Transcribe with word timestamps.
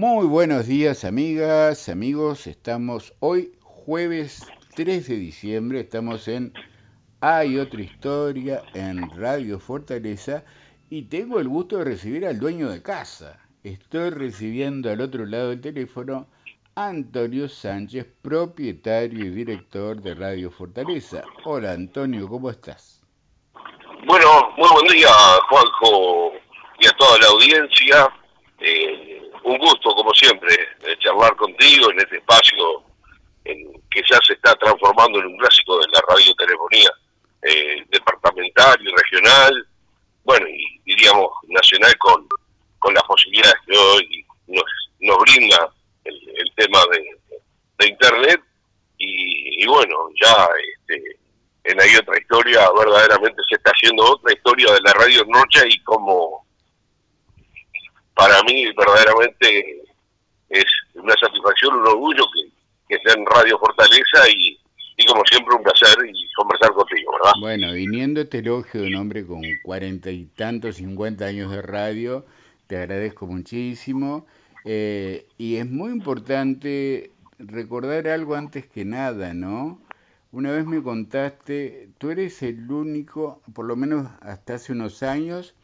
Muy 0.00 0.28
buenos 0.28 0.68
días 0.68 1.04
amigas, 1.04 1.88
amigos. 1.88 2.46
Estamos 2.46 3.14
hoy 3.18 3.50
jueves 3.64 4.46
3 4.76 5.08
de 5.08 5.16
diciembre, 5.16 5.80
estamos 5.80 6.28
en 6.28 6.52
Hay 7.20 7.58
otra 7.58 7.82
historia 7.82 8.62
en 8.74 9.10
Radio 9.16 9.58
Fortaleza 9.58 10.44
y 10.88 11.06
tengo 11.06 11.40
el 11.40 11.48
gusto 11.48 11.78
de 11.78 11.84
recibir 11.84 12.24
al 12.26 12.38
dueño 12.38 12.70
de 12.70 12.80
casa. 12.80 13.40
Estoy 13.64 14.10
recibiendo 14.10 14.88
al 14.88 15.00
otro 15.00 15.26
lado 15.26 15.48
del 15.48 15.60
teléfono 15.60 16.28
Antonio 16.76 17.48
Sánchez, 17.48 18.06
propietario 18.22 19.24
y 19.24 19.30
director 19.30 20.00
de 20.00 20.14
Radio 20.14 20.52
Fortaleza. 20.52 21.24
Hola 21.44 21.72
Antonio, 21.72 22.28
¿cómo 22.28 22.50
estás? 22.50 23.02
Bueno, 24.06 24.28
muy 24.56 24.68
buen 24.74 24.96
día 24.96 25.08
Juanjo 25.48 26.34
y 26.78 26.86
a 26.86 26.92
toda 26.92 27.18
la 27.18 27.26
audiencia. 27.26 28.08
Eh, 28.60 28.97
un 29.48 29.58
gusto, 29.58 29.94
como 29.94 30.12
siempre, 30.14 30.56
charlar 31.00 31.34
contigo 31.36 31.90
en 31.90 31.98
este 32.00 32.16
espacio 32.16 32.82
en 33.44 33.72
que 33.90 34.02
ya 34.10 34.18
se 34.26 34.34
está 34.34 34.54
transformando 34.56 35.18
en 35.18 35.26
un 35.26 35.38
clásico 35.38 35.78
de 35.78 35.86
la 35.92 36.00
radiotelefonía 36.08 36.90
eh, 37.42 37.84
departamental 37.88 38.76
y 38.80 38.94
regional, 38.94 39.66
bueno, 40.24 40.46
y 40.48 40.80
diríamos 40.84 41.30
nacional 41.48 41.96
con, 41.98 42.26
con 42.78 42.92
las 42.92 43.02
posibilidades 43.04 43.56
que 43.66 43.76
hoy 43.76 44.26
nos, 44.48 44.64
nos 45.00 45.18
brinda 45.18 45.72
el, 46.04 46.52
tema 46.56 46.80
de, 46.92 47.88
Internet. 47.88 48.42
Y, 48.98 49.64
bueno, 49.66 49.94
ya 50.20 50.48
este, 50.72 51.16
en 51.64 51.80
ahí 51.80 51.96
otra 51.96 52.18
historia, 52.18 52.68
verdaderamente 52.76 53.40
se 53.48 53.54
está 53.54 53.70
haciendo 53.70 54.04
otra 54.04 54.32
historia 54.32 54.72
de 54.72 54.80
la 54.80 54.92
radio 54.94 55.24
noche 55.26 55.62
y 55.68 55.78
como 55.84 56.44
para 58.18 58.42
mí 58.42 58.66
verdaderamente 58.76 59.84
es 60.48 60.64
una 60.94 61.14
satisfacción, 61.14 61.76
un 61.76 61.86
orgullo 61.86 62.24
que, 62.34 62.50
que 62.88 63.02
sea 63.04 63.14
en 63.14 63.24
Radio 63.24 63.56
Fortaleza 63.60 64.28
y, 64.28 64.58
como 65.06 65.22
siempre 65.24 65.54
un 65.54 65.62
placer 65.62 65.96
y 66.04 66.32
conversar 66.34 66.72
contigo, 66.72 67.12
¿verdad? 67.12 67.32
Bueno, 67.40 67.72
viniendo 67.72 68.20
este 68.20 68.38
elogio 68.38 68.82
de 68.82 68.88
un 68.88 68.96
hombre 68.96 69.24
con 69.24 69.42
cuarenta 69.62 70.10
y 70.10 70.24
tantos, 70.26 70.76
cincuenta 70.76 71.26
años 71.26 71.52
de 71.52 71.62
radio, 71.62 72.26
te 72.66 72.78
agradezco 72.78 73.28
muchísimo. 73.28 74.26
Eh, 74.64 75.28
y 75.38 75.56
es 75.56 75.70
muy 75.70 75.92
importante 75.92 77.12
recordar 77.38 78.08
algo 78.08 78.34
antes 78.34 78.66
que 78.66 78.84
nada, 78.84 79.32
¿no? 79.32 79.80
Una 80.32 80.50
vez 80.50 80.66
me 80.66 80.82
contaste, 80.82 81.90
tú 81.98 82.10
eres 82.10 82.42
el 82.42 82.68
único, 82.68 83.40
por 83.54 83.64
lo 83.64 83.76
menos 83.76 84.10
hasta 84.20 84.54
hace 84.54 84.72
unos 84.72 85.04
años, 85.04 85.54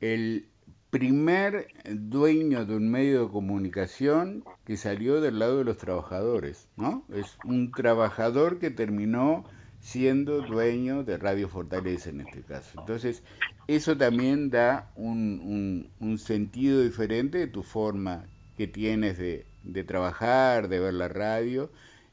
el 0.00 0.46
primer 0.90 1.68
dueño 1.88 2.66
de 2.66 2.76
un 2.76 2.90
medio 2.90 3.24
de 3.24 3.32
comunicación 3.32 4.44
que 4.64 4.76
salió 4.76 5.20
del 5.20 5.38
lado 5.38 5.58
de 5.58 5.64
los 5.64 5.78
trabajadores, 5.78 6.68
¿no? 6.76 7.04
Es 7.14 7.38
un 7.44 7.70
trabajador 7.70 8.58
que 8.58 8.70
terminó 8.70 9.44
siendo 9.80 10.42
dueño 10.42 11.04
de 11.04 11.16
Radio 11.16 11.48
Fortaleza 11.48 12.10
en 12.10 12.20
este 12.20 12.42
caso. 12.42 12.80
Entonces, 12.80 13.22
eso 13.66 13.96
también 13.96 14.50
da 14.50 14.90
un, 14.96 15.88
sentido 16.18 16.82
diferente 16.82 17.38
de 17.38 17.46
tu 17.46 17.62
forma 17.62 18.24
que 18.56 18.66
tienes 18.66 19.16
de, 19.16 19.46
de, 19.62 19.84
trabajar, 19.84 20.68
de 20.68 20.80
ver 20.80 20.94
la 20.94 21.08
radio, 21.08 21.70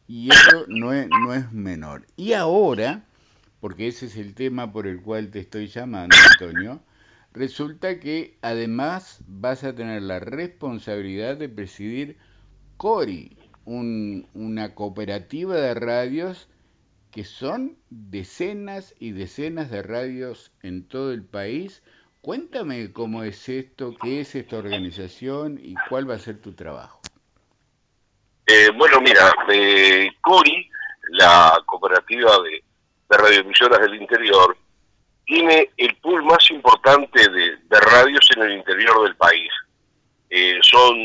y 0.08 0.30
eso 0.30 0.66
no 0.68 0.94
es, 0.94 1.08
no 1.10 1.34
es 1.34 1.52
menor. 1.52 2.06
Y 2.16 2.34
ahora, 2.34 3.04
porque 3.60 3.88
ese 3.88 4.06
es 4.06 4.16
el 4.16 4.34
tema 4.34 4.72
por 4.72 4.88
el 4.88 5.02
cual 5.02 5.30
te 5.30 5.40
estoy 5.40 5.68
llamando, 5.68 6.16
Antonio, 6.32 6.80
resulta 7.34 8.00
que 8.00 8.38
además 8.42 9.22
vas 9.28 9.64
a 9.64 9.76
tener 9.76 10.02
la 10.02 10.20
responsabilidad 10.20 11.38
de 11.38 11.50
presidir 11.50 12.18
CORI, 12.78 13.38
una 13.66 14.76
cooperativa 14.76 15.56
de 15.56 15.74
radios 15.74 16.48
que 17.12 17.24
son 17.24 17.78
decenas 17.90 18.96
y 19.00 19.12
decenas 19.12 19.72
de 19.72 19.82
radios 19.84 20.52
en 20.62 20.88
todo 20.88 21.12
el 21.12 21.24
país. 21.24 21.84
Cuéntame 22.22 22.92
cómo 22.92 23.24
es 23.24 23.50
esto, 23.50 23.96
qué 24.02 24.22
es 24.22 24.36
esta 24.36 24.58
organización 24.58 25.60
y 25.62 25.76
cuál 25.90 26.10
va 26.10 26.16
a 26.16 26.20
ser 26.20 26.40
tu 26.42 26.54
trabajo. 26.54 27.02
Eh, 28.46 28.70
bueno, 28.78 29.02
mira, 29.02 29.32
eh, 29.52 30.10
CORI, 30.22 30.70
la 31.12 31.62
cooperativa 31.66 32.32
de, 32.44 32.64
de 33.10 33.18
radioemisoras 33.18 33.82
del 33.82 34.02
interior, 34.02 34.58
tiene 35.28 35.70
el 35.76 35.96
pool 35.98 36.24
más 36.24 36.50
importante 36.50 37.30
de, 37.30 37.58
radios 37.92 38.28
en 38.36 38.44
el 38.44 38.54
interior 38.54 39.04
del 39.04 39.16
país. 39.18 39.52
Eh, 40.30 40.58
son 40.62 40.96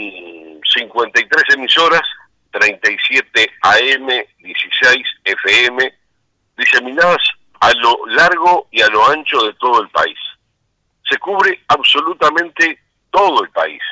53 0.72 1.56
emisoras, 1.56 2.02
37 2.52 3.50
AM, 3.62 4.06
16 4.38 5.06
FM, 5.24 5.94
diseminadas 6.56 7.22
a 7.60 7.72
lo 7.74 8.06
largo 8.06 8.68
y 8.70 8.80
a 8.80 8.88
lo 8.88 9.06
ancho 9.08 9.42
de 9.42 9.54
todo 9.54 9.82
el 9.82 9.88
país. 9.90 10.18
Se 11.10 11.18
cubre 11.18 11.60
absolutamente 11.68 12.78
todo 13.10 13.42
el 13.42 13.50
país. 13.50 13.82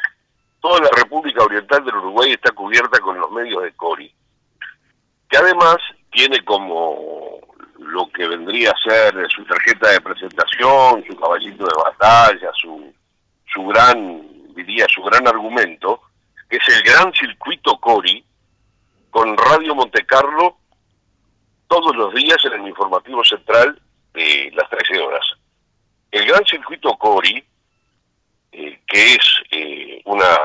Toda 0.60 0.80
la 0.80 0.90
República 0.96 1.42
Oriental 1.42 1.84
del 1.84 1.96
Uruguay 1.96 2.32
está 2.32 2.52
cubierta 2.52 3.00
con 3.00 3.18
los 3.18 3.30
medios 3.32 3.64
de 3.64 3.72
CORI, 3.72 4.14
que 5.28 5.36
además 5.36 5.78
tiene 6.12 6.44
como 6.44 7.40
lo 7.80 8.08
que 8.10 8.28
vendría 8.28 8.70
a 8.70 8.90
ser 8.90 9.26
su 9.30 9.44
tarjeta 9.44 9.90
de 9.90 10.00
presentación, 10.00 11.02
su 11.06 11.16
caballito 11.16 11.64
de 11.64 11.82
batalla, 11.82 12.50
su, 12.54 12.92
su 13.52 13.66
gran, 13.66 14.54
diría, 14.54 14.86
su 14.88 15.02
gran 15.02 15.26
argumento, 15.26 16.02
que 16.48 16.58
es 16.58 16.68
el 16.68 16.82
gran 16.82 17.12
circuito 17.14 17.78
Cori 17.80 18.22
con 19.10 19.36
Radio 19.36 19.74
Montecarlo 19.74 20.58
todos 21.68 21.96
los 21.96 22.14
días 22.14 22.38
en 22.44 22.60
el 22.60 22.68
informativo 22.68 23.24
central 23.24 23.80
de 24.12 24.52
las 24.54 24.68
13 24.68 25.00
horas. 25.00 25.24
El 26.10 26.26
gran 26.26 26.44
circuito 26.44 26.96
Cori, 26.98 27.42
eh, 28.52 28.80
que 28.86 29.14
es 29.14 29.42
eh, 29.52 30.02
una, 30.04 30.36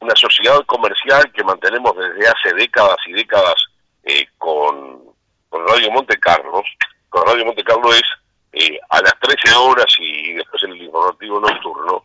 una 0.00 0.14
sociedad 0.14 0.64
comercial 0.66 1.32
que 1.32 1.42
mantenemos 1.42 1.96
desde 1.96 2.28
hace 2.28 2.54
décadas 2.54 2.98
y 3.06 3.12
décadas 3.12 3.56
eh, 4.04 4.26
con 4.38 5.07
con 5.48 5.66
Radio 5.66 5.90
Monte 5.90 6.18
Carlos. 6.18 6.64
Con 7.08 7.26
Radio 7.26 7.46
Monte 7.46 7.64
Carlos 7.64 7.96
es 7.96 8.04
eh, 8.52 8.78
a 8.90 9.00
las 9.00 9.14
13 9.20 9.54
horas 9.56 9.86
y 9.98 10.32
después 10.34 10.62
en 10.62 10.72
el 10.72 10.82
informativo 10.82 11.40
nocturno, 11.40 12.04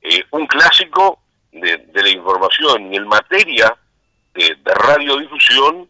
eh, 0.00 0.22
un 0.30 0.46
clásico 0.46 1.20
de, 1.52 1.86
la 1.94 2.08
información 2.08 2.92
y 2.92 2.96
en 2.96 3.06
materia 3.06 3.76
de, 4.34 4.56
radiodifusión 4.64 5.88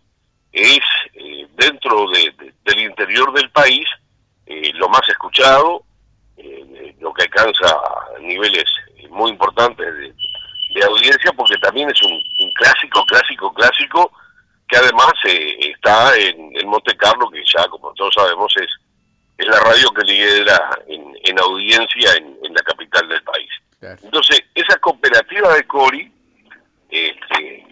es 0.52 0.80
eh, 1.14 1.46
dentro 1.54 2.06
del 2.10 2.78
interior 2.78 3.32
del 3.32 3.50
país 3.50 3.86
lo 4.74 4.88
más 4.90 5.08
escuchado, 5.08 5.82
lo 6.98 7.14
que 7.14 7.22
alcanza 7.22 7.74
niveles 8.20 8.64
muy 9.08 9.30
importantes 9.30 9.86
de, 9.94 10.84
audiencia 10.84 11.32
porque 11.32 11.56
también 11.58 11.88
es 11.90 12.02
un, 12.02 12.12
un 12.12 12.52
clásico, 12.52 13.04
clásico, 13.06 13.52
clásico 13.54 14.12
que 14.72 14.78
además 14.78 15.12
eh, 15.28 15.56
está 15.70 16.16
en, 16.16 16.66
Monte 16.66 16.96
Carlo, 16.96 17.28
que 17.28 17.42
ya 17.44 17.68
como 17.68 17.92
todos 17.92 18.14
sabemos 18.14 18.50
es, 18.56 18.68
es 19.36 19.46
la 19.46 19.60
radio 19.60 19.90
que 19.90 20.02
lidera 20.04 20.70
en, 20.86 21.14
en 21.24 21.38
audiencia 21.40 22.14
en, 22.16 22.54
la 22.54 22.62
capital 22.62 23.06
del 23.08 23.22
país. 23.22 23.50
Entonces, 24.02 24.42
esa 24.54 24.78
cooperativa 24.78 25.54
de 25.54 25.64
Cori, 25.64 26.10
este, 26.88 27.66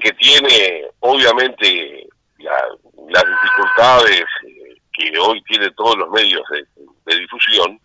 que 0.00 0.12
tiene 0.12 0.86
obviamente 1.00 2.06
las 2.38 3.24
dificultades 3.24 4.24
eh, 4.46 4.76
que 4.92 5.18
hoy 5.18 5.42
tiene 5.42 5.70
todos 5.72 5.96
los 5.98 6.08
medios 6.10 6.42
de, 6.50 7.18
difusión, 7.18 7.78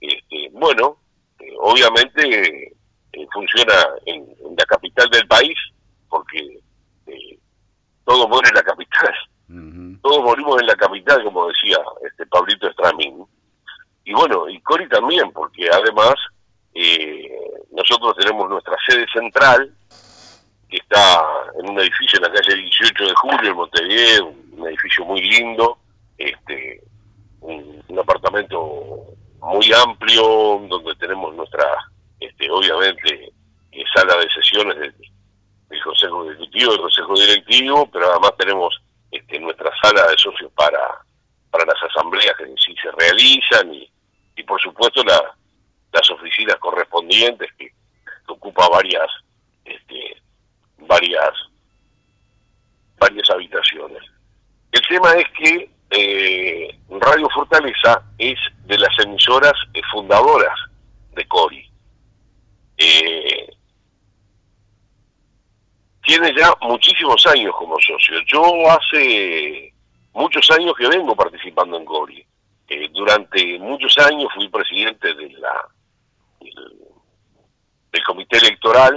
este, 0.00 0.48
bueno, 0.52 0.98
eh, 1.38 1.54
obviamente 1.60 2.72
funciona 3.32 3.74
en, 4.06 4.26
la 4.58 4.64
capital 4.64 5.08
del 5.10 5.26
país, 5.28 5.56
porque 6.08 6.58
todos 8.04 8.28
mueren 8.28 8.50
en 8.50 8.54
la 8.54 8.62
capital. 8.62 9.14
Todos 10.02 10.24
morimos 10.24 10.60
en 10.60 10.66
la 10.66 10.76
capital, 10.76 11.22
como 11.24 11.48
decía 11.48 11.78
este 12.08 12.26
Pablito 12.26 12.68
Estramín. 12.68 13.24
Y 14.04 14.12
bueno, 14.12 14.48
y 14.48 14.60
Cori 14.60 14.88
también, 14.88 15.32
porque 15.32 15.68
además 15.68 16.14
eh, 16.74 17.30
nosotros 17.72 18.16
tenemos 18.16 18.48
nuestra 18.48 18.76
sede 18.88 19.06
central, 19.12 19.74
que 20.68 20.76
está 20.76 21.22
en 21.58 21.70
un 21.70 21.80
edificio 21.80 22.18
en 22.18 22.22
la 22.22 22.32
calle 22.32 22.54
18 22.56 23.04
de 23.04 23.14
Julio, 23.14 23.50
en 23.50 23.56
Montevideo, 23.56 24.34
un 24.52 24.68
edificio 24.68 25.04
muy 25.04 25.20
lindo, 25.22 25.78
este 26.18 26.82
un, 27.40 27.98
apartamento 27.98 29.16
muy 29.40 29.72
amplio, 29.72 30.60
donde 30.68 30.94
tenemos 30.96 31.34
nuestra, 31.34 31.64
este 32.20 32.50
obviamente, 32.50 33.32
eh, 33.72 33.84
sala 33.94 34.16
de 34.16 34.28
sesiones 34.30 34.78
de, 34.78 34.92
el 35.70 35.82
Consejo 35.82 36.30
Ejecutivo, 36.30 36.72
el 36.72 36.80
Consejo 36.80 37.14
Directivo, 37.14 37.90
pero 37.90 38.10
además 38.10 38.32
tenemos 38.38 38.80
este, 39.10 39.38
nuestra 39.40 39.70
sala 39.82 40.06
de 40.08 40.18
socios 40.18 40.52
para, 40.52 41.02
para 41.50 41.64
las 41.64 41.82
asambleas 41.82 42.36
que 42.36 42.46
sí 42.64 42.74
se 42.80 42.90
realizan 42.92 43.72
y, 43.74 43.90
y 44.36 44.42
por 44.42 44.60
supuesto 44.60 45.02
la, 45.04 45.34
las 45.92 46.10
oficinas 46.10 46.56
correspondientes 46.56 47.50
que, 47.58 47.72
ocupa 48.28 48.68
varias, 48.68 49.08
este, 49.64 50.20
varias, 50.78 51.30
varias 52.98 53.30
habitaciones. 53.30 54.02
El 54.72 54.82
tema 54.88 55.12
es 55.12 55.26
que 55.38 55.70
eh, 55.90 56.78
Radio 56.90 57.28
Fortaleza 57.30 58.02
es 58.18 58.36
de 58.64 58.78
las 58.78 58.98
emisoras 58.98 59.54
eh, 59.74 59.80
fundadoras 59.92 60.58
de 61.12 61.26
Cori. 61.28 61.70
Eh, 62.78 63.55
tiene 66.06 66.32
ya 66.38 66.54
muchísimos 66.62 67.26
años 67.26 67.52
como 67.58 67.76
socio. 67.80 68.20
Yo 68.26 68.42
hace 68.70 69.72
muchos 70.14 70.48
años 70.52 70.72
que 70.78 70.88
vengo 70.88 71.14
participando 71.14 71.76
en 71.76 71.84
Cori. 71.84 72.24
durante 72.92 73.58
muchos 73.58 73.96
años 73.98 74.28
fui 74.34 74.48
presidente 74.48 75.12
de 75.14 75.30
la 75.30 75.68
del, 76.40 78.04
comité 78.04 78.36
electoral 78.38 78.96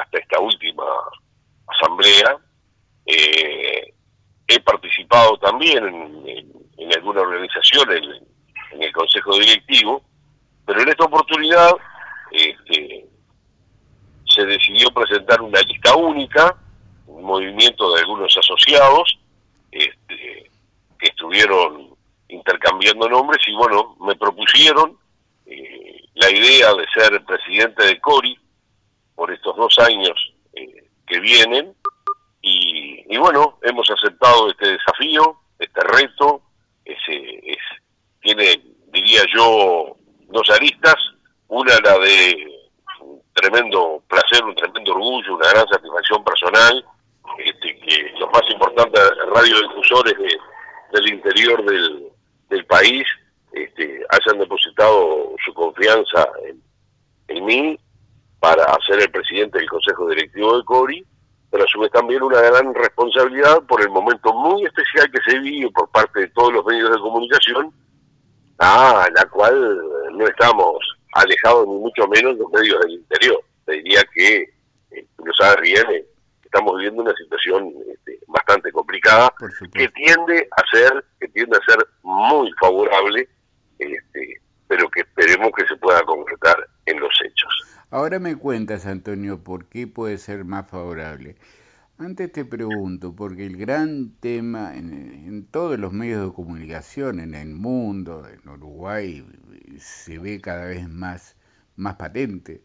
hasta 0.00 0.18
esta 0.18 0.38
última 0.40 0.84
asamblea. 1.66 2.38
Eh, 3.04 3.92
he 4.48 4.60
participado 4.60 5.36
también 5.38 5.84
en, 6.26 6.92
alguna 6.94 7.22
organización, 7.22 7.90
en, 7.92 8.82
el 8.82 8.92
Consejo 8.92 9.38
Directivo, 9.38 10.04
pero 10.66 10.82
en 10.82 10.88
esta 10.88 11.04
oportunidad 11.04 11.72
este, 12.30 13.06
se 14.36 14.44
decidió 14.44 14.90
presentar 14.90 15.40
una 15.40 15.60
lista 15.62 15.96
única, 15.96 16.54
un 17.06 17.24
movimiento 17.24 17.92
de 17.94 18.00
algunos 18.02 18.36
asociados 18.36 19.18
este, 19.72 20.50
que 20.98 21.06
estuvieron 21.06 21.96
intercambiando 22.28 23.08
nombres 23.08 23.42
y 23.46 23.54
bueno, 23.54 23.96
me 24.00 24.14
propusieron 24.16 24.98
eh, 25.46 26.02
la 26.14 26.30
idea 26.30 26.74
de 26.74 26.86
ser 26.94 27.24
presidente 27.24 27.84
de 27.84 28.00
CORI 28.00 28.38
por 29.14 29.32
estos 29.32 29.56
dos 29.56 29.78
años 29.78 30.34
eh, 30.52 30.84
que 31.06 31.20
vienen. 31.20 31.74
Y, 32.42 33.16
bueno, 33.16 33.58
hemos 33.62 33.90
aceptado 33.90 34.50
este 34.50 34.68
desafío, 34.72 35.36
este 35.58 35.80
reto, 35.80 36.42
ese, 36.84 37.40
es, 37.44 37.58
tiene, 38.20 38.62
diría 38.92 39.22
yo, 39.34 39.96
dos 40.28 40.50
aristas, 40.50 40.94
una 41.48 41.74
la 41.82 41.98
de 41.98 42.55
tremendo 43.36 44.02
placer, 44.08 44.44
un 44.44 44.54
tremendo 44.54 44.92
orgullo, 44.92 45.36
una 45.36 45.50
gran 45.50 45.68
satisfacción 45.68 46.24
personal, 46.24 46.84
este, 47.38 47.78
que 47.80 48.14
los 48.18 48.30
más 48.32 48.42
importantes 48.50 49.00
radiodifusores 49.32 50.14
de, 50.18 50.38
del 50.92 51.08
interior 51.08 51.64
del, 51.64 52.12
país 52.66 53.06
este, 53.52 54.04
hayan 54.10 54.40
depositado 54.40 55.36
su 55.44 55.54
confianza 55.54 56.28
en, 56.48 56.60
en 57.28 57.44
mí 57.44 57.78
para 58.40 58.76
ser 58.86 59.00
el 59.00 59.10
presidente 59.10 59.58
del 59.58 59.68
Consejo 59.68 60.08
Directivo 60.08 60.56
de 60.56 60.64
CORI 60.64 61.06
pero 61.50 61.64
a 61.64 61.68
su 61.68 61.80
vez 61.80 61.90
también 61.92 62.22
una 62.22 62.40
gran 62.40 62.74
responsabilidad 62.74 63.62
por 63.62 63.80
el 63.80 63.90
momento 63.90 64.32
muy 64.34 64.64
especial 64.64 65.10
que 65.10 65.30
se 65.30 65.38
vive 65.38 65.70
por 65.70 65.88
parte 65.90 66.20
de 66.20 66.28
todos 66.28 66.52
los 66.52 66.66
medios 66.66 66.90
de 66.90 66.98
comunicación, 66.98 67.72
a 68.58 69.08
la 69.14 69.24
cual 69.26 69.80
no 70.12 70.26
estamos 70.26 70.76
alejados 71.22 71.66
ni 71.66 71.74
mucho 71.74 72.06
menos 72.08 72.36
los 72.36 72.50
medios 72.50 72.80
del 72.80 72.92
interior. 72.92 73.40
Te 73.64 73.72
diría 73.72 74.02
que, 74.14 74.42
eh, 74.90 75.06
tú 75.16 75.24
lo 75.24 75.32
sabes 75.34 75.60
bien, 75.62 75.84
eh, 75.90 76.04
estamos 76.44 76.76
viviendo 76.76 77.02
una 77.02 77.14
situación 77.14 77.72
este, 77.92 78.18
bastante 78.28 78.72
complicada 78.72 79.32
que 79.72 79.88
tiende 79.88 80.48
a 80.56 80.76
ser 80.76 81.04
que 81.20 81.28
tiende 81.28 81.58
a 81.58 81.72
ser 81.72 81.86
muy 82.02 82.50
favorable, 82.60 83.28
este, 83.78 84.40
pero 84.68 84.88
que 84.90 85.00
esperemos 85.00 85.50
que 85.56 85.66
se 85.66 85.76
pueda 85.76 86.00
concretar 86.02 86.56
en 86.86 87.00
los 87.00 87.12
hechos. 87.24 87.52
Ahora 87.90 88.18
me 88.18 88.36
cuentas, 88.36 88.86
Antonio, 88.86 89.42
por 89.42 89.66
qué 89.66 89.86
puede 89.86 90.18
ser 90.18 90.44
más 90.44 90.68
favorable. 90.68 91.36
Antes 91.98 92.30
te 92.30 92.44
pregunto, 92.44 93.14
porque 93.14 93.46
el 93.46 93.56
gran 93.56 94.10
tema 94.20 94.76
en, 94.76 95.46
todos 95.50 95.78
los 95.78 95.92
medios 95.94 96.26
de 96.28 96.34
comunicación, 96.34 97.20
en 97.20 97.34
el 97.34 97.54
mundo, 97.54 98.26
en 98.28 98.48
Uruguay, 98.48 99.26
se 99.78 100.18
ve 100.18 100.40
cada 100.42 100.66
vez 100.66 100.88
más, 100.90 101.36
más 101.74 101.96
patente, 101.96 102.62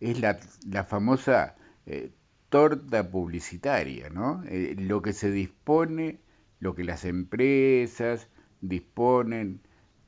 es 0.00 0.20
la, 0.20 0.40
la 0.68 0.82
famosa 0.84 1.54
eh, 1.86 2.10
torta 2.48 3.08
publicitaria, 3.08 4.10
¿no? 4.10 4.42
Eh, 4.48 4.74
lo 4.76 5.00
que 5.00 5.12
se 5.12 5.30
dispone, 5.30 6.18
lo 6.58 6.74
que 6.74 6.82
las 6.82 7.04
empresas 7.04 8.28
disponen 8.60 9.60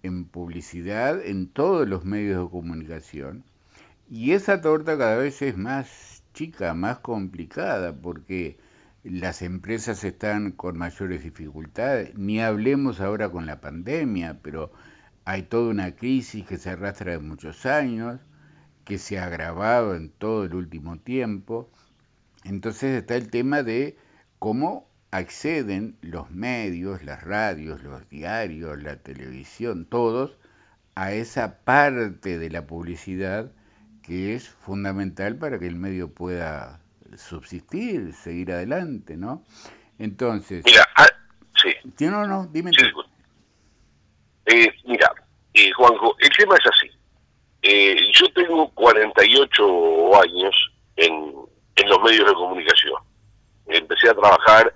en 0.03 0.25
publicidad 0.25 1.25
en 1.25 1.49
todos 1.49 1.89
los 1.89 2.05
medios 2.05 2.45
de 2.45 2.51
comunicación 2.51 3.45
y 4.11 4.33
esa 4.33 4.61
torta 4.61 4.99
cada 4.99 5.17
vez 5.17 5.41
es 5.43 5.57
más 5.57 6.24
chica, 6.35 6.75
más 6.75 6.99
complicada, 6.99 7.95
porque 7.95 8.59
las 9.03 9.41
empresas 9.41 10.05
están 10.05 10.53
con 10.53 10.77
mayores 10.77 11.23
dificultades, 11.23 12.15
ni 12.17 12.41
hablemos 12.41 13.01
ahora 13.01 13.31
con 13.31 13.47
la 13.47 13.61
pandemia, 13.61 14.41
pero 14.43 14.73
hay 15.25 15.45
toda 15.45 15.71
una 15.71 15.97
crisis 15.97 16.45
que 16.47 16.59
se 16.59 16.71
arrastra 16.71 17.13
de 17.13 17.19
muchos 17.19 17.65
años, 17.65 18.21
que 18.85 18.99
se 18.99 19.19
ha 19.19 19.27
agravado 19.27 19.95
en 19.95 20.11
todo 20.11 20.45
el 20.45 20.55
último 20.55 20.99
tiempo. 20.99 21.71
Entonces 22.45 22.99
está 22.99 23.17
el 23.17 23.31
tema 23.31 23.63
de 23.63 23.97
cómo 24.39 24.87
acceden 25.11 25.97
los 26.03 26.31
medios, 26.31 27.05
las 27.05 27.23
radios, 27.23 27.83
los 27.83 28.09
diarios, 28.11 28.83
la 28.83 28.97
televisión, 28.97 29.87
todos, 29.87 30.39
a 30.95 31.13
esa 31.13 31.59
parte 31.65 32.39
de 32.39 32.51
la 32.51 32.67
publicidad 32.67 33.51
que 34.07 34.35
es 34.35 34.49
fundamental 34.49 35.37
para 35.37 35.59
que 35.59 35.67
el 35.67 35.77
medio 35.77 36.13
pueda 36.13 36.81
subsistir, 37.17 38.13
seguir 38.13 38.53
adelante, 38.53 39.17
¿no? 39.17 39.43
Entonces... 39.99 40.63
Mira, 40.65 40.87
ah, 40.97 41.07
sí. 41.63 41.73
No, 42.05 42.27
no, 42.27 42.47
dime. 42.47 42.71
Eh, 44.47 44.69
mira, 44.85 45.11
eh, 45.55 45.71
Juanjo, 45.73 46.15
el 46.19 46.31
tema 46.37 46.55
es 46.57 46.67
así. 46.67 46.91
Eh, 47.63 47.97
yo 48.13 48.31
tengo 48.35 48.69
48 48.71 50.23
años 50.23 50.73
en, 50.97 51.35
en 51.77 51.89
los 51.89 52.03
medios 52.03 52.27
de 52.29 52.35
comunicación. 52.35 53.03
Empecé 53.67 54.11
a 54.11 54.15
trabajar 54.15 54.75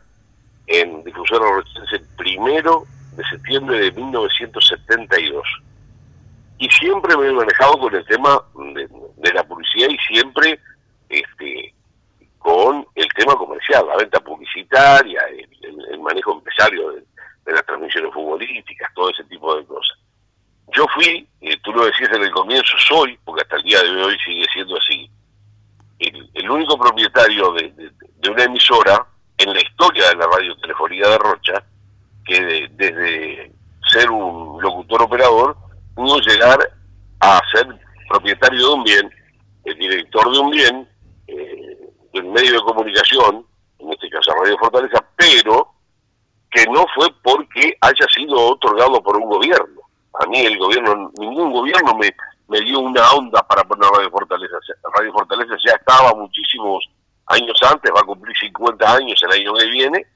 en 0.69 1.05
Difusora 1.05 1.45
el 1.93 2.07
primero 2.17 2.87
de 3.17 3.25
septiembre 3.25 3.79
de 3.79 3.93
1972 3.93 5.45
y 6.59 6.69
siempre 6.71 7.17
me 7.17 7.29
he 7.29 7.33
manejado 7.33 7.79
con 7.79 7.95
el 7.95 8.05
tema 8.07 8.43
de, 8.55 9.33
la 9.33 9.45
publicidad 9.45 9.89
y 9.89 9.99
siempre 9.99 10.59
este 11.09 11.75
con 12.39 12.87
el 12.95 13.09
tema 13.17 13.35
comercial, 13.37 13.87
la 13.87 13.97
venta 13.97 14.21
publicitaria, 14.21 15.21
el, 15.61 15.99
manejo 16.01 16.33
empresario 16.33 16.93
de, 16.93 17.53
las 17.53 17.65
transmisiones 17.67 18.13
futbolísticas, 18.13 18.93
todo 18.95 19.11
ese 19.11 19.25
tipo 19.25 19.55
de 19.57 19.65
cosas. 19.65 19.99
Yo 20.75 20.87
fui, 20.95 21.27
eh, 21.41 21.57
tú 21.63 21.73
lo 21.73 21.87
decías 21.87 22.11
en 22.13 22.23
el 22.23 22.31
comienzo, 22.31 22.77
soy, 22.79 23.19
porque 23.25 23.43
hasta 23.43 23.57
el 23.57 23.63
día 23.63 23.83
de 23.83 24.03
hoy 24.03 24.17
sigue 24.25 24.45
siendo 24.53 24.77
así, 24.77 25.11
el, 25.99 26.51
único 26.51 26.79
propietario 26.79 27.53
de, 27.53 27.91
una 28.31 28.45
emisora 28.45 29.07
en 29.39 29.53
la 29.53 29.61
historia 29.61 30.09
de 30.09 30.17
la 30.17 30.27
radiotelefonía 30.27 31.09
de 31.09 31.19
Rocha, 31.19 31.65
que 32.25 32.69
desde 32.73 33.53
ser 33.91 34.11
un 34.11 34.61
locutor 34.63 35.03
operador 35.03 35.57
pudo 35.99 36.21
llegar 36.21 36.59
a 37.19 37.41
ser 37.53 37.67
propietario 38.09 38.69
de 38.69 38.73
un 38.73 38.85
bien, 38.85 39.11
el 39.65 39.77
director 39.77 40.33
de 40.33 40.39
un 40.39 40.51
bien, 40.51 40.89
eh, 41.27 41.91
de 42.13 42.21
un 42.21 42.33
medio 42.33 42.53
de 42.53 42.61
comunicación, 42.61 43.45
en 43.81 43.93
este 43.93 44.09
caso 44.09 44.33
Radio 44.33 44.57
Fortaleza, 44.59 45.05
pero 45.17 45.75
que 46.53 46.65
no 46.67 46.87
fue 46.95 47.09
porque 47.21 47.77
haya 47.81 48.07
sido 48.15 48.53
otorgado 48.53 49.03
por 49.03 49.17
un 49.17 49.29
gobierno. 49.29 49.83
A 50.21 50.27
mí 50.27 50.39
el 50.39 50.57
gobierno, 50.57 51.11
ningún 51.19 51.51
gobierno 51.51 51.93
me, 51.97 52.15
me 52.47 52.61
dio 52.61 52.79
una 52.79 53.11
onda 53.11 53.43
para 53.43 53.65
poner 53.65 53.91
Radio 53.91 54.11
Fortaleza. 54.11 54.57
Radio 54.97 55.13
Fortaleza 55.13 55.57
ya 55.67 55.73
estaba 55.73 56.15
muchísimos 56.15 56.89
años 57.27 57.59
antes, 57.69 57.91
va 57.93 58.01
a 58.01 58.05
cumplir 58.07 58.37
50 58.39 58.95
años 58.95 59.21
el 59.25 59.33
año 59.33 59.53
que 59.55 59.67
viene, 59.67 60.07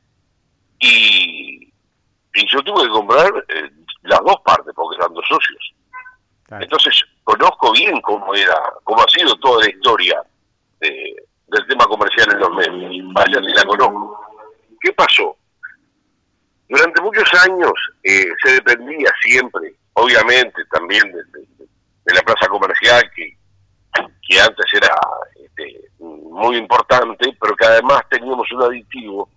y, 0.78 1.72
yo 2.46 2.60
tuve 2.62 2.84
que 2.84 2.88
comprar 2.90 3.30
eh, 3.48 3.70
las 4.02 4.20
dos 4.20 4.36
partes, 4.44 4.72
porque 4.74 4.96
eran 4.96 5.14
dos 5.14 5.24
socios. 5.28 5.74
Entonces, 6.60 7.02
conozco 7.24 7.72
bien 7.72 8.00
cómo 8.02 8.34
era, 8.34 8.54
cómo 8.84 9.02
ha 9.02 9.08
sido 9.08 9.34
toda 9.36 9.64
la 9.64 9.70
historia 9.70 10.22
del 10.80 11.66
tema 11.68 11.86
comercial 11.86 12.28
en 12.32 12.40
los 12.40 12.50
medios. 12.50 13.14
Vaya 13.14 13.40
si 13.40 13.54
la 13.54 13.64
conozco. 13.64 14.20
¿Qué 14.80 14.92
pasó? 14.92 15.36
Durante 16.68 17.02
muchos 17.02 17.28
años 17.46 17.72
eh, 18.02 18.26
se 18.42 18.52
dependía 18.54 19.10
siempre, 19.22 19.74
obviamente 19.92 20.64
también 20.70 21.02
de, 21.12 22.14
la 22.14 22.22
plaza 22.22 22.48
comercial, 22.48 23.02
que, 23.14 23.36
que 24.26 24.40
antes 24.40 24.66
era 24.74 24.94
este, 25.36 25.82
muy 25.98 26.56
importante, 26.56 27.36
pero 27.40 27.54
que 27.56 27.66
además 27.66 28.02
teníamos 28.10 28.50
un 28.52 28.62
aditivo 28.62 29.28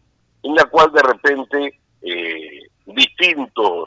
en 0.43 0.55
la 0.55 0.63
cual 0.65 0.91
de 0.91 1.03
repente 1.03 1.79
eh, 2.01 2.61
distintos 2.85 3.83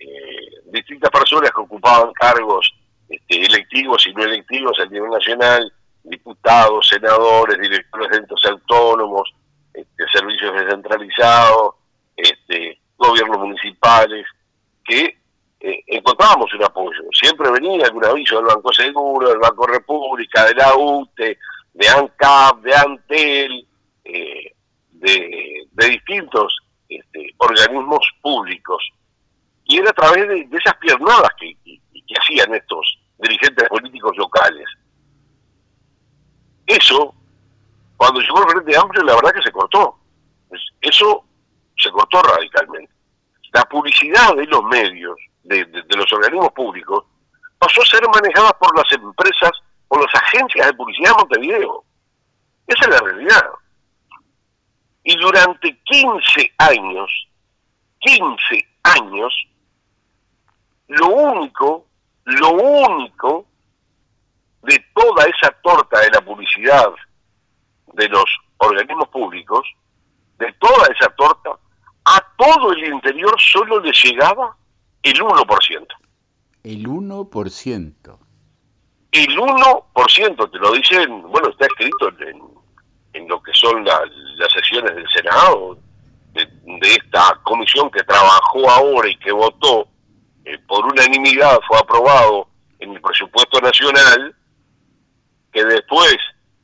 eh, 0.00 0.62
distintas 0.72 1.10
personas 1.10 1.50
que 1.50 1.60
ocupaban 1.60 2.12
cargos 2.14 2.72
este, 3.08 3.44
electivos 3.44 4.06
y 4.06 4.14
no 4.14 4.24
electivos 4.24 4.78
a 4.80 4.86
nivel 4.86 5.10
nacional 5.10 5.72
diputados, 6.02 6.88
senadores, 6.88 7.58
directores 7.60 8.10
de 8.10 8.16
entes 8.18 8.44
autónomos, 8.46 9.30
este, 9.74 10.04
servicios 10.12 10.54
descentralizados, 10.54 11.74
este, 12.16 12.80
gobiernos 12.96 13.38
municipales, 13.38 14.26
que 14.84 15.18
eh, 15.60 15.82
encontrábamos 15.86 16.52
un 16.54 16.64
apoyo. 16.64 17.02
Siempre 17.12 17.50
venía 17.50 17.84
algún 17.84 18.04
aviso 18.04 18.36
del 18.36 18.46
Banco 18.46 18.72
Seguro, 18.72 19.28
del 19.28 19.38
Banco 19.38 19.66
República, 19.66 20.46
de 20.46 20.54
la 20.54 20.74
UTE, 20.74 21.38
de 21.74 21.88
ANCAP, 21.88 22.62
de 22.62 22.74
ANTEL, 22.74 23.68
eh, 24.04 24.54
de, 24.92 25.88
distintos 25.88 26.56
este, 26.88 27.34
organismos 27.38 28.06
públicos. 28.20 28.82
Era 29.80 29.90
a 29.90 29.94
través 29.94 30.28
de, 30.28 30.48
esas 30.58 30.76
piernadas 30.76 31.30
que, 31.38 31.56
hacían 32.20 32.54
estos 32.54 32.98
dirigentes 33.18 33.66
políticos 33.68 34.14
locales. 34.16 34.66
Eso, 36.66 37.14
cuando 37.96 38.20
llegó 38.20 38.42
el 38.42 38.50
Frente 38.50 38.76
Amplio, 38.76 39.02
la 39.04 39.14
verdad 39.14 39.32
que 39.32 39.42
se 39.42 39.52
cortó. 39.52 39.96
Eso 40.82 41.24
se 41.78 41.90
cortó 41.90 42.20
radicalmente. 42.22 42.92
La 43.52 43.64
publicidad 43.64 44.34
de 44.36 44.44
los 44.46 44.62
medios, 44.64 45.16
de, 45.44 45.66
los 45.96 46.12
organismos 46.12 46.52
públicos, 46.52 47.04
pasó 47.58 47.80
a 47.80 47.86
ser 47.86 48.02
manejada 48.08 48.50
por 48.58 48.76
las 48.76 48.92
empresas, 48.92 49.52
por 49.88 50.02
las 50.02 50.14
agencias 50.22 50.66
de 50.66 50.74
publicidad 50.74 51.10
de 51.10 51.16
Montevideo. 51.16 51.84
Esa 52.66 52.84
es 52.84 52.88
la 52.90 52.98
realidad. 52.98 53.50
Y 55.04 55.16
durante 55.16 55.80
15 55.84 56.52
años, 56.58 57.28
15 58.00 58.68
años, 58.82 59.34
lo 60.90 61.08
único, 61.08 61.86
lo 62.24 62.50
único 62.50 63.46
de 64.62 64.84
toda 64.92 65.24
esa 65.24 65.50
torta 65.62 66.00
de 66.00 66.10
la 66.10 66.20
publicidad 66.20 66.88
de 67.94 68.08
los 68.08 68.24
organismos 68.58 69.08
públicos, 69.08 69.66
de 70.38 70.52
toda 70.54 70.86
esa 70.88 71.08
torta, 71.10 71.50
a 72.04 72.26
todo 72.36 72.72
el 72.72 72.92
interior 72.92 73.34
solo 73.40 73.78
le 73.80 73.92
llegaba 73.92 74.56
el 75.02 75.14
1%. 75.14 75.86
El 76.64 76.86
1%. 76.86 78.18
El 79.12 79.38
1%, 79.38 80.50
te 80.50 80.58
lo 80.58 80.72
dicen, 80.72 81.22
bueno, 81.22 81.48
está 81.50 81.66
escrito 81.66 82.08
en, 82.20 82.42
en 83.12 83.28
lo 83.28 83.40
que 83.42 83.52
son 83.54 83.84
las 83.84 84.02
sesiones 84.52 84.94
del 84.94 85.06
Senado, 85.14 85.78
de, 86.32 86.48
esta 86.82 87.38
comisión 87.42 87.90
que 87.90 88.02
trabajó 88.02 88.68
ahora 88.70 89.08
y 89.08 89.16
que 89.16 89.32
votó 89.32 89.88
eh, 90.44 90.58
por 90.66 90.84
unanimidad, 90.84 91.58
fue 91.66 91.78
aprobado 91.78 92.48
en 92.78 92.92
el 92.92 93.00
presupuesto 93.00 93.60
nacional, 93.60 94.34
que 95.52 95.64
después 95.64 96.16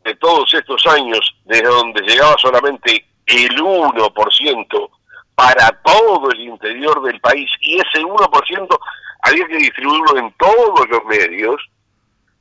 de 0.04 0.14
todos 0.16 0.52
estos 0.54 0.87
años, 0.87 1.21
desde 1.45 1.66
donde 1.66 2.02
llegaba 2.02 2.37
solamente 2.38 3.04
el 3.26 3.56
1% 3.56 4.90
para 5.35 5.71
todo 5.83 6.30
el 6.30 6.40
interior 6.40 7.02
del 7.02 7.21
país, 7.21 7.50
y 7.61 7.76
ese 7.76 8.02
1% 8.02 8.78
había 9.23 9.47
que 9.47 9.56
distribuirlo 9.56 10.18
en 10.18 10.33
todos 10.35 10.88
los 10.88 11.04
medios, 11.04 11.61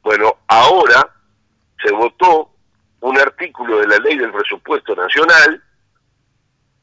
bueno, 0.04 0.36
ahora 0.48 1.10
se 1.84 1.92
votó 1.92 2.52
un 3.02 3.20
artículo 3.20 3.80
de 3.80 3.88
la 3.88 3.98
ley 3.98 4.18
del 4.18 4.32
presupuesto 4.32 4.96
nacional 4.96 5.62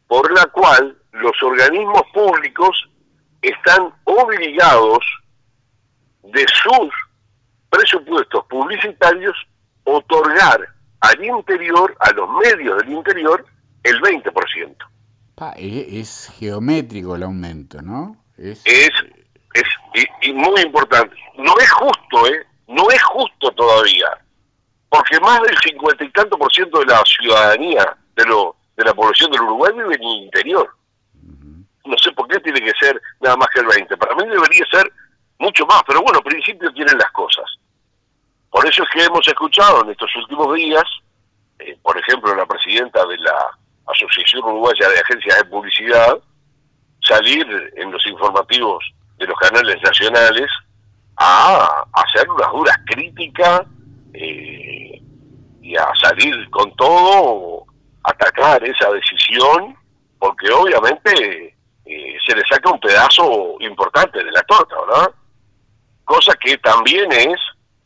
por 0.07 0.31
la 0.33 0.45
cual 0.47 0.97
los 1.13 1.43
organismos 1.43 2.03
públicos 2.13 2.89
están 3.43 3.93
obligados 4.05 5.05
de 6.23 6.47
sus 6.63 6.91
presupuestos 7.69 8.45
publicitarios 8.49 9.37
otorgar 9.85 10.61
al 11.01 11.25
interior, 11.25 11.97
a 12.01 12.13
los 12.13 12.29
medios 12.31 12.79
del 12.79 12.93
interior, 12.93 13.45
el 13.83 14.01
20%. 14.01 14.77
es, 15.57 16.33
geométrico 16.39 17.17
el 17.17 17.25
aumento, 17.25 17.83
¿no? 17.83 18.17
Es, 18.39 18.63
es, 18.65 18.91
y, 20.23 20.33
muy 20.33 20.61
importante. 20.63 21.17
No 21.37 21.59
es 21.59 21.71
justo, 21.73 22.27
¿eh? 22.29 22.47
No 22.69 22.89
es 22.91 23.03
justo 23.03 23.51
todavía. 23.53 24.07
Porque 24.89 25.19
más 25.21 25.43
del 25.43 25.57
cincuenta 25.59 26.05
y 26.05 26.11
tanto 26.11 26.39
por 26.39 26.53
ciento 26.53 26.81
de 26.81 26.87
la 26.87 27.03
ciudadanía, 27.05 27.97
de, 28.15 28.25
lo, 28.27 28.57
de 28.77 28.85
la 28.85 28.95
población 28.95 29.31
del 29.33 29.43
Uruguay 29.43 29.73
vive 29.75 29.95
en 29.97 30.03
el 30.03 30.23
interior. 30.25 30.71
No 31.85 31.97
sé 31.99 32.13
por 32.13 32.29
qué 32.29 32.39
tiene 32.41 32.61
que 32.61 32.73
ser 32.79 33.01
nada 33.21 33.37
más 33.37 33.49
que 33.49 33.61
el 33.61 33.67
20. 33.67 33.97
Para 33.97 34.15
mí 34.15 34.29
debería 34.29 34.65
ser 34.71 34.93
mucho 35.39 35.67
más, 35.67 35.83
pero 35.87 36.03
bueno, 36.03 36.21
principio 36.23 36.73
tienen 36.73 36.97
las 36.97 37.11
cosas. 37.13 37.45
Por 38.51 38.67
eso 38.67 38.83
es 38.83 38.89
que 38.91 39.05
hemos 39.05 39.27
escuchado 39.27 39.83
en 39.83 39.91
estos 39.91 40.15
últimos 40.17 40.55
días, 40.55 40.85
eh, 41.59 41.77
por 41.83 41.99
ejemplo, 41.99 42.35
la 42.35 42.47
presidenta 42.47 43.05
de 43.07 43.19
la 43.19 43.59
Asociación 43.87 44.45
Uruguaya 44.45 44.89
de 44.89 45.01
Agencias 45.01 45.39
de 45.39 45.45
Publicidad, 45.47 46.19
salir 47.01 47.73
en 47.77 47.91
los 47.91 48.07
informativos 48.07 48.85
de 49.19 49.27
los 49.27 49.39
canales 49.39 49.77
nacionales 49.83 50.51
a 51.17 51.85
hacer 51.93 52.29
unas 52.31 52.51
duras 52.53 52.77
críticas 52.87 53.63
eh, 54.15 55.01
y 55.61 55.77
a 55.77 55.89
salir 56.01 56.49
con 56.51 56.75
todo, 56.77 57.65
atacar 58.05 58.63
esa 58.65 58.91
decisión, 58.91 59.77
porque 60.19 60.51
obviamente 60.53 61.57
eh, 61.85 62.17
se 62.27 62.37
le 62.37 62.43
saca 62.49 62.71
un 62.71 62.81
pedazo 62.81 63.57
importante 63.61 64.23
de 64.23 64.31
la 64.31 64.43
torta, 64.43 64.77
¿verdad? 64.87 65.11
Cosa 66.05 66.35
que 66.35 66.59
también 66.59 67.11
es 67.13 67.39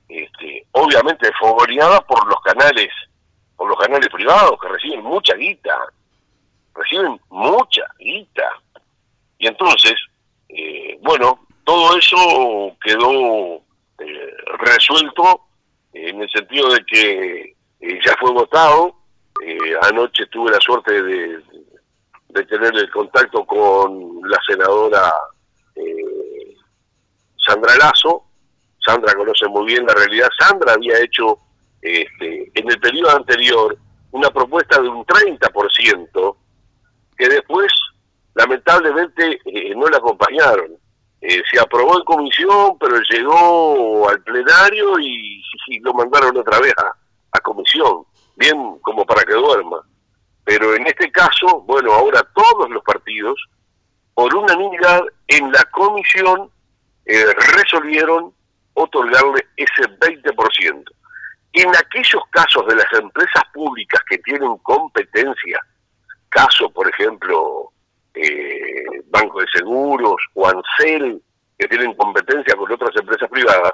este, 0.08 0.64
obviamente 0.72 1.30
fogoneada 1.38 2.00
por 2.02 2.26
los 2.26 2.40
canales, 2.42 2.88
por 3.56 3.68
los 3.68 3.78
canales 3.78 4.08
privados 4.08 4.58
que 4.60 4.68
reciben 4.68 5.02
mucha 5.02 5.34
guita, 5.34 5.76
reciben 6.74 7.20
mucha 7.30 7.82
guita. 7.98 8.48
Y 9.38 9.48
entonces, 9.48 9.94
eh, 10.48 10.98
bueno, 11.02 11.46
todo 11.64 11.96
eso 11.98 12.76
quedó 12.82 13.56
eh, 13.98 14.34
resuelto 14.58 15.40
en 15.92 16.22
el 16.22 16.30
sentido 16.30 16.70
de 16.70 16.84
que 16.84 17.56
eh, 17.80 18.00
ya 18.04 18.14
fue 18.20 18.32
votado. 18.32 18.94
anoche 19.82 20.26
tuve 20.26 20.50
la 20.50 20.60
suerte 20.60 21.02
de, 21.02 21.40
de, 22.36 22.44
tener 22.46 22.76
el 22.76 22.90
contacto 22.90 23.44
con 23.44 24.20
la 24.28 24.38
senadora 24.46 25.12
Sandra 27.46 27.76
Lazo, 27.76 28.24
Sandra 28.84 29.14
conoce 29.14 29.46
muy 29.48 29.66
bien 29.66 29.86
la 29.86 29.94
realidad. 29.94 30.28
Sandra 30.38 30.74
había 30.74 30.98
hecho 31.00 31.38
este, 31.80 32.50
en 32.54 32.70
el 32.70 32.80
periodo 32.80 33.16
anterior 33.16 33.76
una 34.12 34.30
propuesta 34.30 34.80
de 34.80 34.88
un 34.88 35.04
30% 35.04 36.36
que 37.16 37.28
después 37.28 37.72
lamentablemente 38.34 39.40
eh, 39.44 39.74
no 39.74 39.88
la 39.88 39.98
acompañaron. 39.98 40.72
Eh, 41.20 41.42
se 41.50 41.58
aprobó 41.58 41.98
en 41.98 42.04
comisión, 42.04 42.78
pero 42.78 42.96
llegó 43.10 44.08
al 44.08 44.22
plenario 44.22 44.98
y, 45.00 45.42
lo 45.82 45.92
mandaron 45.94 46.36
otra 46.36 46.60
vez 46.60 46.72
a 47.32 47.40
comisión, 47.40 48.04
bien 48.36 48.78
como 48.82 49.04
para 49.04 49.24
que 49.24 49.34
duerma. 49.34 49.82
Pero 50.46 50.76
en 50.76 50.86
este 50.86 51.10
caso, 51.10 51.60
bueno, 51.62 51.92
ahora 51.92 52.22
todos 52.32 52.70
los 52.70 52.82
partidos, 52.84 53.36
por 54.14 54.32
unanimidad 54.32 55.02
en 55.26 55.50
la 55.50 55.64
comisión, 55.72 56.48
eh, 57.04 57.26
resolvieron 57.56 58.32
otorgarle 58.74 59.44
ese 59.56 59.90
20%. 59.98 60.84
En 61.52 61.68
aquellos 61.74 62.22
casos 62.30 62.64
de 62.68 62.76
las 62.76 62.86
empresas 62.92 63.42
públicas 63.52 64.00
que 64.08 64.18
tienen 64.18 64.56
competencia, 64.58 65.58
caso 66.28 66.70
por 66.70 66.88
ejemplo 66.90 67.72
eh, 68.14 69.02
Banco 69.06 69.40
de 69.40 69.46
Seguros 69.52 70.22
o 70.34 70.46
Ansel, 70.46 71.20
que 71.58 71.66
tienen 71.66 71.92
competencia 71.94 72.54
con 72.54 72.70
otras 72.70 72.94
empresas 72.94 73.28
privadas, 73.30 73.72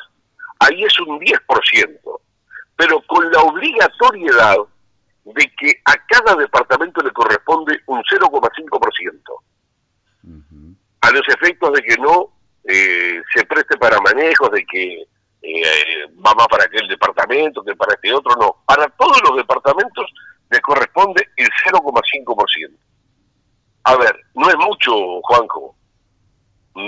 ahí 0.61 0.85
es 0.85 1.01
un 1.01 1.21
10%, 1.21 2.21
pero 2.77 3.03
con 3.03 3.31
la 3.31 3.43
obligatoriedad 3.43 4.57
de 5.25 5.53
que 5.57 5.81
a 5.85 5.95
cada 6.07 6.37
departamento 6.37 7.03
le 7.03 7.13
corresponde 7.13 7.81
un 7.87 8.03
0,5%, 8.03 9.23
a 11.01 11.11
los 11.11 11.29
efectos 11.29 11.73
de 11.73 11.83
que 11.83 11.97
no 11.97 12.31
eh, 12.65 13.21
se 13.35 13.45
preste 13.45 13.77
para 13.77 14.01
manejos 14.01 14.51
de 14.53 14.65
que 14.65 15.07
eh, 15.43 16.07
va 16.25 16.35
más 16.35 16.47
para 16.49 16.65
aquel 16.65 16.87
departamento 16.87 17.65
que 17.65 17.75
para 17.75 17.95
este 17.95 18.13
otro, 18.15 18.35
no. 18.37 18.57
Para 18.65 18.89
todos 18.91 19.21
los 19.23 19.37
departamentos 19.37 20.07
le 20.51 20.61
corresponde 20.61 21.29
el 21.37 21.49
0,5%. 21.67 22.71
A 23.85 23.97
ver, 23.97 24.17
no 24.35 24.49
es 24.49 24.57
mucho, 24.57 25.21
Juanjo. 25.23 25.75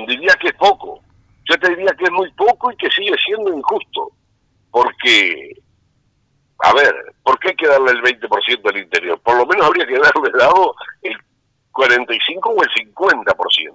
Diría 0.07 0.35
que 0.35 0.49
es 0.49 0.55
poco. 0.55 1.01
Yo 1.51 1.59
te 1.59 1.71
diría 1.71 1.93
que 1.99 2.05
es 2.05 2.13
muy 2.13 2.31
poco 2.33 2.71
y 2.71 2.77
que 2.77 2.91
sigue 2.91 3.17
siendo 3.25 3.53
injusto. 3.53 4.13
Porque, 4.71 5.57
a 6.59 6.73
ver, 6.73 6.95
¿por 7.23 7.39
qué 7.39 7.49
hay 7.49 7.57
que 7.57 7.67
darle 7.67 7.93
el 7.93 8.03
20% 8.03 8.69
al 8.69 8.77
interior? 8.77 9.21
Por 9.21 9.37
lo 9.37 9.47
menos 9.47 9.67
habría 9.67 9.87
que 9.87 9.99
darle 9.99 10.31
dado 10.39 10.75
el 11.03 11.17
45 11.73 12.49
o 12.49 12.63
el 12.63 12.71
50%. 12.71 13.75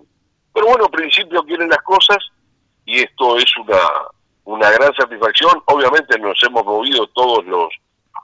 Pero 0.54 0.68
bueno, 0.68 0.86
al 0.86 0.92
principio 0.92 1.44
quieren 1.44 1.70
las 1.70 1.82
cosas 1.84 2.18
y 2.86 3.00
esto 3.00 3.38
es 3.38 3.46
una, 3.58 3.80
una 4.46 4.72
gran 4.72 4.94
satisfacción. 4.96 5.62
Obviamente 5.66 6.18
nos 6.18 6.42
hemos 6.44 6.66
movido 6.66 7.08
todos 7.08 7.46
los, 7.46 7.70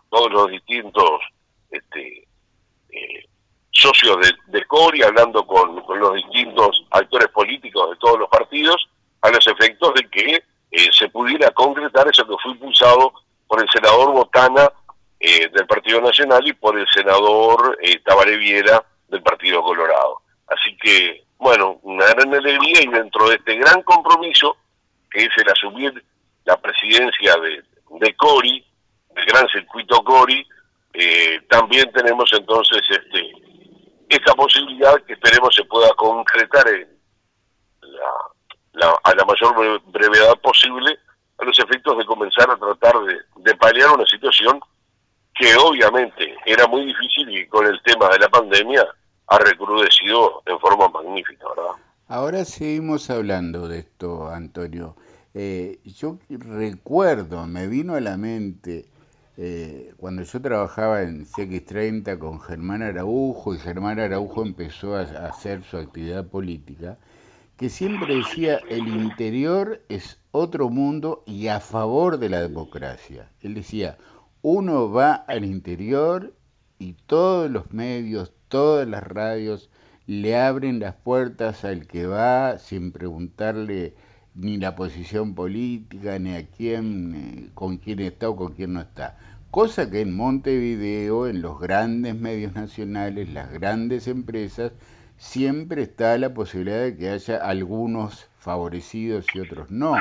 todos 0.09 0.31
los 0.31 0.49
distintos 0.49 1.21
este, 1.69 2.27
eh, 2.89 3.25
socios 3.71 4.17
de, 4.47 4.65
Cori, 4.65 5.03
hablando 5.03 5.45
con, 5.45 5.83
los 5.99 6.13
distintos 6.15 6.85
actores 6.91 7.27
políticos 7.29 7.91
de 7.91 7.97
todos 7.97 8.19
los 8.19 8.29
partidos, 8.29 8.89
a 9.21 9.29
los 9.29 9.45
efectos 9.47 9.93
de 9.93 10.09
que 10.09 10.43
eh, 10.71 10.89
se 10.91 11.09
pudiera 11.09 11.51
concretar 11.51 12.07
eso 12.07 12.25
que 12.25 12.35
fue 12.41 12.51
impulsado 12.53 13.13
por 13.47 13.61
el 13.61 13.69
senador 13.69 14.11
Botana 14.11 14.71
eh, 15.19 15.49
del 15.49 15.67
Partido 15.67 16.01
Nacional 16.01 16.47
y 16.47 16.53
por 16.53 16.77
el 16.77 16.87
senador 16.93 17.77
eh, 17.81 17.99
Tabaré 17.99 18.37
Viera 18.37 18.83
del 19.07 19.21
Partido 19.21 19.61
Colorado. 19.63 20.21
Así 20.47 20.75
que, 20.77 21.23
bueno, 21.37 21.79
una 21.83 22.05
gran 22.07 22.33
alegría 22.33 22.81
y 22.81 22.87
dentro 22.87 23.29
de 23.29 23.35
este 23.35 23.55
gran 23.55 23.81
compromiso, 23.83 24.57
que 25.09 25.21
es 25.21 25.29
el 25.37 25.49
asumir 25.49 26.03
la 26.43 26.57
presidencia 26.57 27.35
de, 27.37 27.63
de 27.99 28.15
Cori, 28.15 28.65
del 29.15 29.25
gran 29.25 29.47
circuito 29.49 30.03
Cori, 30.03 30.45
eh, 30.93 31.41
también 31.49 31.91
tenemos 31.91 32.31
entonces 32.33 32.81
este 32.89 33.31
esta 34.07 34.33
posibilidad 34.35 34.95
que 35.05 35.13
esperemos 35.13 35.53
se 35.55 35.63
pueda 35.65 35.89
concretar 35.95 36.67
en 36.67 36.87
la, 37.81 38.95
a 39.03 39.15
la 39.15 39.25
mayor 39.25 39.81
brevedad 39.85 40.35
posible 40.41 40.99
a 41.37 41.45
los 41.45 41.57
efectos 41.59 41.97
de 41.97 42.05
comenzar 42.05 42.49
a 42.49 42.57
tratar 42.57 42.93
de, 43.05 43.17
de 43.37 43.55
paliar 43.55 43.91
una 43.91 44.05
situación 44.05 44.59
que 45.33 45.55
obviamente 45.57 46.35
era 46.45 46.67
muy 46.67 46.85
difícil 46.85 47.29
y 47.29 47.45
con 47.47 47.65
el 47.65 47.81
tema 47.83 48.09
de 48.09 48.19
la 48.19 48.29
pandemia 48.29 48.85
ha 49.27 49.37
recrudecido 49.39 50.43
en 50.45 50.59
forma 50.59 50.87
magnífica, 50.89 51.45
¿verdad? 51.49 51.71
Ahora 52.07 52.45
seguimos 52.45 53.09
hablando 53.09 53.67
de 53.67 53.79
esto, 53.79 54.29
Antonio. 54.29 54.95
Eh, 55.33 55.79
yo 55.83 56.19
recuerdo, 56.29 57.45
me 57.47 57.67
vino 57.67 57.95
a 57.95 57.99
la 57.99 58.15
mente 58.15 58.85
eh, 59.37 59.93
cuando 59.97 60.23
yo 60.23 60.41
trabajaba 60.41 61.01
en 61.01 61.25
CX30 61.25 62.17
con 62.19 62.39
Germán 62.39 62.81
Araujo 62.81 63.53
y 63.53 63.59
Germán 63.59 63.99
Araujo 63.99 64.43
empezó 64.43 64.95
a, 64.95 65.01
hacer 65.01 65.63
su 65.63 65.77
actividad 65.77 66.25
política, 66.25 66.97
que 67.57 67.69
siempre 67.69 68.15
decía 68.15 68.59
el 68.69 68.87
interior 68.87 69.81
es 69.87 70.19
otro 70.31 70.69
mundo 70.69 71.23
y 71.25 71.47
a 71.47 71.59
favor 71.59 72.17
de 72.17 72.29
la 72.29 72.41
democracia. 72.41 73.31
Él 73.41 73.53
decía, 73.53 73.97
uno 74.41 74.91
va 74.91 75.13
al 75.13 75.45
interior 75.45 76.35
y 76.79 76.93
todos 76.93 77.49
los 77.49 77.71
medios, 77.71 78.33
todas 78.49 78.87
las 78.87 79.03
radios 79.03 79.69
le 80.05 80.37
abren 80.37 80.79
las 80.79 80.95
puertas 80.95 81.63
al 81.65 81.87
que 81.87 82.05
va 82.05 82.59
sin 82.59 82.91
preguntarle 82.91 83.95
ni 84.35 84.57
la 84.57 84.75
posición 84.75 85.33
política, 85.33 86.19
ni 86.19 86.35
a 86.35 86.47
quién, 86.47 87.51
con 87.53 87.77
quién 87.77 88.01
está 88.01 88.29
o 88.29 88.35
con 88.35 88.53
quién 88.53 88.73
no 88.73 88.81
está. 88.81 89.17
Cosa 89.49 89.89
que 89.89 90.01
en 90.01 90.13
Montevideo, 90.13 91.27
en 91.27 91.41
los 91.41 91.59
grandes 91.59 92.15
medios 92.15 92.53
nacionales, 92.53 93.29
las 93.29 93.51
grandes 93.53 94.09
empresas, 94.09 94.73
siempre 95.17 95.83
está 95.83 96.17
la 96.17 96.33
posibilidad 96.33 96.81
de 96.81 96.97
que 96.97 97.09
haya 97.09 97.37
algunos 97.37 98.29
favorecidos 98.39 99.25
y 99.33 99.39
otros 99.39 99.71
no. 99.71 99.95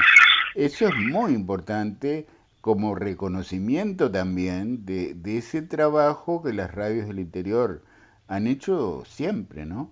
Eso 0.54 0.88
es 0.88 0.94
muy 0.96 1.32
importante 1.32 2.26
como 2.60 2.94
reconocimiento 2.94 4.10
también 4.10 4.86
de, 4.86 5.14
ese 5.36 5.62
trabajo 5.62 6.42
que 6.42 6.52
las 6.52 6.72
radios 6.72 7.06
del 7.08 7.18
interior 7.18 7.82
han 8.28 8.46
hecho 8.46 9.02
siempre, 9.06 9.66
¿no? 9.66 9.90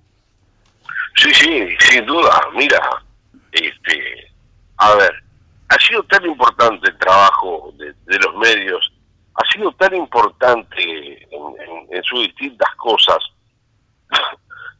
Sí, 1.16 1.34
sí, 1.34 1.68
sin 1.80 2.06
duda. 2.06 2.30
Mira, 2.56 2.80
este, 3.52 4.32
a 4.78 4.94
ver, 4.94 5.12
ha 5.68 5.78
sido 5.80 6.02
tan 6.04 6.24
importante 6.24 6.88
el 6.88 6.98
trabajo 6.98 7.74
de, 7.76 8.18
los 8.18 8.36
medios, 8.36 8.92
ha 9.34 9.52
sido 9.52 9.70
tan 9.72 9.94
importante 9.94 11.28
en, 11.30 12.02
sus 12.04 12.22
distintas 12.22 12.74
cosas, 12.76 13.18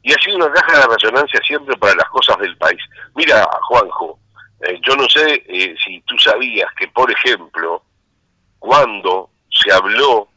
y 0.02 0.12
ha 0.12 0.18
sido 0.18 0.36
una 0.36 0.52
caja 0.52 0.80
de 0.80 0.94
resonancia 0.94 1.40
siempre 1.46 1.76
para 1.76 1.94
las 1.94 2.08
cosas 2.08 2.38
del 2.38 2.56
país. 2.56 2.80
Mira, 3.14 3.48
Juanjo, 3.68 4.18
eh, 4.60 4.78
yo 4.86 4.96
no 4.96 5.08
sé 5.08 5.44
eh, 5.48 5.74
si 5.84 6.00
tú 6.02 6.18
sabías 6.18 6.68
que, 6.76 6.88
por 6.88 7.10
ejemplo, 7.10 7.82
cuando 8.58 9.30
se 9.50 9.72
habló, 9.72 10.28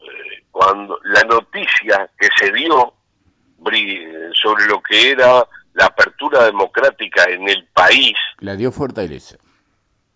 eh, 0.00 0.44
cuando 0.50 0.98
la 1.04 1.22
noticia 1.24 2.10
que 2.18 2.28
se 2.38 2.52
dio 2.52 2.94
sobre 4.42 4.66
lo 4.66 4.82
que 4.82 5.10
era 5.10 5.46
la 5.74 5.86
apertura 5.86 6.44
democrática 6.44 7.24
en 7.30 7.48
el 7.48 7.64
país. 7.72 8.14
La 8.38 8.56
dio 8.56 8.72
Fortaleza. 8.72 9.36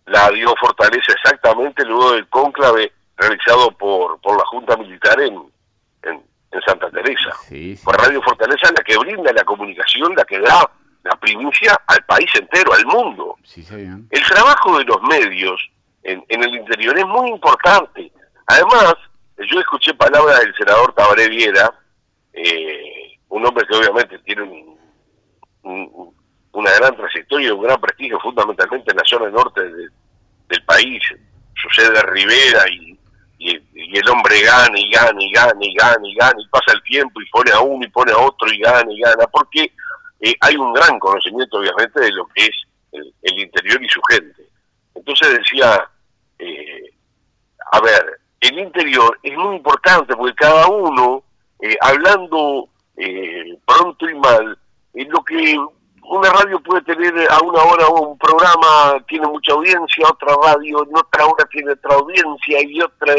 La 0.05 0.29
dio 0.31 0.53
Fortaleza 0.59 1.13
exactamente 1.13 1.85
luego 1.85 2.13
del 2.13 2.27
cónclave 2.27 2.91
realizado 3.15 3.71
por, 3.71 4.19
por 4.21 4.37
la 4.37 4.45
Junta 4.45 4.77
Militar 4.77 5.19
en, 5.21 5.41
en, 6.03 6.21
Santa 6.65 6.89
Teresa. 6.89 7.31
Por 7.83 7.97
Radio 7.97 8.21
Fortaleza 8.21 8.71
la 8.75 8.83
que 8.83 8.97
brinda 8.97 9.31
la 9.33 9.43
comunicación, 9.43 10.13
la 10.15 10.23
que 10.25 10.39
da 10.39 10.69
la 11.03 11.15
primicia 11.17 11.75
al 11.87 12.03
país 12.05 12.29
entero, 12.35 12.73
al 12.73 12.85
mundo. 12.85 13.35
el 14.09 14.23
trabajo 14.23 14.77
de 14.77 14.85
los 14.85 15.01
medios 15.03 15.61
en, 16.03 16.23
en 16.29 16.43
el 16.43 16.55
interior 16.55 16.97
es 16.97 17.05
muy 17.05 17.29
importante. 17.29 18.11
Además, 18.47 18.95
yo 19.37 19.59
escuché 19.59 19.93
palabras 19.93 20.39
del 20.39 20.53
senador 20.55 20.93
Tabaré 20.93 21.29
Viera, 21.29 21.73
eh, 22.33 23.19
un 23.29 23.45
hombre 23.45 23.65
que 23.67 23.75
obviamente 23.75 24.19
tiene 24.19 24.43
un 24.43 24.77
una 26.57 26.71
gran 26.71 26.95
trayectoria 26.95 27.49
y 27.49 27.51
un 27.51 27.61
gran 27.61 27.79
prestigio 27.79 28.19
fundamentalmente 28.19 28.89
en 28.89 28.97
la 28.97 29.03
zona 29.05 29.29
norte 29.29 29.61
del 29.63 30.63
país. 30.65 31.03
Sucede 31.55 32.01
Rivera 32.01 32.67
y, 32.71 32.97
y, 33.37 33.97
el 33.97 34.09
hombre 34.09 34.41
gana 34.41 34.79
y 34.79 34.89
gana 34.91 35.17
y 35.19 35.31
gana 35.31 35.59
y 35.59 35.73
gana 35.73 36.07
y 36.07 36.15
gana 36.15 36.35
y 36.39 36.47
pasa 36.49 36.73
el 36.73 36.83
tiempo 36.83 37.21
y 37.21 37.29
pone 37.29 37.51
a 37.51 37.59
uno 37.59 37.85
y 37.85 37.89
pone 37.89 38.11
a 38.11 38.17
otro 38.17 38.51
y 38.51 38.59
gana 38.59 38.91
y 38.91 38.99
gana, 38.99 39.25
porque 39.31 39.71
eh, 40.19 40.35
hay 40.41 40.55
un 40.55 40.73
gran 40.73 40.99
conocimiento 40.99 41.57
obviamente 41.57 41.99
de 41.99 42.11
lo 42.11 42.25
que 42.27 42.45
es 42.45 42.67
el, 42.91 43.39
interior 43.39 43.83
y 43.83 43.89
su 43.89 44.01
gente. 44.09 44.43
Entonces 44.95 45.39
decía, 45.39 45.87
eh, 46.39 46.91
a 47.71 47.79
ver, 47.81 48.19
el 48.41 48.59
interior 48.59 49.19
es 49.23 49.37
muy 49.37 49.57
importante 49.57 50.15
porque 50.15 50.35
cada 50.35 50.67
uno, 50.67 51.23
eh, 51.61 51.77
hablando 51.81 52.69
pronto 53.65 54.09
y 54.09 54.15
mal, 54.15 54.57
es 54.95 55.07
lo 55.09 55.23
que 55.23 55.55
una 56.09 56.29
radio 56.29 56.59
puede 56.61 56.81
tener 56.83 57.13
a 57.29 57.39
una 57.41 57.61
hora 57.63 57.87
un 57.89 58.17
programa 58.17 59.03
tiene 59.07 59.27
mucha 59.27 59.53
audiencia, 59.53 60.07
otra 60.09 60.35
radio 60.41 60.83
en 60.83 60.97
otra 60.97 61.25
hora 61.25 61.45
tiene 61.51 61.73
otra 61.73 61.95
audiencia 61.95 62.63
y 62.63 62.81
otra, 62.81 63.13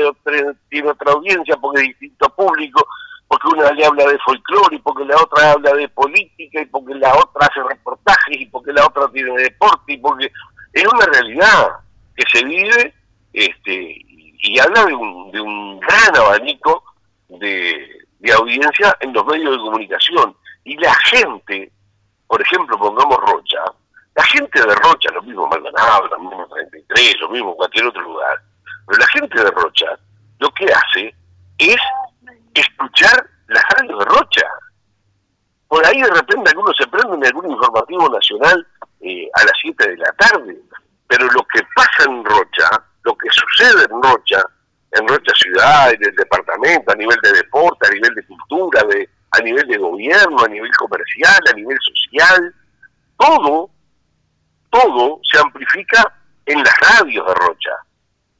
tiene 0.70 0.90
otra 0.90 1.12
audiencia 1.12 1.56
porque 1.58 1.82
es 1.82 1.88
distinto 1.88 2.28
público, 2.30 2.86
porque 3.26 3.48
una 3.48 3.70
le 3.72 3.84
habla 3.84 4.06
de 4.06 4.18
folclore 4.20 4.76
y 4.76 4.78
porque 4.78 5.04
la 5.04 5.16
otra 5.16 5.52
habla 5.52 5.74
de 5.74 5.88
política 5.90 6.62
y 6.62 6.66
porque 6.66 6.94
la 6.94 7.14
otra 7.14 7.46
hace 7.46 7.62
reportajes 7.62 8.40
y 8.40 8.46
porque 8.46 8.72
la 8.72 8.86
otra 8.86 9.06
tiene 9.12 9.36
deporte 9.36 9.92
y 9.92 9.98
porque 9.98 10.32
es 10.72 10.84
una 10.86 11.06
realidad 11.06 11.68
que 12.16 12.24
se 12.32 12.44
vive 12.44 12.94
este 13.34 13.96
y, 14.40 14.58
habla 14.60 14.86
de 14.86 14.94
un, 14.94 15.30
de 15.30 15.40
un 15.40 15.80
gran 15.80 16.16
abanico 16.16 16.84
de, 17.28 17.86
de 18.20 18.32
audiencia 18.32 18.96
en 19.00 19.12
los 19.12 19.26
medios 19.26 19.52
de 19.52 19.58
comunicación. 19.58 20.34
Y 20.64 20.76
la 20.76 20.94
gente, 21.10 21.72
por 22.28 22.40
ejemplo, 22.40 22.78
pongamos 22.78 23.18
Rocha, 23.18 23.58
la 24.14 24.24
gente 24.24 24.60
de 24.60 24.74
Rocha, 24.74 25.10
lo 25.12 25.22
mismo 25.22 25.46
Maldonado, 25.48 26.06
lo 26.08 26.18
mismo 26.18 26.46
33, 26.48 27.20
lo 27.20 27.30
mismo 27.30 27.56
cualquier 27.56 27.86
otro 27.86 28.02
lugar, 28.02 28.40
pero 28.86 28.98
la 28.98 29.06
gente 29.08 29.42
de 29.42 29.50
Rocha 29.50 29.86
lo 30.38 30.50
que 30.52 30.66
hace 30.66 31.14
es 31.58 31.76
escuchar 32.54 33.28
la 33.48 33.62
radio 33.76 33.98
de 33.98 34.04
Rocha. 34.04 34.46
Por 35.66 35.84
ahí 35.86 36.00
de 36.00 36.10
repente 36.10 36.50
algunos 36.50 36.76
se 36.76 36.86
prenden 36.86 37.20
en 37.20 37.26
algún 37.26 37.50
informativo 37.50 38.08
nacional 38.08 38.66
eh, 39.00 39.28
a 39.34 39.44
las 39.44 39.52
7 39.62 39.88
de 39.90 39.96
la 39.96 40.12
tarde, 40.12 40.56
pero 41.06 41.26
lo 41.26 41.46
que 41.52 41.62
pasa 41.74 42.04
en 42.08 42.24
Rocha, 42.24 42.68
lo 43.04 43.16
que 43.16 43.28
sucede 43.30 43.84
en 43.84 44.02
Rocha, 44.02 44.42
en 44.92 45.06
Rocha 45.06 45.32
ciudad, 45.34 45.92
en 45.92 46.04
el 46.04 46.14
departamento, 46.14 46.92
a 46.92 46.96
nivel 46.96 47.18
de 47.22 47.32
deporte, 47.32 47.86
a 47.86 47.90
nivel 47.90 48.14
de 48.14 48.26
cultura, 48.26 48.82
de, 48.84 49.08
a 49.32 49.42
nivel 49.42 49.66
de 49.68 49.78
gobierno, 49.78 50.42
a 50.42 50.48
nivel 50.48 50.70
comercial, 50.76 51.40
a 51.50 51.52
nivel 51.54 51.78
social, 51.80 51.97
todo, 53.16 53.70
todo 54.70 55.20
se 55.30 55.38
amplifica 55.38 56.14
en 56.46 56.62
las 56.62 56.74
radios 56.80 57.26
de 57.26 57.34
Rocha. 57.34 57.70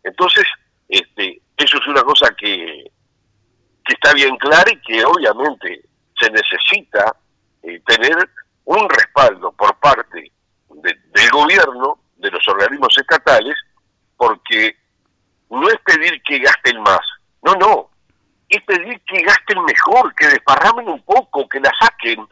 Entonces, 0.02 0.44
este, 0.88 1.40
eso 1.56 1.78
es 1.78 1.86
una 1.86 2.02
cosa 2.02 2.28
que, 2.36 2.90
que 3.84 3.94
está 3.94 4.12
bien 4.14 4.36
clara 4.36 4.70
y 4.70 4.80
que 4.80 5.04
obviamente 5.04 5.82
se 6.18 6.30
necesita 6.30 7.16
eh, 7.62 7.80
tener 7.86 8.16
un 8.64 8.88
respaldo 8.88 9.52
por 9.52 9.78
parte 9.78 10.32
del 10.68 11.30
gobierno, 11.30 12.00
de 12.16 12.30
los 12.30 12.46
organismos 12.48 12.96
estatales, 12.98 13.54
porque 14.16 14.76
no 15.50 15.68
es 15.68 15.78
pedir 15.84 16.20
que 16.22 16.38
gasten 16.38 16.80
más, 16.82 17.00
no, 17.42 17.54
no, 17.54 17.90
es 18.48 18.62
pedir 18.64 19.00
que 19.06 19.22
gasten 19.22 19.62
mejor, 19.64 20.14
que 20.14 20.26
desparramen 20.26 20.88
un 20.88 21.02
poco, 21.02 21.48
que 21.48 21.60
la 21.60 21.70
saquen 21.80 22.26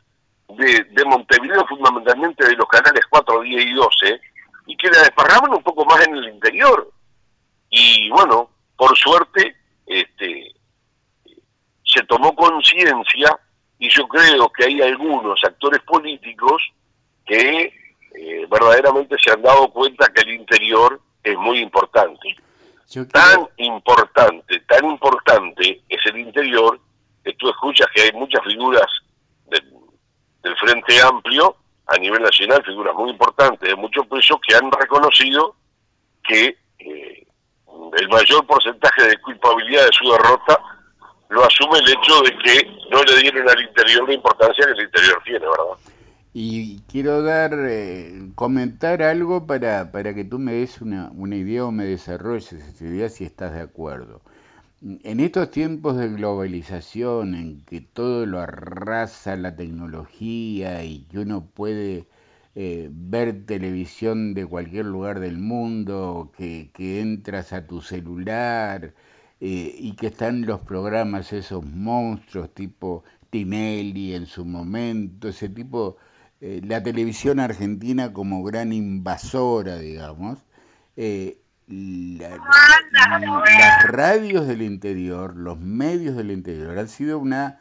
de, 0.49 0.85
de 0.85 1.05
Montevideo, 1.05 1.67
fundamentalmente 1.67 2.47
de 2.47 2.57
los 2.57 2.67
canales 2.69 3.05
4, 3.11 3.41
10 3.41 3.67
y 3.67 3.73
12, 3.73 4.21
y 4.67 4.77
que 4.77 4.91
la 4.91 4.99
desparramen 5.01 5.55
un 5.55 5.63
poco 5.63 5.85
más 5.85 6.07
en 6.07 6.17
el 6.17 6.29
interior. 6.29 6.91
Y 7.71 8.09
bueno, 8.11 8.51
por 8.77 8.97
suerte, 8.97 9.57
este, 9.87 10.55
se 11.85 12.03
tomó 12.05 12.35
conciencia 12.35 13.39
y 13.79 13.89
yo 13.91 14.07
creo 14.09 14.51
que 14.51 14.65
hay 14.65 14.83
algunos 14.83 15.39
actores 15.45 15.81
políticos 15.83 16.63
que 17.25 17.73
eh, 18.15 18.47
verdaderamente 18.49 19.17
se 19.23 19.33
han 19.33 19.43
dado 19.43 19.71
cuenta 19.73 20.07
que 20.15 20.23
el 20.23 20.35
interior 20.35 21.01
es 21.23 21.37
muy 21.37 21.59
importante. 21.59 22.37
Tan 23.13 23.49
importante, 23.57 24.61
tan 24.61 24.85
importante 24.85 25.83
es 25.89 26.07
el 26.07 26.19
interior 26.19 26.81
que 27.25 27.33
tú 27.35 27.49
escuchas 27.49 27.89
que 27.93 28.03
hay 28.03 28.13
muchas 28.13 28.43
figuras 28.45 28.87
del 30.47 30.57
Frente 30.57 31.01
Amplio 31.03 31.57
a 31.87 31.97
nivel 31.99 32.23
nacional, 32.23 32.63
figuras 32.65 32.95
muy 32.95 33.11
importantes 33.11 33.69
de 33.69 33.75
mucho 33.77 34.05
peso 34.05 34.41
que 34.47 34.55
han 34.55 34.71
reconocido 34.71 35.55
que 36.25 36.57
eh, 36.79 37.27
el 37.99 38.09
mayor 38.09 38.47
porcentaje 38.47 39.09
de 39.09 39.19
culpabilidad 39.19 39.85
de 39.87 39.93
su 39.93 40.11
derrota 40.11 40.61
lo 41.29 41.45
asume 41.45 41.79
el 41.79 41.89
hecho 41.89 42.23
de 42.23 42.31
que 42.39 42.67
no 42.91 43.03
le 43.03 43.21
dieron 43.21 43.49
al 43.49 43.61
interior 43.61 44.09
la 44.09 44.15
importancia 44.15 44.65
que 44.65 44.73
el 44.73 44.85
interior 44.85 45.23
tiene, 45.25 45.41
¿verdad? 45.41 45.79
Y 46.33 46.81
quiero 46.83 47.23
dar, 47.23 47.53
eh, 47.55 48.31
comentar 48.35 49.03
algo 49.03 49.47
para, 49.47 49.91
para 49.91 50.15
que 50.15 50.25
tú 50.25 50.39
me 50.39 50.53
des 50.53 50.81
una, 50.81 51.11
una 51.15 51.37
idea 51.37 51.65
o 51.65 51.73
me 51.73 51.85
desarrolles 51.85 52.53
esa 52.53 52.85
idea 52.85 53.09
si 53.09 53.25
estás 53.25 53.55
de 53.55 53.63
acuerdo. 53.63 54.21
En 55.03 55.19
estos 55.21 55.51
tiempos 55.51 55.97
de 55.97 56.09
globalización, 56.09 57.35
en 57.35 57.63
que 57.63 57.81
todo 57.81 58.25
lo 58.25 58.39
arrasa 58.41 59.35
la 59.37 59.57
tecnología 59.57 60.85
y 60.85 61.01
que 61.07 61.19
uno 61.19 61.45
puede 61.47 62.07
eh, 62.55 62.89
ver 62.93 63.47
televisión 63.47 64.33
de 64.35 64.47
cualquier 64.47 64.87
lugar 64.87 65.19
del 65.21 65.39
mundo, 65.39 66.31
que, 66.37 66.71
entras 67.01 67.53
a 67.53 67.67
tu 67.67 67.81
celular 67.83 68.95
eh, 69.41 69.75
y 69.77 69.97
que 69.97 70.07
están 70.09 70.47
los 70.47 70.61
programas, 70.61 71.33
esos 71.33 71.65
monstruos 71.65 72.55
tipo 72.55 73.03
Tinelli 73.31 74.15
en 74.15 74.27
su 74.27 74.45
momento, 74.45 75.29
ese 75.29 75.49
tipo 75.49 75.97
eh, 76.41 76.61
la 76.65 76.83
televisión 76.83 77.41
argentina 77.41 78.13
como 78.13 78.43
gran 78.45 78.73
invasora, 78.73 79.79
digamos, 79.79 80.39
eh, 80.97 81.41
las 81.69 82.31
radios 83.89 84.47
del 84.47 84.63
interior, 84.63 85.37
los 85.37 85.59
medios 85.59 86.17
del 86.17 86.31
interior 86.31 86.79
han 86.79 86.89
sido 86.89 87.19
una, 87.19 87.59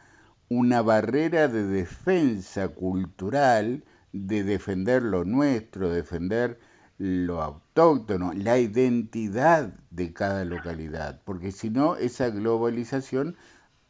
una 0.48 0.80
barrera 0.82 1.48
de 1.48 1.64
defensa 1.64 2.68
cultural, 2.68 3.82
de 4.12 4.44
defender 4.44 5.02
lo 5.02 5.24
nuestro, 5.24 5.90
defender 5.90 6.60
lo 6.98 7.42
autóctono, 7.42 8.32
la 8.32 8.58
identidad 8.58 9.74
de 9.90 10.12
cada 10.12 10.44
localidad, 10.44 11.20
porque 11.24 11.50
si 11.52 11.68
no, 11.70 11.96
esa 11.96 12.30
globalización 12.30 13.36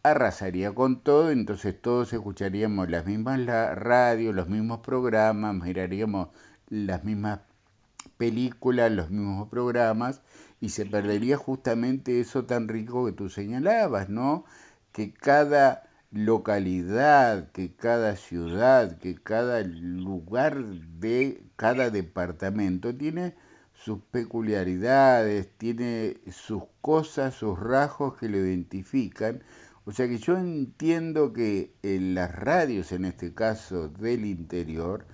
arrasaría 0.03 0.75
con 0.75 1.03
todo, 1.03 1.31
entonces 1.31 1.81
todos 1.81 2.13
escucharíamos 2.13 2.89
las 2.89 3.07
mismas 3.07 3.45
radios, 3.77 4.35
los 4.35 4.49
mismos 4.49 4.81
programas, 4.81 5.55
miraríamos 5.55 6.29
las 6.69 7.05
mismas 7.05 7.41
películas, 8.17 8.93
los 8.93 9.11
mismos 9.11 9.49
programas, 9.49 10.23
y 10.61 10.71
se 10.71 10.87
perdería 10.87 11.37
justamente 11.37 12.21
eso 12.21 12.45
tan 12.45 12.69
rico 12.69 13.07
que 13.07 13.13
tú 13.13 13.29
señalabas, 13.29 14.09
¿no? 14.09 14.45
Que 14.93 15.13
cada 15.13 15.83
localidad, 16.11 17.51
que 17.53 17.75
cada 17.75 18.17
ciudad, 18.17 18.99
que 18.99 19.17
cada 19.17 19.63
lugar 19.63 20.65
de 20.65 21.43
cada 21.57 21.91
departamento 21.91 22.95
tiene 22.95 23.35
sus 23.75 24.01
peculiaridades, 24.11 25.51
tiene 25.59 26.19
sus 26.31 26.63
cosas, 26.81 27.35
sus 27.35 27.59
rasgos 27.59 28.17
que 28.17 28.29
lo 28.29 28.39
identifican 28.39 29.43
o 29.89 29.93
sea 29.93 30.09
que 30.09 30.19
yo 30.19 30.37
entiendo 30.37 31.33
que 31.33 31.73
las 31.83 32.35
radios, 32.35 32.91
en 32.91 33.05
este 33.05 33.33
caso 33.33 33.89
del 33.89 34.25
interior, 34.25 35.07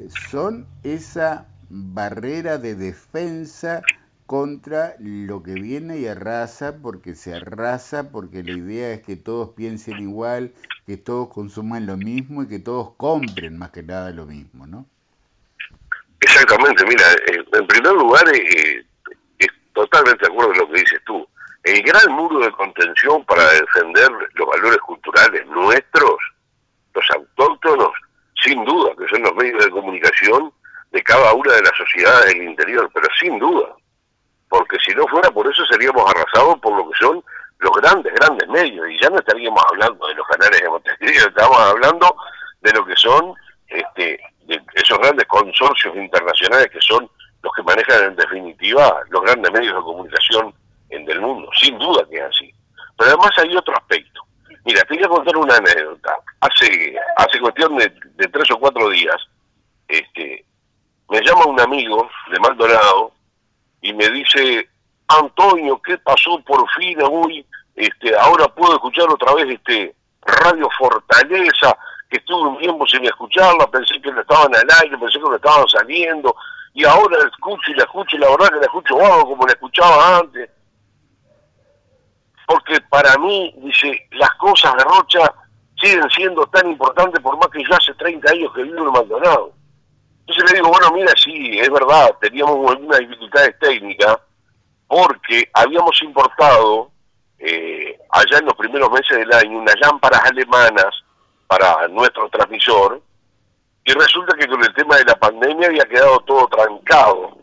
eh, 0.00 0.08
son 0.28 0.66
esa 0.82 1.46
barrera 1.68 2.58
de 2.58 2.74
defensa 2.74 3.82
contra 4.26 4.96
lo 4.98 5.42
que 5.42 5.54
viene 5.54 5.98
y 5.98 6.06
arrasa, 6.06 6.76
porque 6.82 7.14
se 7.14 7.34
arrasa, 7.34 8.10
porque 8.10 8.42
la 8.42 8.52
idea 8.52 8.92
es 8.92 9.02
que 9.02 9.16
todos 9.16 9.50
piensen 9.50 9.98
igual, 9.98 10.52
que 10.84 10.96
todos 10.96 11.28
consuman 11.28 11.86
lo 11.86 11.96
mismo 11.96 12.42
y 12.42 12.48
que 12.48 12.58
todos 12.58 12.90
compren 12.96 13.56
más 13.56 13.70
que 13.70 13.82
nada 13.82 14.10
lo 14.10 14.26
mismo, 14.26 14.66
¿no? 14.66 14.86
Exactamente, 16.20 16.84
mira, 16.86 17.04
eh, 17.12 17.44
en 17.52 17.66
primer 17.66 17.92
lugar, 17.92 18.24
eh, 18.34 18.84
es 19.38 19.48
totalmente 19.72 20.26
de 20.26 20.32
acuerdo 20.32 20.52
con 20.52 20.58
lo 20.58 20.72
que 20.72 20.80
dices 20.80 21.00
tú 21.06 21.26
el 21.66 21.82
gran 21.82 22.12
muro 22.12 22.38
de 22.38 22.52
contención 22.52 23.24
para 23.24 23.42
defender 23.50 24.08
los 24.34 24.48
valores 24.48 24.78
culturales 24.78 25.44
nuestros, 25.48 26.14
los 26.94 27.04
autóctonos, 27.10 27.90
sin 28.40 28.64
duda, 28.64 28.92
que 28.96 29.08
son 29.08 29.22
los 29.22 29.34
medios 29.34 29.64
de 29.64 29.70
comunicación 29.72 30.52
de 30.92 31.02
cada 31.02 31.32
una 31.34 31.52
de 31.52 31.62
las 31.62 31.76
sociedades 31.76 32.26
del 32.26 32.42
interior, 32.42 32.90
pero 32.92 33.08
sin 33.20 33.38
duda, 33.38 33.74
porque 34.48 34.76
si 34.84 34.94
no 34.94 35.06
fuera 35.08 35.30
por 35.30 35.50
eso 35.50 35.64
seríamos 35.66 36.08
arrasados 36.10 36.58
por 36.60 36.76
lo 36.76 36.90
que 36.90 36.98
son 36.98 37.22
los 37.58 37.72
grandes, 37.72 38.12
grandes 38.14 38.48
medios, 38.48 38.88
y 38.88 38.98
ya 39.00 39.10
no 39.10 39.18
estaríamos 39.18 39.62
hablando 39.70 40.06
de 40.06 40.14
los 40.14 40.26
canales 40.28 40.60
de 40.60 40.68
Montevideo, 40.68 41.28
estamos 41.28 41.58
hablando 41.58 42.16
de 42.60 42.72
lo 42.72 42.84
que 42.84 42.96
son 42.96 43.34
este, 43.68 44.20
de 44.46 44.62
esos 44.74 44.98
grandes 44.98 45.26
consorcios 45.26 45.96
internacionales 45.96 46.68
que 46.72 46.80
son 46.80 47.08
los 47.42 47.52
que 47.54 47.62
manejan 47.62 48.04
en 48.04 48.16
definitiva 48.16 49.02
los 49.10 49.22
grandes 49.22 49.52
medios 49.52 49.74
de 49.74 49.82
comunicación 49.82 50.54
en 50.90 51.04
del 51.04 51.20
mundo, 51.20 51.50
sin 51.60 51.78
duda 51.78 52.04
que 52.08 52.16
es 52.16 52.22
así. 52.22 52.54
Pero 52.96 53.10
además 53.10 53.30
hay 53.38 53.56
otro 53.56 53.76
aspecto. 53.76 54.22
Mira, 54.64 54.82
te 54.82 54.94
voy 54.94 55.04
a 55.04 55.08
contar 55.08 55.36
una 55.36 55.56
anécdota. 55.56 56.16
Hace, 56.40 56.96
hace 57.16 57.40
cuestión 57.40 57.76
de, 57.76 57.88
tres 58.32 58.50
o 58.50 58.58
cuatro 58.58 58.88
días, 58.90 59.16
este, 59.86 60.44
me 61.08 61.20
llama 61.20 61.46
un 61.46 61.60
amigo 61.60 62.08
de 62.30 62.38
Maldonado 62.40 63.12
y 63.80 63.92
me 63.92 64.08
dice, 64.10 64.68
Antonio, 65.08 65.80
¿qué 65.82 65.98
pasó 65.98 66.40
por 66.40 66.68
fin 66.70 66.98
hoy? 67.02 67.44
Este, 67.74 68.16
ahora 68.16 68.48
puedo 68.48 68.74
escuchar 68.74 69.08
otra 69.10 69.34
vez 69.34 69.48
este 69.50 69.94
Radio 70.22 70.68
Fortaleza, 70.78 71.76
que 72.08 72.16
estuve 72.18 72.48
un 72.48 72.58
tiempo 72.58 72.86
sin 72.86 73.04
escucharla, 73.04 73.70
pensé 73.70 74.00
que 74.00 74.10
no 74.10 74.20
estaban 74.20 74.54
al 74.54 74.66
aire, 74.82 74.98
pensé 74.98 75.18
que 75.18 75.28
no 75.28 75.36
estaban 75.36 75.68
saliendo, 75.68 76.34
y 76.74 76.84
ahora 76.84 77.18
la 77.18 77.28
escucho 77.28 77.70
y 77.70 77.74
la 77.74 77.84
escucho, 77.84 78.16
y 78.16 78.20
la 78.20 78.30
verdad 78.30 78.48
que 78.48 78.56
la 78.56 78.66
escucho 78.66 78.96
wow, 78.96 79.24
como 79.24 79.46
la 79.46 79.52
escuchaba 79.52 80.18
antes 80.18 80.50
porque 82.46 82.80
para 82.88 83.16
mí, 83.18 83.52
dice, 83.58 84.08
las 84.12 84.30
cosas 84.38 84.74
de 84.76 84.84
Rocha 84.84 85.34
siguen 85.80 86.08
siendo 86.10 86.46
tan 86.46 86.70
importantes 86.70 87.20
por 87.20 87.36
más 87.36 87.48
que 87.48 87.62
yo 87.62 87.74
hace 87.74 87.92
30 87.94 88.30
años 88.30 88.52
que 88.54 88.62
vivo 88.62 88.86
en 88.86 88.92
Maldonado. 88.92 89.52
Entonces 90.26 90.52
le 90.52 90.58
digo, 90.58 90.70
bueno, 90.70 90.90
mira, 90.92 91.12
sí, 91.16 91.58
es 91.58 91.70
verdad, 91.70 92.10
teníamos 92.20 92.70
algunas 92.70 92.98
dificultades 92.98 93.56
técnicas 93.60 94.18
porque 94.88 95.48
habíamos 95.52 96.00
importado 96.02 96.90
eh, 97.38 97.98
allá 98.10 98.38
en 98.38 98.46
los 98.46 98.54
primeros 98.54 98.90
meses 98.90 99.18
del 99.18 99.32
año 99.32 99.58
unas 99.58 99.78
lámparas 99.80 100.24
alemanas 100.24 100.86
para 101.46 101.86
nuestro 101.88 102.28
transmisor 102.28 103.00
y 103.84 103.92
resulta 103.92 104.36
que 104.36 104.48
con 104.48 104.62
el 104.64 104.74
tema 104.74 104.96
de 104.96 105.04
la 105.04 105.14
pandemia 105.14 105.68
había 105.68 105.84
quedado 105.84 106.18
todo 106.20 106.48
trancado. 106.48 107.36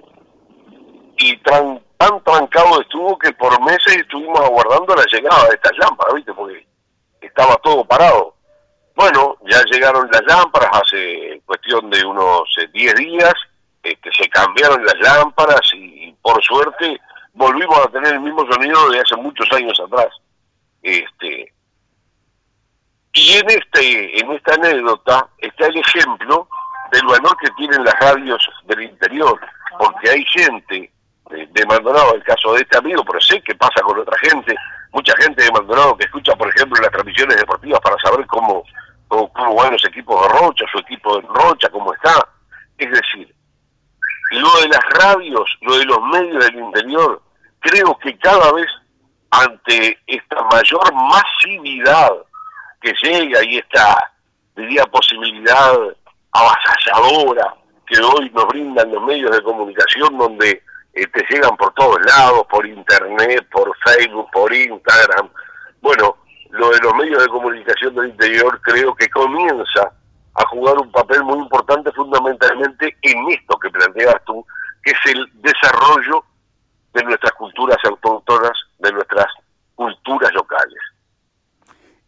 Y 1.17 1.37
tan 1.37 1.81
trancado 2.25 2.81
estuvo 2.81 3.17
que 3.17 3.31
por 3.33 3.61
meses 3.61 3.95
estuvimos 3.95 4.41
aguardando 4.41 4.93
la 4.93 5.05
llegada 5.09 5.47
de 5.47 5.55
estas 5.55 5.77
lámparas, 5.77 6.15
¿viste? 6.15 6.33
Porque 6.33 6.67
estaba 7.21 7.55
todo 7.57 7.85
parado. 7.85 8.35
Bueno, 8.95 9.37
ya 9.49 9.61
llegaron 9.71 10.09
las 10.11 10.21
lámparas 10.25 10.69
hace 10.73 11.41
cuestión 11.45 11.89
de 11.89 12.05
unos 12.05 12.43
10 12.73 12.93
eh, 12.93 12.97
días, 12.97 13.33
este, 13.81 14.09
se 14.13 14.29
cambiaron 14.29 14.85
las 14.85 14.97
lámparas 14.99 15.61
y, 15.73 16.13
por 16.21 16.41
suerte 16.43 16.99
volvimos 17.33 17.79
a 17.79 17.89
tener 17.89 18.13
el 18.13 18.19
mismo 18.19 18.45
sonido 18.51 18.89
de 18.91 18.99
hace 18.99 19.15
muchos 19.15 19.51
años 19.51 19.79
atrás. 19.79 20.09
Este, 20.83 21.51
y 23.13 23.33
en 23.33 23.49
este 23.49 24.19
en 24.19 24.31
esta 24.33 24.53
anécdota 24.53 25.27
está 25.39 25.65
el 25.67 25.77
ejemplo 25.77 26.47
del 26.91 27.05
valor 27.07 27.35
que 27.37 27.49
tienen 27.57 27.83
las 27.83 27.99
radios 27.99 28.47
del 28.65 28.83
interior, 28.83 29.39
porque 29.79 30.09
hay 30.11 30.23
gente 30.25 30.91
de, 31.29 31.65
Maldonado, 31.65 32.15
el 32.15 32.23
caso 32.23 32.53
de 32.53 32.61
este 32.61 32.77
amigo, 32.77 33.03
pero 33.03 33.19
sé 33.19 33.41
que 33.41 33.55
pasa 33.55 33.81
con 33.81 33.99
otra 33.99 34.17
gente, 34.19 34.55
mucha 34.91 35.13
gente 35.17 35.43
de 35.43 35.51
Maldonado 35.51 35.97
que 35.97 36.05
escucha, 36.05 36.35
por 36.35 36.47
ejemplo, 36.49 36.81
las 36.81 36.91
transmisiones 36.91 37.37
deportivas 37.37 37.79
para 37.81 37.97
saber 38.03 38.25
cómo, 38.27 38.63
cómo, 39.33 39.55
van 39.55 39.73
los 39.73 39.85
equipos 39.85 40.21
de 40.21 40.39
Rocha, 40.39 40.65
su 40.71 40.79
equipo 40.79 41.17
de 41.17 41.27
Rocha, 41.27 41.69
cómo 41.69 41.93
está. 41.93 42.27
Es 42.77 42.89
decir, 42.91 43.33
lo 44.31 44.61
de 44.61 44.67
las 44.67 44.83
radios, 44.99 45.57
lo 45.61 45.77
de 45.77 45.85
los 45.85 46.01
medios 46.11 46.45
del 46.45 46.59
interior, 46.59 47.21
creo 47.59 47.97
que 47.99 48.17
cada 48.17 48.51
vez 48.53 48.67
ante 49.31 49.97
esta 50.07 50.43
mayor 50.43 50.93
masividad 50.93 52.11
que 52.81 52.93
llega 53.03 53.43
y 53.45 53.57
esta, 53.57 53.97
diría, 54.55 54.85
posibilidad 54.85 55.73
avasalladora 56.31 57.55
que 57.87 57.99
hoy 57.99 58.29
nos 58.31 58.47
brindan 58.47 58.91
los 58.91 59.03
medios 59.03 59.31
de 59.31 59.43
comunicación, 59.43 60.17
donde 60.17 60.63
eh, 60.93 61.07
te 61.07 61.25
llegan 61.29 61.55
por 61.57 61.73
todos 61.73 61.99
lados, 62.05 62.45
por 62.49 62.65
internet, 62.65 63.47
por 63.51 63.71
Facebook, 63.85 64.29
por 64.31 64.53
Instagram. 64.53 65.29
Bueno, 65.81 66.17
lo 66.53 66.69
de 66.69 66.79
los 66.81 66.93
medios 66.95 67.23
de 67.23 67.29
comunicación 67.29 67.95
del 67.95 68.09
interior 68.09 68.61
creo 68.61 68.93
que 68.93 69.09
comienza 69.09 69.91
a 70.35 70.45
jugar 70.49 70.77
un 70.77 70.91
papel 70.91 71.23
muy 71.23 71.39
importante 71.39 71.91
fundamentalmente 71.93 72.95
en 73.01 73.29
esto 73.29 73.57
que 73.57 73.71
planteas 73.71 74.15
tú, 74.25 74.45
que 74.83 74.91
es 74.91 75.15
el 75.15 75.25
desarrollo 75.41 76.23
de 76.93 77.03
nuestras 77.05 77.31
culturas 77.33 77.77
autóctonas, 77.85 78.51
de 78.77 78.91
nuestras 78.91 79.25
culturas 79.73 80.31
locales. 80.33 80.77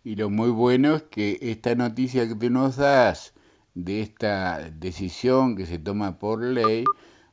Y 0.04 0.16
lo 0.16 0.30
muy 0.30 0.52
bueno 0.52 0.96
es 0.96 1.04
que 1.04 1.40
esta 1.42 1.74
noticia 1.74 2.28
que 2.28 2.36
tú 2.36 2.52
nos 2.52 2.78
das 2.78 3.34
de 3.74 4.02
esta 4.02 4.60
decisión 4.70 5.56
que 5.56 5.66
se 5.66 5.80
toma 5.80 6.20
por 6.20 6.44
ley, 6.44 6.84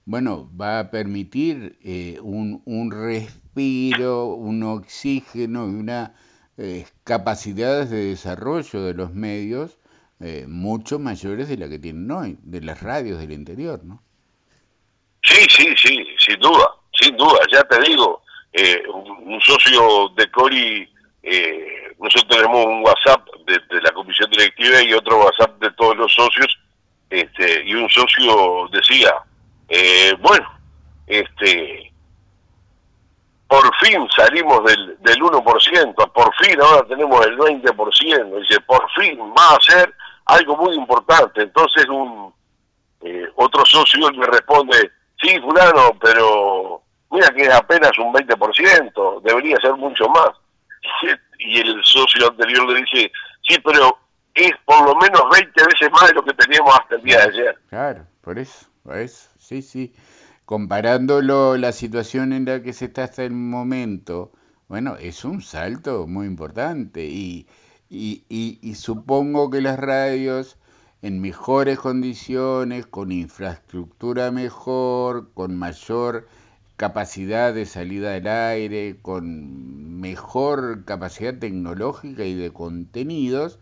bueno, 0.07 0.49
va 0.59 0.79
a 0.79 0.91
permitir 0.91 1.79
eh, 1.83 2.19
un, 2.23 2.63
un, 2.65 2.91
respiro, 2.91 4.29
un 4.29 4.63
oxígeno 4.63 5.69
y 5.69 5.75
una 5.75 6.15
eh, 6.59 6.87
capacidades 7.05 7.91
de 7.91 8.05
desarrollo 8.07 8.83
de 8.83 8.95
los 8.95 9.13
medios 9.13 9.79
eh, 10.21 10.47
mucho 10.47 10.99
mayores 10.99 11.49
de 11.49 11.57
la 11.57 11.69
que 11.69 11.79
tienen 11.79 12.11
hoy, 12.11 12.39
de 12.43 12.61
las 12.61 12.81
radios 12.81 13.19
del 13.19 13.33
interior, 13.33 13.83
¿no? 13.83 14.03
Sí, 15.23 15.47
sí, 15.49 15.75
sí, 15.77 16.07
sin 16.19 16.39
duda, 16.39 16.69
sin 17.01 17.17
duda, 17.17 17.39
ya 17.53 17.63
te 17.65 17.81
digo, 17.81 18.23
eh, 18.53 18.83
un, 18.93 19.41
socio 19.41 20.11
de 20.17 20.31
Cori, 20.31 20.89
eh, 21.23 21.95
nosotros 21.99 22.37
tenemos 22.39 22.67
un 22.67 22.85
WhatsApp 22.85 23.27
de, 23.47 23.81
la 23.81 23.91
comisión 23.93 24.31
directiva 24.31 24.83
y 24.83 24.93
otro 24.93 25.25
WhatsApp 25.25 25.61
de 25.61 25.71
todos 25.73 25.97
los 25.97 26.13
socios, 26.13 26.59
este, 27.09 27.65
y 27.65 27.75
un 27.75 27.89
socio 27.89 28.69
decía, 28.73 29.15
eh, 29.69 30.15
bueno, 30.21 30.49
este, 31.07 31.92
por 33.53 33.77
fin 33.77 34.09
salimos 34.17 34.65
del, 34.65 34.97
del 35.01 35.21
1%, 35.21 36.13
por 36.13 36.35
fin 36.37 36.59
ahora 36.59 36.89
tenemos 36.89 37.27
el 37.27 37.37
20%, 37.37 38.41
dice, 38.41 38.61
por 38.63 38.91
fin 38.93 39.21
va 39.21 39.55
a 39.55 39.61
ser 39.61 39.95
algo 40.25 40.57
muy 40.57 40.75
importante. 40.75 41.43
Entonces 41.43 41.87
un 41.91 42.33
eh, 43.03 43.27
otro 43.37 43.63
socio 43.67 44.11
me 44.13 44.25
responde, 44.25 44.91
sí, 45.21 45.39
fulano, 45.41 45.91
pero 46.01 46.81
mira 47.11 47.29
que 47.29 47.43
es 47.43 47.53
apenas 47.53 47.93
un 47.99 48.15
20%, 48.15 49.21
debería 49.21 49.57
ser 49.61 49.75
mucho 49.75 50.09
más. 50.09 50.31
Y 51.45 51.59
el 51.59 51.83
socio 51.85 52.29
anterior 52.29 52.67
le 52.69 52.81
dice, 52.83 53.13
sí, 53.47 53.59
pero 53.63 53.99
es 54.33 54.53
por 54.65 54.81
lo 54.87 54.95
menos 54.95 55.23
20 55.31 55.65
veces 55.65 55.91
más 55.91 56.09
de 56.09 56.15
lo 56.15 56.25
que 56.25 56.33
teníamos 56.35 56.73
hasta 56.75 56.95
el 56.95 57.03
día 57.03 57.19
de 57.19 57.25
ayer. 57.25 57.59
Claro, 57.69 58.07
por 58.23 58.39
eso, 58.39 58.67
por 58.83 58.97
eso, 58.97 59.29
sí, 59.39 59.61
sí. 59.61 59.93
Comparándolo 60.53 61.57
la 61.57 61.73
situación 61.73 62.35
en 62.35 62.45
la 62.45 62.63
que 62.63 62.75
se 62.75 62.85
está 62.85 63.05
hasta 63.05 63.25
el 63.25 63.33
momento, 63.33 64.33
bueno, 64.69 64.97
es 64.97 65.25
un 65.25 65.41
salto 65.41 66.07
muy 66.07 66.27
importante 66.27 67.07
y, 67.07 67.47
y, 67.89 68.75
supongo 68.75 69.49
que 69.49 69.63
las 69.63 69.79
radios 69.79 70.59
en 71.01 71.23
mejores 71.23 71.79
condiciones, 71.79 72.85
con 72.85 73.13
infraestructura 73.13 74.31
mejor, 74.31 75.33
con 75.33 75.57
mayor 75.57 76.29
capacidad 76.77 77.55
de 77.55 77.65
salida 77.65 78.15
al 78.15 78.27
aire, 78.27 78.99
con 79.01 80.01
mejor 80.01 80.85
capacidad 80.85 81.39
tecnológica 81.39 82.27
y 82.27 82.35
de 82.35 82.53
contenidos, 82.53 83.59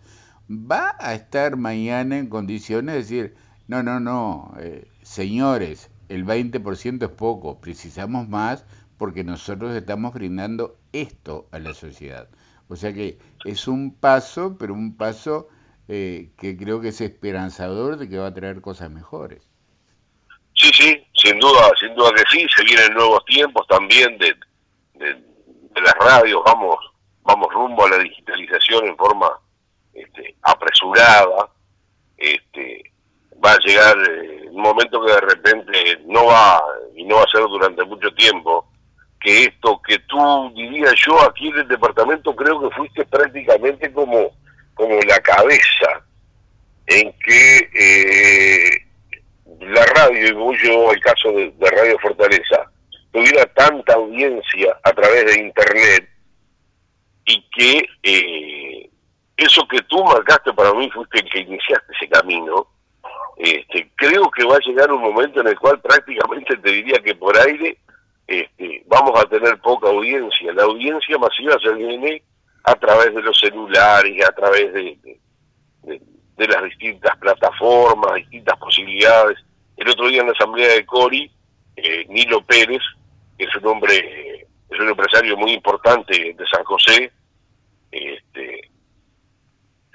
va 0.50 0.96
a 0.98 1.14
estar 1.14 1.56
mañana 1.56 2.18
en 2.18 2.26
condiciones 2.26 2.94
de 2.94 2.98
decir, 2.98 3.34
no, 3.68 3.84
no, 3.84 4.00
no, 4.00 4.54
eh, 4.58 4.88
señores, 5.02 5.89
el 6.10 6.26
20% 6.26 7.04
es 7.04 7.10
poco, 7.10 7.60
precisamos 7.60 8.28
más 8.28 8.66
porque 8.98 9.24
nosotros 9.24 9.74
estamos 9.74 10.12
brindando 10.12 10.76
esto 10.92 11.48
a 11.52 11.58
la 11.58 11.72
sociedad. 11.72 12.28
O 12.68 12.76
sea 12.76 12.92
que 12.92 13.18
es 13.44 13.68
un 13.68 13.94
paso, 13.94 14.56
pero 14.58 14.74
un 14.74 14.96
paso 14.96 15.48
eh, 15.88 16.30
que 16.36 16.56
creo 16.56 16.80
que 16.80 16.88
es 16.88 17.00
esperanzador 17.00 17.96
de 17.96 18.08
que 18.08 18.18
va 18.18 18.26
a 18.26 18.34
traer 18.34 18.60
cosas 18.60 18.90
mejores. 18.90 19.48
Sí, 20.54 20.70
sí, 20.74 21.06
sin 21.14 21.38
duda, 21.38 21.70
sin 21.80 21.94
duda 21.94 22.10
que 22.14 22.24
sí, 22.30 22.46
se 22.54 22.64
vienen 22.64 22.92
nuevos 22.92 23.24
tiempos 23.24 23.66
también 23.68 24.18
de, 24.18 24.34
de, 24.94 25.80
las 25.80 25.94
radios, 25.94 26.42
vamos, 26.44 26.76
vamos 27.22 27.48
rumbo 27.54 27.86
a 27.86 27.90
la 27.90 27.98
digitalización 27.98 28.88
en 28.88 28.96
forma 28.96 29.30
este, 29.94 30.36
apresurada, 30.42 31.48
este, 32.18 32.92
va 33.44 33.52
a 33.52 33.58
llegar 33.58 33.96
eh, 34.08 34.48
un 34.50 34.62
momento 34.62 35.04
que 35.04 35.12
de 35.12 35.20
repente 35.20 35.98
no 36.06 36.26
va, 36.26 36.62
y 36.94 37.04
no 37.04 37.16
va 37.16 37.22
a 37.22 37.30
ser 37.30 37.40
durante 37.42 37.84
mucho 37.84 38.10
tiempo, 38.14 38.66
que 39.20 39.44
esto 39.44 39.80
que 39.86 39.98
tú 40.00 40.52
dirías 40.54 40.94
yo 41.06 41.20
aquí 41.22 41.48
en 41.48 41.58
el 41.58 41.68
departamento 41.68 42.34
creo 42.34 42.60
que 42.60 42.74
fuiste 42.74 43.04
prácticamente 43.04 43.92
como 43.92 44.30
como 44.80 44.98
la 45.02 45.20
cabeza 45.20 46.02
en 46.86 47.12
que 47.18 47.70
eh, 47.74 48.86
la 49.60 49.84
radio, 49.84 50.28
y 50.28 50.32
voy 50.32 50.56
yo 50.64 50.90
el 50.90 51.00
caso 51.00 51.30
de, 51.32 51.52
Radio 51.60 51.98
Fortaleza, 51.98 52.70
tuviera 53.12 53.44
tanta 53.54 53.94
audiencia 53.94 54.78
a 54.82 54.92
través 54.92 55.26
de 55.26 55.42
Internet 55.42 56.08
y 57.26 57.44
que 57.50 57.88
eh, 58.02 58.90
eso 59.36 59.68
que 59.68 59.82
tú 59.82 60.02
marcaste 60.02 60.52
para 60.54 60.72
mí 60.72 60.90
fuiste 60.90 61.18
el 61.18 61.30
que 61.30 61.40
iniciaste 61.40 61.92
ese 61.96 62.08
camino, 62.08 62.66
este, 63.42 63.90
creo 63.94 64.30
que 64.30 64.44
va 64.44 64.56
a 64.56 64.66
llegar 64.66 64.92
un 64.92 65.00
momento 65.00 65.40
en 65.40 65.48
el 65.48 65.58
cual 65.58 65.80
prácticamente 65.80 66.58
te 66.58 66.70
diría 66.70 66.98
que 67.02 67.14
por 67.14 67.34
aire 67.38 67.78
este, 68.26 68.84
vamos 68.86 69.18
a 69.18 69.26
tener 69.30 69.58
poca 69.60 69.88
audiencia. 69.88 70.52
La 70.52 70.64
audiencia 70.64 71.16
masiva 71.16 71.56
se 71.62 71.72
viene 71.72 72.22
a 72.64 72.74
través 72.74 73.14
de 73.14 73.22
los 73.22 73.38
celulares, 73.38 74.28
a 74.28 74.32
través 74.32 74.74
de, 74.74 75.18
las 76.36 76.64
distintas 76.64 77.16
plataformas, 77.16 78.16
distintas 78.16 78.58
posibilidades. 78.58 79.38
El 79.78 79.88
otro 79.88 80.08
día 80.08 80.20
en 80.20 80.26
la 80.26 80.32
asamblea 80.32 80.74
de 80.74 80.84
Cori, 80.84 81.30
eh, 81.76 82.04
Nilo 82.10 82.42
Pérez, 82.42 82.82
que 83.38 83.44
es 83.44 83.56
un 83.56 83.66
hombre, 83.68 84.46
es 84.70 84.80
un 84.80 84.88
empresario 84.88 85.36
muy 85.38 85.52
importante 85.52 86.12
de 86.14 86.44
San 86.52 86.64
José, 86.64 87.10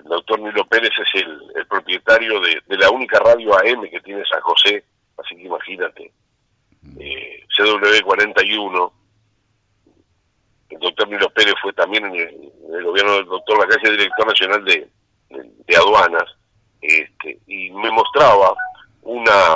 el 0.05 0.09
doctor 0.09 0.39
Nilo 0.39 0.65
Pérez 0.67 0.91
es 0.99 1.23
el, 1.23 1.65
propietario 1.67 2.39
de, 2.39 2.61
la 2.77 2.91
única 2.91 3.19
radio 3.19 3.55
AM 3.57 3.89
que 3.89 3.99
tiene 4.01 4.23
San 4.25 4.39
José, 4.41 4.83
así 5.17 5.35
que 5.35 5.43
imagínate, 5.43 6.11
eh, 6.99 7.43
CW41, 7.57 8.91
el 10.69 10.79
doctor 10.79 11.07
Nilo 11.07 11.29
Pérez 11.31 11.55
fue 11.59 11.73
también 11.73 12.05
en 12.05 12.15
el, 12.15 12.83
gobierno 12.83 13.13
del 13.13 13.25
doctor 13.25 13.57
Lacalle, 13.57 13.97
director 13.97 14.27
nacional 14.27 14.63
de, 14.63 14.87
aduanas, 15.75 16.35
este, 16.81 17.39
y 17.47 17.71
me 17.71 17.89
mostraba 17.89 18.53
una 19.01 19.55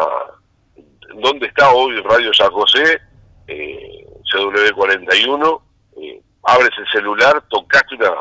dónde 1.14 1.46
está 1.46 1.72
hoy 1.72 2.02
Radio 2.02 2.34
San 2.34 2.50
José, 2.52 3.00
eh, 3.48 4.06
CW41, 4.34 5.62
eh, 6.02 6.22
abres 6.42 6.72
el 6.80 6.88
celular, 6.88 7.44
tocaste 7.50 7.96
una, 7.96 8.12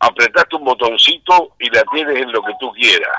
apretaste 0.00 0.56
un 0.56 0.64
botoncito 0.64 1.54
y 1.58 1.70
la 1.70 1.82
tienes 1.92 2.16
en 2.16 2.32
lo 2.32 2.42
que 2.42 2.52
tú 2.58 2.72
quieras. 2.72 3.16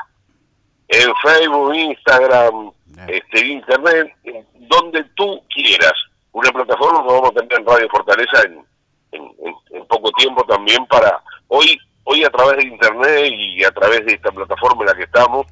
En 0.87 1.13
Facebook, 1.23 1.73
Instagram, 1.73 2.71
este, 3.07 3.47
Internet, 3.47 4.13
donde 4.55 5.03
tú 5.15 5.41
quieras. 5.49 5.93
Una 6.33 6.51
plataforma 6.51 7.01
que 7.01 7.13
vamos 7.13 7.29
a 7.29 7.39
tener 7.39 7.59
en 7.59 7.65
Radio 7.65 7.89
Fortaleza 7.89 8.43
en, 8.43 8.65
en, 9.11 9.85
poco 9.87 10.11
tiempo 10.13 10.43
también 10.45 10.85
para 10.87 11.21
hoy 11.49 11.77
hoy 12.05 12.23
a 12.23 12.29
través 12.29 12.57
de 12.57 12.63
internet 12.63 13.33
y 13.35 13.63
a 13.63 13.71
través 13.71 14.05
de 14.05 14.13
esta 14.13 14.31
plataforma 14.31 14.81
en 14.83 14.87
la 14.87 14.95
que 14.95 15.03
estamos. 15.03 15.45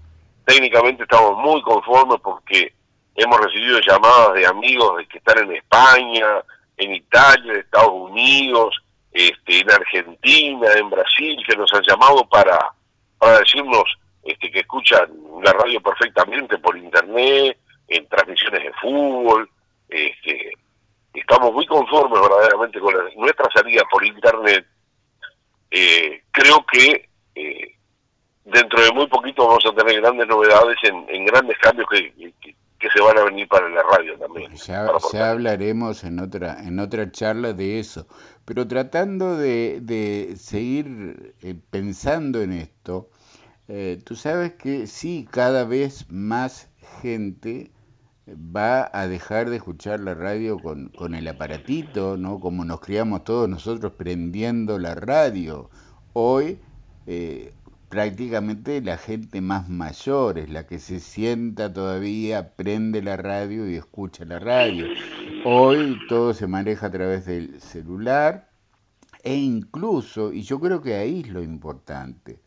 Técnicamente 0.45 1.03
estamos 1.03 1.37
muy 1.37 1.61
conformes 1.61 2.19
porque 2.23 2.73
hemos 3.15 3.39
recibido 3.39 3.79
llamadas 3.81 4.33
de 4.33 4.47
amigos 4.47 5.03
que 5.09 5.17
están 5.19 5.37
en 5.39 5.55
España 5.57 6.41
en 6.79 6.95
Italia 6.95 7.53
en 7.53 7.59
Estados 7.59 7.91
Unidos 7.93 8.81
este, 9.11 9.59
en 9.59 9.71
Argentina 9.71 10.67
en 10.75 10.89
Brasil 10.89 11.37
que 11.47 11.55
nos 11.55 11.73
han 11.73 11.83
llamado 11.83 12.27
para 12.27 12.57
para 13.17 13.39
decirnos 13.39 13.83
este, 14.23 14.51
que 14.51 14.59
escuchan 14.59 15.09
la 15.43 15.51
radio 15.53 15.81
perfectamente 15.81 16.57
por 16.57 16.77
internet 16.77 17.57
en 17.87 18.07
transmisiones 18.07 18.63
de 18.63 18.73
fútbol 18.73 19.49
este, 19.89 20.51
estamos 21.13 21.53
muy 21.53 21.65
conformes 21.65 22.21
verdaderamente 22.21 22.79
con 22.79 22.93
nuestra 23.17 23.49
salida 23.53 23.83
por 23.89 24.05
internet. 24.05 24.65
Eh, 25.71 26.23
creo 26.31 26.65
que 26.65 27.09
eh, 27.35 27.75
dentro 28.45 28.81
de 28.81 28.91
muy 28.91 29.07
poquito 29.07 29.47
vamos 29.47 29.65
a 29.65 29.73
tener 29.73 30.01
grandes 30.01 30.27
novedades 30.27 30.77
en, 30.83 31.25
grandes 31.25 31.57
cambios 31.59 31.87
que, 31.89 32.55
se 32.87 33.01
van 33.01 33.17
a 33.17 33.23
venir 33.25 33.47
para 33.47 33.67
la 33.69 33.83
radio 33.83 34.17
también. 34.17 34.55
Ya, 34.55 34.87
hablaremos 35.29 36.03
en 36.03 36.19
otra 36.19 36.63
en 36.63 36.79
otra 36.79 37.11
charla 37.11 37.53
de 37.53 37.79
eso, 37.79 38.07
pero 38.45 38.67
tratando 38.67 39.35
de, 39.35 39.79
de 39.81 40.35
seguir 40.37 41.35
eh, 41.41 41.55
pensando 41.69 42.41
en 42.41 42.53
esto, 42.53 43.09
tú 44.03 44.15
sabes 44.15 44.53
que 44.53 44.87
sí, 44.87 45.27
cada 45.29 45.63
vez 45.63 46.09
más 46.09 46.69
gente 47.01 47.71
va 48.35 48.89
a 48.93 49.07
dejar 49.07 49.49
de 49.49 49.57
escuchar 49.57 49.99
la 49.99 50.13
radio 50.13 50.59
con, 50.59 50.89
con 50.89 51.15
el 51.15 51.27
aparatito, 51.27 52.17
¿no? 52.17 52.39
Como 52.39 52.65
nos 52.65 52.79
criamos 52.79 53.23
todos 53.23 53.49
nosotros 53.49 53.93
prendiendo 53.93 54.79
la 54.79 54.95
radio. 54.95 55.69
Hoy 56.13 56.59
eh, 57.11 57.53
prácticamente 57.89 58.81
la 58.81 58.97
gente 58.97 59.41
más 59.41 59.67
mayor 59.67 60.37
es 60.37 60.49
la 60.49 60.67
que 60.67 60.79
se 60.79 60.99
sienta 60.99 61.73
todavía, 61.73 62.55
prende 62.55 63.01
la 63.01 63.17
radio 63.17 63.69
y 63.69 63.75
escucha 63.75 64.25
la 64.25 64.39
radio. 64.39 64.85
Hoy 65.45 65.97
todo 66.07 66.33
se 66.33 66.47
maneja 66.47 66.87
a 66.87 66.91
través 66.91 67.25
del 67.25 67.59
celular 67.59 68.49
e 69.23 69.35
incluso, 69.35 70.31
y 70.31 70.43
yo 70.43 70.59
creo 70.59 70.81
que 70.81 70.95
ahí 70.95 71.21
es 71.21 71.29
lo 71.29 71.43
importante, 71.43 72.39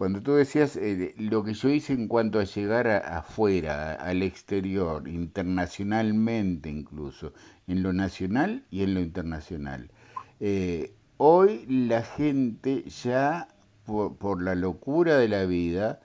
cuando 0.00 0.22
tú 0.22 0.32
decías 0.32 0.76
eh, 0.76 1.14
lo 1.18 1.44
que 1.44 1.52
yo 1.52 1.68
hice 1.68 1.92
en 1.92 2.08
cuanto 2.08 2.38
a 2.38 2.44
llegar 2.44 2.88
afuera, 2.88 3.92
al 3.92 4.22
exterior, 4.22 5.06
internacionalmente 5.06 6.70
incluso, 6.70 7.34
en 7.66 7.82
lo 7.82 7.92
nacional 7.92 8.64
y 8.70 8.82
en 8.82 8.94
lo 8.94 9.00
internacional. 9.00 9.90
Eh, 10.40 10.94
hoy 11.18 11.66
la 11.68 12.02
gente 12.02 12.82
ya, 12.88 13.48
por, 13.84 14.42
la 14.42 14.54
locura 14.54 15.18
de 15.18 15.28
la 15.28 15.44
vida, 15.46 16.00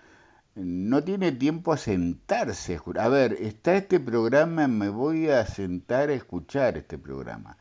no 0.55 1.03
tiene 1.03 1.31
tiempo 1.31 1.73
a 1.73 1.77
sentarse. 1.77 2.79
A 2.99 3.09
ver, 3.09 3.33
está 3.33 3.75
este 3.75 3.99
programa, 3.99 4.67
me 4.67 4.89
voy 4.89 5.29
a 5.29 5.45
sentar 5.45 6.09
a 6.09 6.13
escuchar 6.13 6.77
este 6.77 6.97
programa 6.97 7.57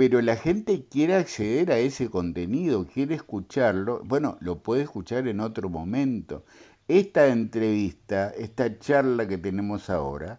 pero 0.00 0.22
la 0.22 0.36
gente 0.36 0.86
quiere 0.86 1.14
acceder 1.14 1.70
a 1.72 1.78
ese 1.78 2.08
contenido, 2.08 2.86
quiere 2.86 3.16
escucharlo, 3.16 4.00
bueno, 4.04 4.38
lo 4.40 4.62
puede 4.62 4.84
escuchar 4.84 5.28
en 5.28 5.40
otro 5.40 5.68
momento. 5.68 6.44
Esta 6.88 7.26
entrevista, 7.26 8.30
esta 8.30 8.78
charla 8.78 9.28
que 9.28 9.36
tenemos 9.36 9.90
ahora, 9.90 10.36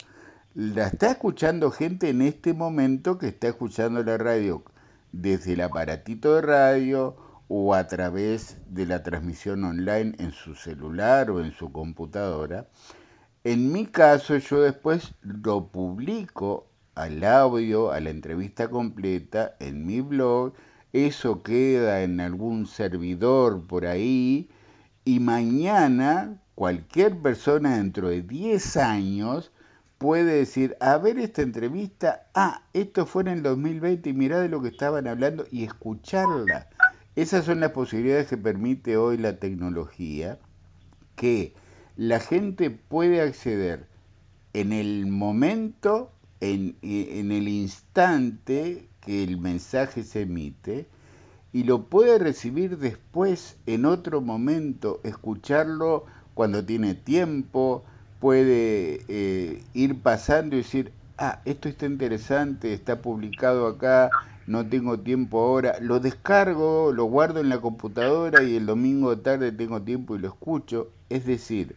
la 0.55 0.87
está 0.87 1.11
escuchando 1.11 1.69
gente 1.69 2.09
en 2.09 2.23
este 2.23 2.53
momento 2.53 3.17
que 3.17 3.27
está 3.27 3.49
escuchando 3.49 4.03
la 4.03 4.17
radio 4.17 4.63
desde 5.11 5.53
el 5.53 5.61
aparatito 5.61 6.35
de 6.35 6.41
radio 6.41 7.15
o 7.53 7.73
a 7.73 7.85
través 7.85 8.55
de 8.69 8.85
la 8.85 9.03
transmisión 9.03 9.65
online 9.65 10.15
en 10.19 10.31
su 10.31 10.55
celular 10.55 11.29
o 11.29 11.43
en 11.43 11.51
su 11.51 11.69
computadora. 11.69 12.69
En 13.43 13.73
mi 13.73 13.87
caso, 13.87 14.37
yo 14.37 14.61
después 14.61 15.15
lo 15.21 15.67
publico 15.67 16.67
al 16.95 17.25
audio, 17.25 17.91
a 17.91 17.99
la 17.99 18.09
entrevista 18.09 18.69
completa 18.69 19.57
en 19.59 19.85
mi 19.85 19.99
blog, 19.99 20.53
eso 20.93 21.43
queda 21.43 22.03
en 22.03 22.21
algún 22.21 22.67
servidor 22.67 23.67
por 23.67 23.85
ahí 23.85 24.49
y 25.03 25.19
mañana 25.19 26.37
cualquier 26.55 27.17
persona 27.19 27.75
dentro 27.75 28.07
de 28.07 28.21
10 28.21 28.77
años 28.77 29.51
puede 29.97 30.37
decir, 30.37 30.77
a 30.79 30.97
ver 30.97 31.19
esta 31.19 31.41
entrevista, 31.41 32.27
ah, 32.33 32.63
esto 32.71 33.05
fue 33.05 33.23
en 33.23 33.27
el 33.27 33.43
2020 33.43 34.09
y 34.09 34.13
mirá 34.13 34.39
de 34.39 34.47
lo 34.47 34.61
que 34.61 34.69
estaban 34.69 35.05
hablando 35.05 35.45
y 35.51 35.65
escucharla. 35.65 36.70
Esas 37.15 37.45
son 37.45 37.59
las 37.59 37.71
posibilidades 37.71 38.27
que 38.27 38.37
permite 38.37 38.95
hoy 38.95 39.17
la 39.17 39.37
tecnología, 39.37 40.39
que 41.15 41.53
la 41.97 42.19
gente 42.19 42.69
puede 42.69 43.21
acceder 43.21 43.85
en 44.53 44.71
el 44.71 45.07
momento 45.07 46.11
en, 46.39 46.77
el 46.81 47.47
instante 47.47 48.87
que 49.01 49.23
el 49.23 49.37
mensaje 49.37 50.03
se 50.03 50.21
emite 50.21 50.87
y 51.53 51.63
lo 51.63 51.87
puede 51.87 52.17
recibir 52.17 52.77
después 52.77 53.57
en 53.65 53.85
otro 53.85 54.21
momento, 54.21 55.01
escucharlo 55.03 56.05
cuando 56.33 56.63
tiene 56.65 56.95
tiempo, 56.95 57.83
puede 58.19 59.01
eh, 59.09 59.61
ir 59.73 59.99
pasando 60.01 60.55
y 60.55 60.59
decir, 60.59 60.93
ah, 61.17 61.41
esto 61.43 61.67
está 61.67 61.85
interesante, 61.85 62.73
está 62.73 63.01
publicado 63.01 63.67
acá, 63.67 64.09
no 64.51 64.67
tengo 64.67 64.99
tiempo 64.99 65.39
ahora, 65.41 65.77
lo 65.79 65.99
descargo, 66.01 66.91
lo 66.91 67.05
guardo 67.05 67.39
en 67.39 67.47
la 67.49 67.61
computadora 67.61 68.43
y 68.43 68.57
el 68.57 68.65
domingo 68.65 69.15
de 69.15 69.21
tarde 69.21 69.51
tengo 69.53 69.81
tiempo 69.81 70.15
y 70.15 70.19
lo 70.19 70.27
escucho. 70.27 70.89
Es 71.09 71.25
decir, 71.25 71.75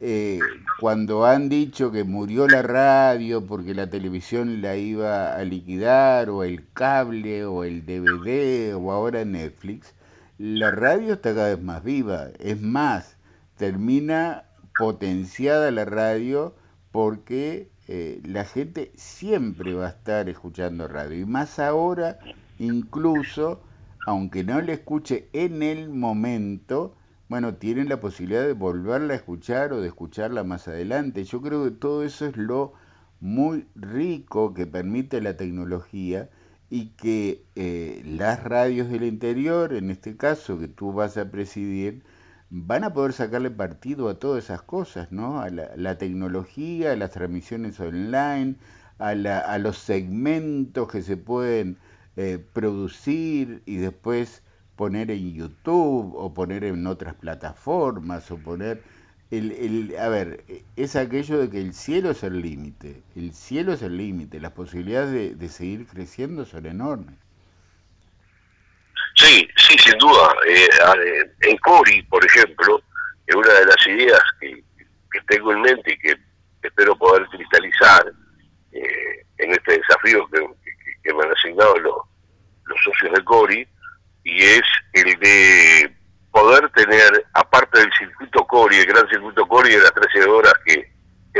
eh, 0.00 0.40
cuando 0.80 1.26
han 1.26 1.48
dicho 1.48 1.90
que 1.90 2.04
murió 2.04 2.46
la 2.46 2.62
radio 2.62 3.44
porque 3.44 3.74
la 3.74 3.90
televisión 3.90 4.62
la 4.62 4.76
iba 4.76 5.34
a 5.34 5.42
liquidar, 5.44 6.30
o 6.30 6.44
el 6.44 6.64
cable, 6.72 7.44
o 7.44 7.64
el 7.64 7.84
DVD, 7.84 8.76
o 8.76 8.92
ahora 8.92 9.24
Netflix, 9.24 9.94
la 10.38 10.70
radio 10.70 11.14
está 11.14 11.34
cada 11.34 11.48
vez 11.56 11.62
más 11.64 11.82
viva. 11.82 12.28
Es 12.38 12.60
más, 12.62 13.16
termina 13.56 14.44
potenciada 14.76 15.70
la 15.72 15.84
radio 15.84 16.54
porque 16.92 17.70
eh, 17.88 18.20
la 18.24 18.44
gente 18.44 18.92
siempre 18.96 19.74
va 19.74 19.86
a 19.86 19.90
estar 19.90 20.28
escuchando 20.28 20.88
radio. 20.88 21.20
Y 21.20 21.24
más 21.24 21.58
ahora, 21.58 22.18
incluso, 22.58 23.60
aunque 24.06 24.44
no 24.44 24.60
le 24.60 24.72
escuche 24.74 25.28
en 25.32 25.62
el 25.62 25.90
momento, 25.90 26.94
bueno, 27.28 27.54
tienen 27.54 27.88
la 27.88 28.00
posibilidad 28.00 28.44
de 28.44 28.52
volverla 28.52 29.14
a 29.14 29.16
escuchar 29.16 29.72
o 29.72 29.80
de 29.80 29.88
escucharla 29.88 30.44
más 30.44 30.68
adelante. 30.68 31.24
Yo 31.24 31.40
creo 31.42 31.64
que 31.64 31.72
todo 31.72 32.04
eso 32.04 32.26
es 32.26 32.36
lo 32.36 32.72
muy 33.20 33.66
rico 33.74 34.54
que 34.54 34.66
permite 34.66 35.20
la 35.20 35.36
tecnología 35.36 36.28
y 36.70 36.88
que 36.90 37.44
eh, 37.54 38.02
las 38.04 38.42
radios 38.42 38.88
del 38.90 39.04
interior, 39.04 39.72
en 39.74 39.90
este 39.90 40.16
caso 40.16 40.58
que 40.58 40.68
tú 40.68 40.92
vas 40.92 41.16
a 41.16 41.30
presidir, 41.30 42.02
van 42.50 42.84
a 42.84 42.92
poder 42.92 43.12
sacarle 43.12 43.50
partido 43.50 44.08
a 44.08 44.18
todas 44.18 44.44
esas 44.44 44.62
cosas, 44.62 45.12
¿no? 45.12 45.40
A 45.40 45.50
la, 45.50 45.98
tecnología, 45.98 46.92
a 46.92 46.96
las 46.96 47.12
transmisiones 47.12 47.78
online, 47.80 48.56
a, 48.98 49.08
a, 49.10 49.58
los 49.58 49.78
segmentos 49.78 50.88
que 50.90 51.02
se 51.02 51.16
pueden 51.16 51.78
eh, 52.16 52.38
producir 52.52 53.62
y 53.66 53.76
después 53.76 54.42
poner 54.76 55.10
en 55.10 55.32
YouTube 55.34 56.14
o 56.16 56.34
poner 56.34 56.64
en 56.64 56.86
otras 56.86 57.14
plataformas 57.14 58.30
o 58.30 58.38
poner 58.38 58.82
el, 59.30 59.52
el, 59.52 59.98
a 59.98 60.08
ver, 60.08 60.44
es 60.76 60.94
aquello 60.94 61.38
de 61.38 61.50
que 61.50 61.60
el 61.60 61.74
cielo 61.74 62.10
es 62.10 62.22
el 62.22 62.40
límite, 62.40 63.02
el 63.16 63.32
cielo 63.32 63.72
es 63.72 63.82
el 63.82 63.96
límite, 63.96 64.40
las 64.40 64.52
posibilidades 64.52 65.38
de, 65.38 65.48
seguir 65.48 65.86
creciendo 65.86 66.44
son 66.44 66.66
enormes. 66.66 67.16
Sí, 69.16 69.48
sí, 69.56 69.78
sin 69.78 69.98
duda. 69.98 70.34
Eh, 70.46 70.68
en 71.42 71.56
Cori, 71.58 72.02
por 72.02 72.24
ejemplo, 72.24 72.80
es 73.26 73.34
una 73.34 73.52
de 73.52 73.66
las 73.66 73.86
ideas 73.86 74.22
que, 74.40 74.62
tengo 75.28 75.50
en 75.50 75.62
mente 75.62 75.94
y 75.94 75.98
que 75.98 76.14
espero 76.62 76.94
poder 76.94 77.26
cristalizar 77.28 78.12
eh, 78.72 79.26
en 79.38 79.50
este 79.50 79.78
desafío 79.78 80.28
que, 80.28 81.14
me 81.14 81.24
han 81.24 81.32
asignado 81.32 81.76
los, 81.78 81.94
los 82.64 82.78
socios 82.84 83.12
de 83.14 83.24
Cori, 83.24 83.66
y 84.24 84.42
es 84.42 84.62
el 84.92 85.18
de 85.20 85.96
poder 86.32 86.68
tener, 86.70 87.24
aparte 87.32 87.78
del 87.78 87.90
circuito 87.96 88.44
Cori, 88.46 88.76
el 88.76 88.86
gran 88.86 89.08
circuito 89.08 89.46
Cori 89.46 89.70
de 89.70 89.78
las 89.78 89.94
13 89.94 90.28
horas 90.28 90.52
que, 90.64 90.94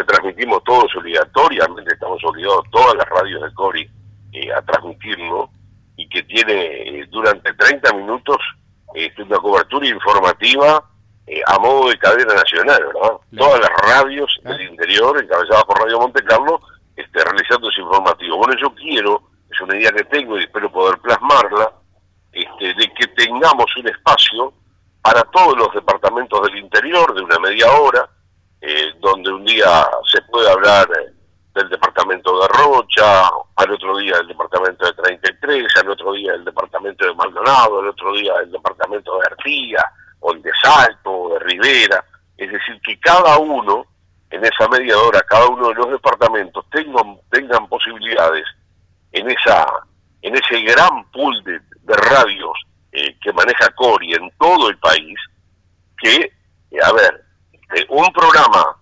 transmitimos 0.06 0.62
todos 0.64 0.94
obligatoriamente, 0.94 1.94
estamos 1.94 2.22
obligados 2.22 2.64
todas 2.70 2.94
las 2.96 3.08
radios 3.08 3.42
de 3.42 3.54
Cori 3.54 3.90
eh, 4.32 4.52
a 4.52 4.60
transmitirlo, 4.60 5.50
y 5.96 6.08
que 6.08 6.22
tiene 6.24 6.52
eh, 6.52 7.06
durante 7.10 7.52
30 7.54 7.92
minutos 7.94 8.36
este, 8.94 9.22
una 9.22 9.38
cobertura 9.38 9.86
informativa 9.86 10.84
eh, 11.26 11.40
a 11.46 11.58
modo 11.58 11.88
de 11.88 11.98
cadena 11.98 12.34
nacional, 12.34 12.86
¿verdad? 12.86 13.16
Todas 13.36 13.60
las 13.60 13.70
radios 13.82 14.38
del 14.44 14.62
interior, 14.62 15.20
encabezadas 15.20 15.64
por 15.64 15.78
Radio 15.80 15.98
Monte 15.98 16.22
Carlo, 16.22 16.60
este, 16.94 17.24
realizando 17.24 17.68
ese 17.68 17.80
informativo. 17.80 18.36
Bueno, 18.36 18.54
yo 18.60 18.72
quiero, 18.74 19.22
es 19.50 19.60
una 19.60 19.76
idea 19.76 19.90
que 19.90 20.04
tengo 20.04 20.38
y 20.38 20.44
espero 20.44 20.70
poder 20.70 20.98
plasmarla, 20.98 21.72
este, 22.32 22.74
de 22.74 22.92
que 22.94 23.06
tengamos 23.08 23.66
un 23.76 23.88
espacio 23.88 24.52
para 25.02 25.22
todos 25.24 25.56
los 25.56 25.74
departamentos 25.74 26.42
del 26.42 26.58
interior 26.58 27.14
de 27.14 27.22
una 27.22 27.38
media 27.38 27.72
hora, 27.72 28.08
eh, 28.60 28.92
donde 29.00 29.32
un 29.32 29.44
día 29.44 29.86
se 30.10 30.22
puede 30.22 30.50
hablar 30.50 30.86
del 31.54 31.68
departamento 31.68 32.40
de 32.40 32.48
Rocha, 32.48 33.30
al 33.56 33.70
otro 33.70 33.96
día 33.96 34.16
del 34.18 34.28
departamento 34.28 34.86
de 34.86 34.92
33, 34.92 35.76
al 35.76 35.90
otro 35.90 36.12
día 36.12 36.32
del 36.32 36.44
departamento 36.44 37.06
de 37.06 37.14
Maldonado, 37.14 37.80
al 37.80 37.88
otro 37.88 38.12
día 38.12 38.34
del 38.38 38.52
departamento 38.52 39.18
de 39.18 39.26
Artigas, 39.30 39.84
o 40.20 40.32
el 40.32 40.42
de 40.42 40.50
Salto, 40.62 41.10
o 41.10 41.34
de 41.34 41.38
Rivera, 41.40 42.04
es 42.36 42.52
decir, 42.52 42.78
que 42.82 42.98
cada 43.00 43.38
uno, 43.38 43.86
en 44.30 44.44
esa 44.44 44.68
media 44.68 44.98
hora, 44.98 45.22
cada 45.22 45.46
uno 45.46 45.68
de 45.68 45.74
los 45.74 45.90
departamentos 45.90 46.64
tengan, 46.70 47.18
tengan 47.30 47.66
posibilidades 47.68 48.44
en 49.12 49.30
esa 49.30 49.66
en 50.22 50.34
ese 50.34 50.60
gran 50.62 51.04
pool 51.12 51.42
de, 51.44 51.60
radios 51.86 52.58
eh, 52.90 53.16
que 53.22 53.32
maneja 53.32 53.70
Cori 53.76 54.12
en 54.12 54.28
todo 54.38 54.68
el 54.68 54.76
país, 54.78 55.16
que, 55.98 56.16
eh, 56.16 56.78
a 56.82 56.92
ver, 56.92 57.24
eh, 57.76 57.86
un 57.90 58.06
programa 58.12 58.76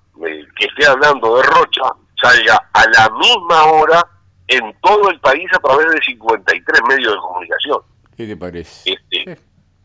que 0.57 0.65
esté 0.65 0.87
hablando 0.87 1.37
de 1.37 1.43
Rocha 1.43 1.83
salga 2.21 2.71
a 2.73 2.87
la 2.87 3.11
misma 3.11 3.65
hora 3.65 4.07
en 4.49 4.75
todo 4.81 5.11
el 5.11 5.21
país 5.21 5.47
a 5.55 5.59
través 5.59 5.91
de 5.91 6.01
53 6.01 6.81
medios 6.89 7.13
de 7.13 7.19
comunicación. 7.19 7.79
¿Qué 8.17 8.27
te 8.27 8.37
parece? 8.37 8.93
Este, 8.93 9.39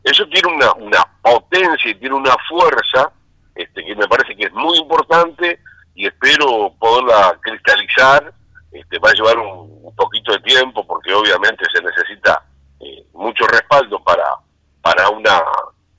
eso 0.04 0.28
tiene 0.28 0.54
una, 0.54 0.74
una 0.74 1.06
potencia 1.22 1.92
y 1.92 1.96
tiene 1.96 2.16
una 2.16 2.36
fuerza 2.48 3.12
este, 3.56 3.84
que 3.84 3.96
me 3.96 4.08
parece 4.08 4.36
que 4.36 4.46
es 4.46 4.54
muy 4.54 4.78
importante 4.78 5.60
y 5.96 6.08
espero 6.08 6.74
poderla 6.80 7.38
cristalizar. 7.42 8.34
Este, 8.72 9.00
va 9.00 9.10
a 9.10 9.14
llevar 9.14 9.38
un, 9.38 9.94
poquito 9.96 10.32
de 10.32 10.40
tiempo 10.40 10.86
porque 10.86 11.14
obviamente 11.14 11.66
se 11.74 11.82
necesita 11.82 12.42
eh, 12.80 13.04
mucho 13.14 13.46
respaldo 13.48 14.02
para, 14.04 14.24
para 14.82 15.10
una 15.10 15.42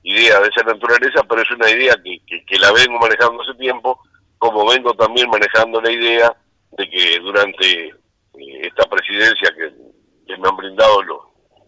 idea 0.03 0.39
de 0.39 0.47
esa 0.47 0.63
naturaleza, 0.63 1.21
pero 1.29 1.41
es 1.41 1.51
una 1.51 1.69
idea 1.69 1.93
que, 2.03 2.43
que, 2.45 2.57
la 2.57 2.71
vengo 2.71 2.97
manejando 2.97 3.43
hace 3.43 3.53
tiempo, 3.55 3.99
como 4.39 4.65
vengo 4.65 4.93
también 4.95 5.29
manejando 5.29 5.79
la 5.81 5.91
idea 5.91 6.35
de 6.71 6.89
que 6.89 7.19
durante 7.19 7.93
esta 8.33 8.85
presidencia 8.85 9.53
que, 9.55 9.91
me 10.37 10.47
han 10.47 10.55
brindado 10.55 11.03
los, 11.03 11.19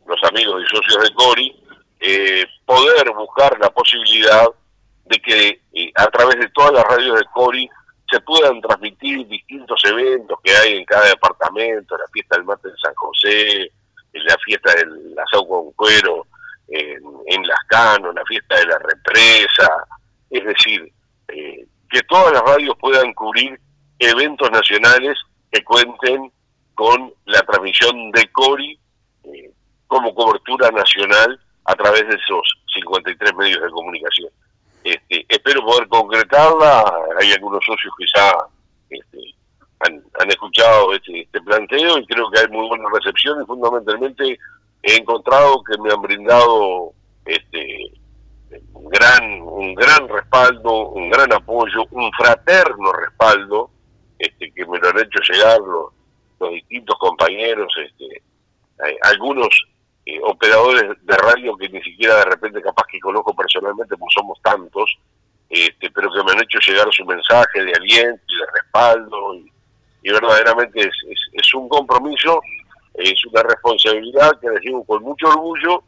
los 0.07 0.23
amigos 0.23 0.63
y 0.63 0.75
socios 0.75 1.03
de 1.03 1.13
Cori, 1.13 1.63
eh, 1.99 2.45
poder 2.65 3.11
buscar 3.13 3.59
la 3.59 3.69
posibilidad 3.69 4.47
de 5.05 5.19
que 5.19 5.61
eh, 5.73 5.91
a 5.95 6.07
través 6.07 6.39
de 6.39 6.49
todas 6.49 6.71
las 6.71 6.83
radios 6.85 7.19
de 7.19 7.25
Cori 7.33 7.69
se 8.09 8.21
puedan 8.21 8.61
transmitir 8.61 9.27
distintos 9.27 9.83
eventos 9.85 10.39
que 10.43 10.55
hay 10.55 10.77
en 10.77 10.85
cada 10.85 11.09
departamento, 11.09 11.97
la 11.97 12.07
fiesta 12.13 12.37
del 12.37 12.45
mate 12.45 12.69
en 12.69 12.77
San 12.77 12.93
José, 12.95 13.71
la 14.13 14.37
fiesta 14.45 14.73
del 14.75 15.15
asado 15.19 15.47
con 15.47 15.71
cuero 15.73 16.25
en, 16.69 17.01
en 17.27 17.47
Las 17.47 17.59
Canos, 17.67 18.15
la 18.15 18.23
fiesta 18.25 18.55
de 18.55 18.65
la 18.65 18.79
represa, 18.79 19.87
es 20.29 20.45
decir, 20.45 20.91
eh, 21.27 21.65
que 21.89 22.01
todas 22.03 22.33
las 22.33 22.41
radios 22.43 22.75
puedan 22.79 23.13
cubrir 23.13 23.59
eventos 23.99 24.49
nacionales 24.51 25.17
que 25.51 25.63
cuenten 25.63 26.31
con 26.75 27.13
la 27.25 27.41
transmisión 27.41 28.11
de 28.11 28.31
Cori 28.31 28.79
eh, 29.23 29.51
como 29.87 30.13
cobertura 30.13 30.69
nacional 30.71 31.39
a 31.65 31.75
través 31.75 32.01
de 32.07 32.15
esos 32.15 32.41
53 32.73 33.35
medios 33.35 33.61
de 33.61 33.69
comunicación. 33.69 34.29
Este, 34.83 35.25
espero 35.29 35.61
poder 35.61 35.87
concretarla, 35.87 36.83
hay 37.19 37.31
algunos 37.31 37.63
socios 37.65 37.93
que 37.97 38.05
ya 38.15 38.35
este, 38.89 39.17
han, 39.79 40.29
escuchado 40.29 40.93
este, 40.93 41.21
este, 41.21 41.41
planteo 41.41 41.97
y 41.97 42.05
creo 42.05 42.29
que 42.31 42.39
hay 42.41 42.47
muy 42.49 42.67
buena 42.67 42.89
recepción 42.93 43.41
y 43.41 43.45
fundamentalmente 43.45 44.37
he 44.81 44.95
encontrado 44.95 45.63
que 45.63 45.77
me 45.81 45.93
han 45.93 46.01
brindado 46.01 46.91
este, 47.25 47.93
un 48.73 48.89
gran, 48.89 49.41
un 49.41 49.73
gran 49.75 50.07
respaldo, 50.09 50.89
un 50.89 51.09
gran 51.09 51.31
apoyo, 51.31 51.85
un 51.91 52.11
fraterno 52.11 52.91
respaldo, 52.91 53.71
este, 54.19 54.51
que 54.51 54.65
me 54.65 54.79
lo 54.79 54.89
han 54.89 54.99
hecho 54.99 55.19
llegar 55.31 55.59
los, 55.59 55.93
los 56.43 56.53
distintos 56.53 56.97
compañeros, 56.99 57.73
este, 57.77 58.21
algunos 59.01 59.49
eh, 60.05 60.19
operadores 60.23 60.83
de 61.01 61.17
radio 61.17 61.55
que 61.55 61.69
ni 61.69 61.81
siquiera 61.81 62.17
de 62.17 62.25
repente 62.25 62.61
capaz 62.61 62.85
que 62.91 62.99
conozco 62.99 63.33
personalmente, 63.33 63.95
pues 63.95 64.13
somos 64.13 64.37
tantos, 64.41 64.97
este, 65.49 65.89
pero 65.91 66.11
que 66.11 66.23
me 66.23 66.31
han 66.33 66.43
hecho 66.43 66.59
llegar 66.59 66.87
su 66.91 67.05
mensaje 67.05 67.63
de 67.63 67.73
aliento 67.73 68.23
y 68.27 68.37
de 68.37 68.45
respaldo, 68.53 69.35
y, 69.35 70.11
verdaderamente 70.11 70.81
es, 70.81 70.93
es, 71.31 71.53
un 71.53 71.69
compromiso, 71.69 72.41
es 72.95 73.25
una 73.31 73.43
responsabilidad 73.43 74.37
que 74.41 74.49
recibo 74.49 74.83
con 74.83 75.01
mucho 75.03 75.27
orgullo 75.27 75.83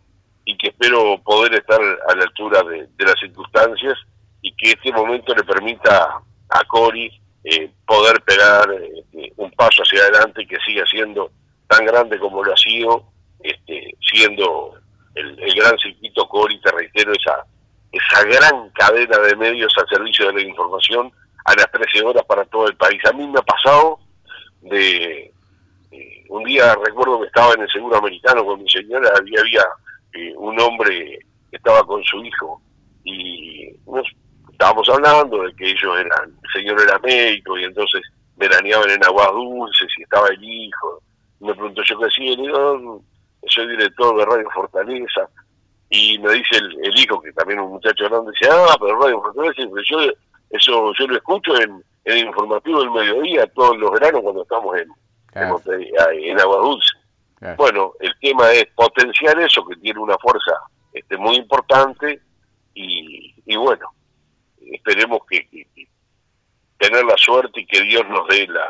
y 0.46 0.56
que 0.58 0.70
espero 0.70 1.20
poder 1.24 1.56
estar 1.56 1.82
a 1.82 2.16
la 2.16 2.24
altura 2.24 2.64
de, 2.64 2.88
las 3.06 3.20
circunstancias 3.20 3.98
y 4.42 4.54
que 4.56 4.72
este 4.72 4.94
momento 4.94 5.36
le 5.36 5.44
permita 5.44 6.22
a 6.50 6.64
Cori 6.68 7.12
eh, 7.46 7.70
poder 7.86 8.22
pegar 8.24 8.68
este, 8.72 9.34
un 9.38 9.52
paso 9.52 9.84
hacia 9.84 10.02
adelante 10.02 10.48
que 10.48 10.58
siga 10.66 10.84
siendo 10.88 11.32
tan 11.68 11.86
grande 11.86 12.18
como 12.18 12.44
lo 12.44 12.52
ha 12.52 12.58
sido 12.58 13.06
este, 13.40 13.96
siendo 14.12 14.74
el, 15.14 15.36
gran 15.56 15.78
circuito 15.78 16.28
Cori, 16.28 16.60
te 16.62 16.72
reitero, 16.72 17.12
esa, 17.14 17.46
esa 17.92 18.24
gran 18.24 18.70
cadena 18.72 19.20
de 19.20 19.36
medios 19.36 19.72
al 19.78 19.88
servicio 19.88 20.28
de 20.28 20.34
la 20.34 20.42
información 20.42 21.12
a 21.46 21.54
las 21.56 21.72
13 21.72 22.04
horas 22.04 22.24
para 22.26 22.46
todo 22.46 22.68
el 22.68 22.76
país. 22.76 23.00
A 23.06 23.14
mí 23.14 23.28
me 23.28 23.40
ha 23.40 23.44
pasado 23.44 24.00
de... 24.62 25.32
Eh, 25.92 26.26
un 26.30 26.44
día 26.44 26.76
recuerdo 26.84 27.22
que 27.22 27.28
estaba 27.28 27.54
en 27.54 27.62
el 27.62 27.70
seguro 27.70 27.98
americano 27.98 28.44
con 28.44 28.62
mi 28.62 28.70
señora, 28.70 29.12
había, 29.16 29.40
había 29.40 29.64
eh, 30.14 30.34
un 30.38 30.60
hombre 30.60 31.20
que 31.52 31.58
estaba 31.58 31.84
con 31.86 32.04
su 32.04 32.26
hijo 32.26 32.60
y 33.04 33.70
nos 33.86 34.08
estábamos 34.52 34.90
hablando 34.90 35.44
de 35.44 35.56
que 35.56 35.70
ellos 35.70 36.00
eran, 36.00 36.36
señor 36.56 36.82
era 36.82 37.00
médico 37.00 37.58
y 37.58 37.66
entonces 37.66 38.02
veraneaban 38.38 38.90
en 38.90 39.04
aguas 39.04 39.32
dulces 39.32 39.88
y 39.98 40.04
estaba 40.04 40.28
el 40.30 40.44
hijo. 40.44 41.02
Me 41.40 41.54
preguntó 41.54 41.82
yo 41.84 42.00
qué 42.00 42.06
hacía, 42.06 42.36
le 42.36 42.44
digo, 42.44 43.02
soy 43.48 43.68
director 43.68 44.18
de 44.18 44.26
Radio 44.26 44.50
Fortaleza, 44.52 45.30
y 45.90 46.18
me 46.20 46.34
dice 46.34 46.58
el, 46.58 47.00
hijo, 47.00 47.22
que 47.22 47.32
también 47.34 47.60
un 47.60 47.74
muchacho 47.74 48.06
grande, 48.06 48.32
dice, 48.32 48.52
ah, 48.52 48.76
pero 48.80 49.00
Radio 49.00 49.22
Fortaleza, 49.22 49.62
yo, 49.88 50.00
eso 50.50 50.94
yo 50.98 51.08
lo 51.08 51.16
escucho 51.16 51.62
en, 51.62 51.84
el 52.06 52.20
informativo 52.20 52.82
del 52.82 52.92
mediodía 52.92 53.48
todos 53.48 53.78
los 53.78 53.92
veranos 53.92 54.22
cuando 54.22 54.44
estamos 54.44 54.78
en, 54.78 54.88
en, 55.34 56.40
Agua 56.40 56.58
Dulce. 56.58 56.92
Bueno, 57.58 57.94
el 58.00 58.14
tema 58.22 58.52
es 58.52 58.66
potenciar 58.76 59.40
eso, 59.40 59.66
que 59.66 59.76
tiene 59.78 60.00
una 60.00 60.18
fuerza 60.20 60.54
este, 60.94 61.18
muy 61.18 61.36
importante, 61.36 62.22
y, 62.74 63.34
y 63.46 63.56
bueno, 63.56 63.88
esperemos 64.72 65.20
que, 65.30 65.48
tener 66.78 67.06
la 67.06 67.18
suerte 67.18 67.62
y 67.62 67.66
que 67.66 67.82
Dios 67.82 68.04
nos 68.10 68.28
dé 68.28 68.48
la, 68.48 68.70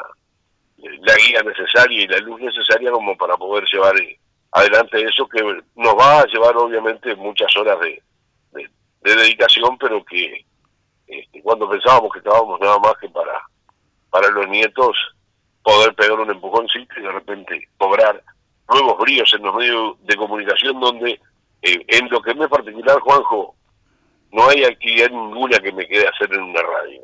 la 0.78 1.16
guía 1.16 1.42
necesaria 1.44 2.04
y 2.04 2.08
la 2.08 2.18
luz 2.20 2.42
necesaria 2.42 2.92
como 2.92 3.16
para 3.18 3.36
poder 3.38 3.64
llevar 3.72 3.96
adelante 4.52 5.04
eso 5.04 5.28
que 5.28 5.42
nos 5.76 5.96
va 5.96 6.22
a 6.22 6.28
llevar 6.28 6.56
obviamente 6.58 7.16
muchas 7.16 7.56
horas 7.58 7.80
de, 7.82 8.02
de, 8.54 9.16
dedicación, 9.16 9.78
pero 9.78 10.04
que 10.06 10.46
este, 11.08 11.42
cuando 11.42 11.70
pensábamos 11.70 12.12
que 12.12 12.20
estábamos 12.20 12.60
nada 12.60 12.80
más 12.80 12.94
que 13.00 13.10
para, 13.10 13.42
para 14.10 14.30
los 14.30 14.48
nietos 14.48 14.98
poder 15.62 15.94
pegar 15.96 16.20
un 16.20 16.32
empujoncito 16.32 17.00
y 17.00 17.04
de 17.04 17.12
repente 17.12 17.68
cobrar 17.78 18.24
nuevos 18.70 18.98
bríos 19.00 19.32
en 19.34 19.44
los 19.44 19.56
medios 19.56 20.06
de 20.06 20.16
comunicación 20.16 20.80
donde 20.80 21.20
eh, 21.62 21.86
en 21.88 22.10
lo 22.10 22.22
que 22.22 22.34
me 22.34 22.48
particular, 22.48 23.00
Juanjo, 23.00 23.56
no 24.32 24.50
hay 24.50 24.64
actividad 24.64 25.10
ninguna 25.10 25.60
que 25.60 25.72
me 25.72 25.88
quede 25.88 26.08
hacer 26.08 26.32
en 26.34 26.44
una 26.44 26.62
radio. 26.62 27.02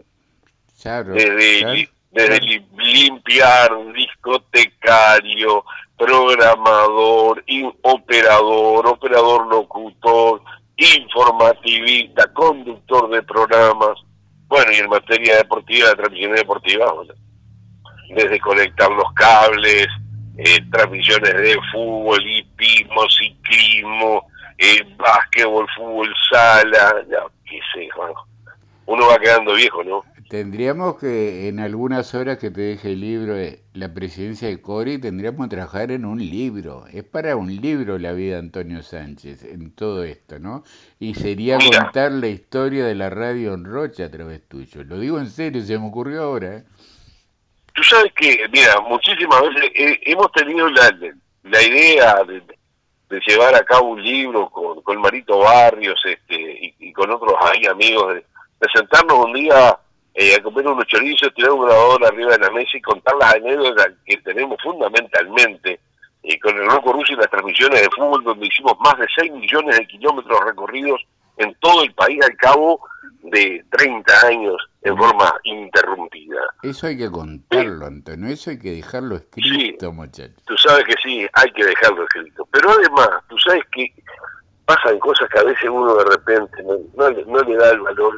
Desde, 0.84 1.90
desde 2.12 2.40
limpiar, 2.78 3.72
discotecario, 3.94 5.64
programador, 5.98 7.44
operador, 7.84 8.88
operador 8.88 9.48
locutor, 9.48 10.42
informativista, 10.78 12.32
conductor 12.34 13.10
de 13.10 13.22
programas, 13.24 13.98
bueno, 14.48 14.72
y 14.72 14.76
en 14.78 14.90
materia 14.90 15.38
deportiva, 15.38 15.90
de 15.90 15.96
transmisión 15.96 16.36
deportiva, 16.36 16.94
desde 18.10 18.40
conectar 18.40 18.90
los 18.92 19.14
cables, 19.14 19.88
eh, 20.38 20.60
transmisiones 20.72 21.34
de 21.34 21.58
fútbol, 21.72 22.20
hipismo, 22.26 23.08
ciclismo, 23.10 24.28
eh, 24.58 24.84
básquetbol, 24.98 25.68
fútbol, 25.76 26.14
sala, 26.30 27.04
ya, 27.10 27.20
qué 27.46 27.60
sé, 27.74 27.88
uno 28.88 29.08
va 29.08 29.20
quedando 29.20 29.54
viejo, 29.54 29.84
¿no? 29.84 30.04
Tendríamos 30.32 30.98
que, 30.98 31.50
en 31.50 31.60
algunas 31.60 32.16
horas 32.16 32.38
que 32.38 32.52
te 32.52 32.62
deje 32.62 32.94
el 32.94 33.02
libro 33.02 33.34
de 33.34 33.64
la 33.74 33.94
presidencia 33.94 34.48
de 34.48 34.62
Cori, 34.62 34.98
tendríamos 34.98 35.46
que 35.46 35.56
trabajar 35.58 35.92
en 35.92 36.06
un 36.06 36.20
libro. 36.20 36.86
Es 36.94 37.04
para 37.04 37.36
un 37.36 37.54
libro 37.54 37.98
la 37.98 38.14
vida 38.14 38.36
de 38.36 38.40
Antonio 38.40 38.82
Sánchez 38.82 39.44
en 39.44 39.76
todo 39.76 40.06
esto, 40.06 40.40
¿no? 40.40 40.64
Y 41.00 41.16
sería 41.16 41.58
contar 41.58 42.14
la 42.14 42.28
historia 42.28 42.86
de 42.86 42.96
la 42.96 43.10
radio 43.10 43.56
en 43.56 43.66
Rocha 43.66 44.06
a 44.06 44.10
través 44.10 44.48
tuyo. 44.48 44.86
Lo 44.86 45.00
digo 45.00 45.20
en 45.20 45.30
serio, 45.30 45.62
se 45.64 45.78
me 45.78 45.86
ocurrió 45.86 46.24
ahora. 46.24 46.60
¿eh? 46.60 46.64
Tú 47.74 47.84
sabes 47.84 48.14
que, 48.14 48.48
mira, 48.54 48.80
muchísimas 48.88 49.42
veces 49.42 49.70
hemos 49.76 50.32
tenido 50.32 50.70
la, 50.70 50.98
la 51.44 51.62
idea 51.62 52.24
de, 52.24 52.42
llevar 53.28 53.54
a 53.54 53.66
cabo 53.66 53.90
un 53.90 54.02
libro 54.02 54.50
con, 54.50 54.82
con 54.82 55.02
Marito 55.02 55.40
Barrios 55.40 56.00
este, 56.06 56.74
y, 56.80 56.94
con 56.94 57.12
otros 57.12 57.34
ahí 57.42 57.66
amigos, 57.66 58.14
de, 58.14 58.26
de 58.62 58.68
sentarnos 58.74 59.26
un 59.26 59.34
día 59.34 59.78
eh, 60.14 60.36
a 60.36 60.44
comer 60.44 60.68
unos 60.68 60.86
chorizos, 60.88 61.34
tirar 61.34 61.52
un 61.52 61.66
grabador 61.66 62.06
arriba 62.06 62.32
de 62.32 62.40
la 62.40 62.52
mesa 62.52 62.72
y 62.74 62.82
contar 62.82 63.16
las 63.16 63.36
anécdotas 63.36 63.90
que 64.06 64.18
tenemos 64.18 64.58
fundamentalmente 64.62 65.80
eh, 66.24 66.40
con 66.40 66.56
el 66.58 66.70
Roco 66.70 66.94
Ruso 66.94 67.14
y 67.14 67.16
las 67.16 67.30
transmisiones 67.30 67.82
de 67.82 67.90
fútbol, 67.96 68.24
donde 68.24 68.48
hicimos 68.48 68.74
más 68.80 68.98
de 69.00 69.08
6 69.16 69.32
millones 69.32 69.78
de 69.78 69.88
kilómetros 69.88 70.40
recorridos 70.46 71.02
en 71.38 71.56
todo 71.60 71.84
el 71.84 71.94
país 71.94 72.20
al 72.24 72.36
cabo 72.38 72.82
de 73.24 73.64
30 73.72 74.28
años 74.28 74.58
en 74.84 74.98
forma 74.98 75.34
interrumpida. 75.44 76.42
Eso 76.64 76.88
hay 76.88 76.98
que 76.98 77.10
contarlo, 77.10 77.86
Antonio, 77.86 78.30
eso 78.30 78.50
hay 78.50 78.60
que 78.60 78.72
dejarlo 78.72 79.16
escrito, 79.16 79.92
muchachos. 79.92 80.44
Tú 80.46 80.58
sabes 80.58 80.84
que 80.86 80.96
sí, 81.04 81.26
hay 81.34 81.52
que 81.52 81.66
dejarlo 81.66 82.04
escrito. 82.04 82.48
Pero 82.52 82.72
además, 82.72 83.10
tú 83.30 83.38
sabes 83.38 83.64
que 83.72 83.94
pasan 84.66 85.00
cosas 85.00 85.30
que 85.30 85.40
a 85.40 85.44
veces 85.44 85.70
uno 85.70 85.96
de 85.96 86.06
repente 86.06 86.64
no, 86.64 87.10
no 87.10 87.44
le 87.44 87.56
da 87.56 87.72
el 87.72 87.80
valor 87.80 88.14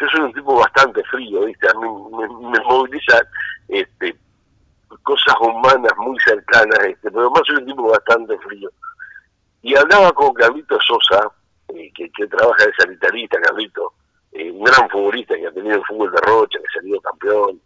yo 0.00 0.08
soy 0.08 0.20
un 0.20 0.32
tipo 0.32 0.58
bastante 0.58 1.02
frío, 1.04 1.44
¿viste? 1.44 1.68
A 1.68 1.74
mí 1.74 1.88
me, 1.88 2.50
me 2.50 2.64
moviliza 2.64 3.20
este, 3.68 4.16
cosas 5.02 5.34
humanas 5.40 5.92
muy 5.98 6.18
cercanas, 6.20 6.78
este, 6.80 7.10
pero 7.10 7.22
además 7.22 7.42
soy 7.46 7.56
un 7.56 7.66
tipo 7.66 7.90
bastante 7.90 8.38
frío. 8.38 8.70
Y 9.62 9.76
hablaba 9.76 10.12
con 10.12 10.34
Carlito 10.34 10.78
Sosa, 10.80 11.30
eh, 11.68 11.90
que, 11.94 12.10
que, 12.10 12.26
trabaja 12.26 12.66
de 12.66 12.72
sanitarista, 12.78 13.40
Carlito, 13.40 13.92
eh, 14.32 14.50
un 14.50 14.64
gran 14.64 14.88
futbolista 14.90 15.34
que 15.34 15.46
ha 15.46 15.52
tenido 15.52 15.76
el 15.76 15.84
fútbol 15.84 16.12
de 16.12 16.20
Rocha, 16.20 16.58
que 16.58 16.64
ha 16.66 16.80
salido 16.80 17.00
campeón, 17.00 17.60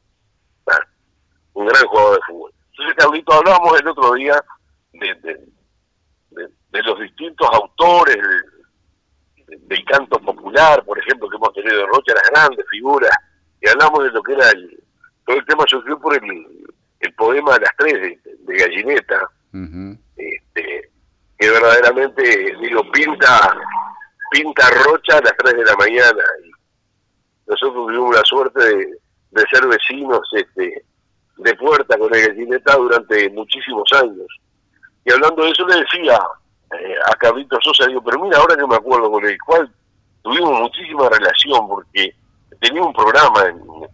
un 1.54 1.66
gran 1.66 1.86
jugador 1.86 2.14
de 2.14 2.22
fútbol. 2.28 2.52
Entonces, 2.70 2.94
Carlito, 2.96 3.32
hablábamos 3.32 3.80
el 3.80 3.88
otro 3.88 4.14
día 4.14 4.44
de, 4.92 5.14
de, 6.70 6.82
los 6.84 7.00
distintos 7.00 7.48
autores 7.52 8.16
del 9.48 9.84
canto 9.84 10.20
por 10.84 10.98
ejemplo, 10.98 11.28
que 11.28 11.36
hemos 11.36 11.52
tenido 11.52 11.80
en 11.80 11.88
Rocha, 11.88 12.14
las 12.14 12.30
grandes 12.30 12.66
figuras, 12.70 13.10
y 13.60 13.68
hablamos 13.68 14.04
de 14.04 14.10
lo 14.10 14.22
que 14.22 14.32
era 14.32 14.50
el, 14.50 14.82
todo 15.26 15.36
el 15.36 15.46
tema 15.46 15.64
surgió 15.66 15.98
por 15.98 16.14
el, 16.14 16.22
el 17.00 17.14
poema 17.14 17.54
de 17.54 17.60
las 17.60 17.76
tres 17.76 17.94
de, 17.94 18.56
Gallineta, 18.56 19.30
este, 20.16 20.90
que 21.38 21.50
verdaderamente, 21.50 22.56
digo, 22.60 22.90
pinta, 22.92 23.56
pinta 24.30 24.70
Rocha 24.84 25.18
a 25.18 25.22
las 25.22 25.34
tres 25.36 25.54
de 25.54 25.64
la 25.64 25.76
mañana. 25.76 26.22
Y 26.44 26.50
nosotros 27.46 27.86
tuvimos 27.86 28.16
la 28.16 28.22
suerte 28.24 28.62
de, 28.62 28.98
de 29.30 29.44
ser 29.50 29.66
vecinos 29.66 30.20
este, 30.32 30.84
de 31.36 31.54
puerta 31.54 31.96
con 31.98 32.14
el 32.14 32.26
Gallineta 32.26 32.76
durante 32.76 33.28
muchísimos 33.30 33.90
años. 33.92 34.26
Y 35.04 35.12
hablando 35.12 35.44
de 35.44 35.50
eso 35.50 35.66
le 35.66 35.80
decía 35.80 36.18
eh, 36.78 36.94
a 37.06 37.14
Carlitos 37.16 37.60
Sosa, 37.62 37.86
digo, 37.86 38.02
pero 38.02 38.22
mira, 38.22 38.38
ahora 38.38 38.56
que 38.56 38.66
me 38.66 38.76
acuerdo 38.76 39.10
con 39.10 39.24
el 39.24 39.38
cual 39.40 39.72
tuvimos 40.22 40.60
muchísima 40.60 41.08
relación 41.08 41.68
porque 41.68 42.14
tenía 42.60 42.82
un 42.82 42.92
programa 42.92 43.44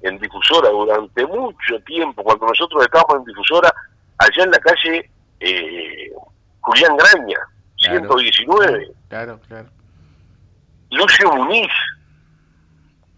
en, 0.03 0.19
difusora 0.19 0.71
durante 0.71 1.27
mucho 1.27 1.79
tiempo, 1.87 2.23
cuando 2.23 2.47
nosotros 2.47 2.83
estábamos 2.85 3.19
en 3.19 3.25
difusora, 3.25 3.73
allá 4.19 4.45
en 4.45 4.51
la 4.51 4.59
calle 4.59 5.11
eh, 5.41 6.13
Julián 6.61 6.97
Graña, 6.97 7.39
119. 7.79 8.93
Claro, 9.09 9.41
claro. 9.49 9.69
Lucio 10.91 11.33
Muniz, 11.33 11.73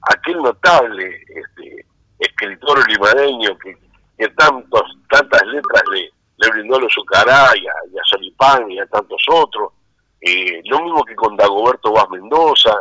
aquel 0.03 0.39
notable 0.39 1.23
este, 1.29 1.87
escritor 2.19 2.89
limareño 2.89 3.57
que, 3.59 3.77
que 4.19 4.29
tantos, 4.31 4.83
tantas 5.09 5.43
letras 5.47 5.83
le, 5.93 6.11
le 6.39 6.51
brindó 6.51 6.77
a 6.77 6.81
los 6.81 6.99
Ucará 6.99 7.51
y 7.57 7.67
a, 7.67 8.03
Solipán 8.05 8.71
y 8.71 8.79
a 8.79 8.87
tantos 8.87 9.23
otros. 9.31 9.73
Eh, 10.21 10.61
lo 10.65 10.83
mismo 10.83 11.05
que 11.05 11.15
con 11.15 11.37
Dagoberto 11.37 11.93
Vaz 11.93 12.09
Mendoza, 12.11 12.73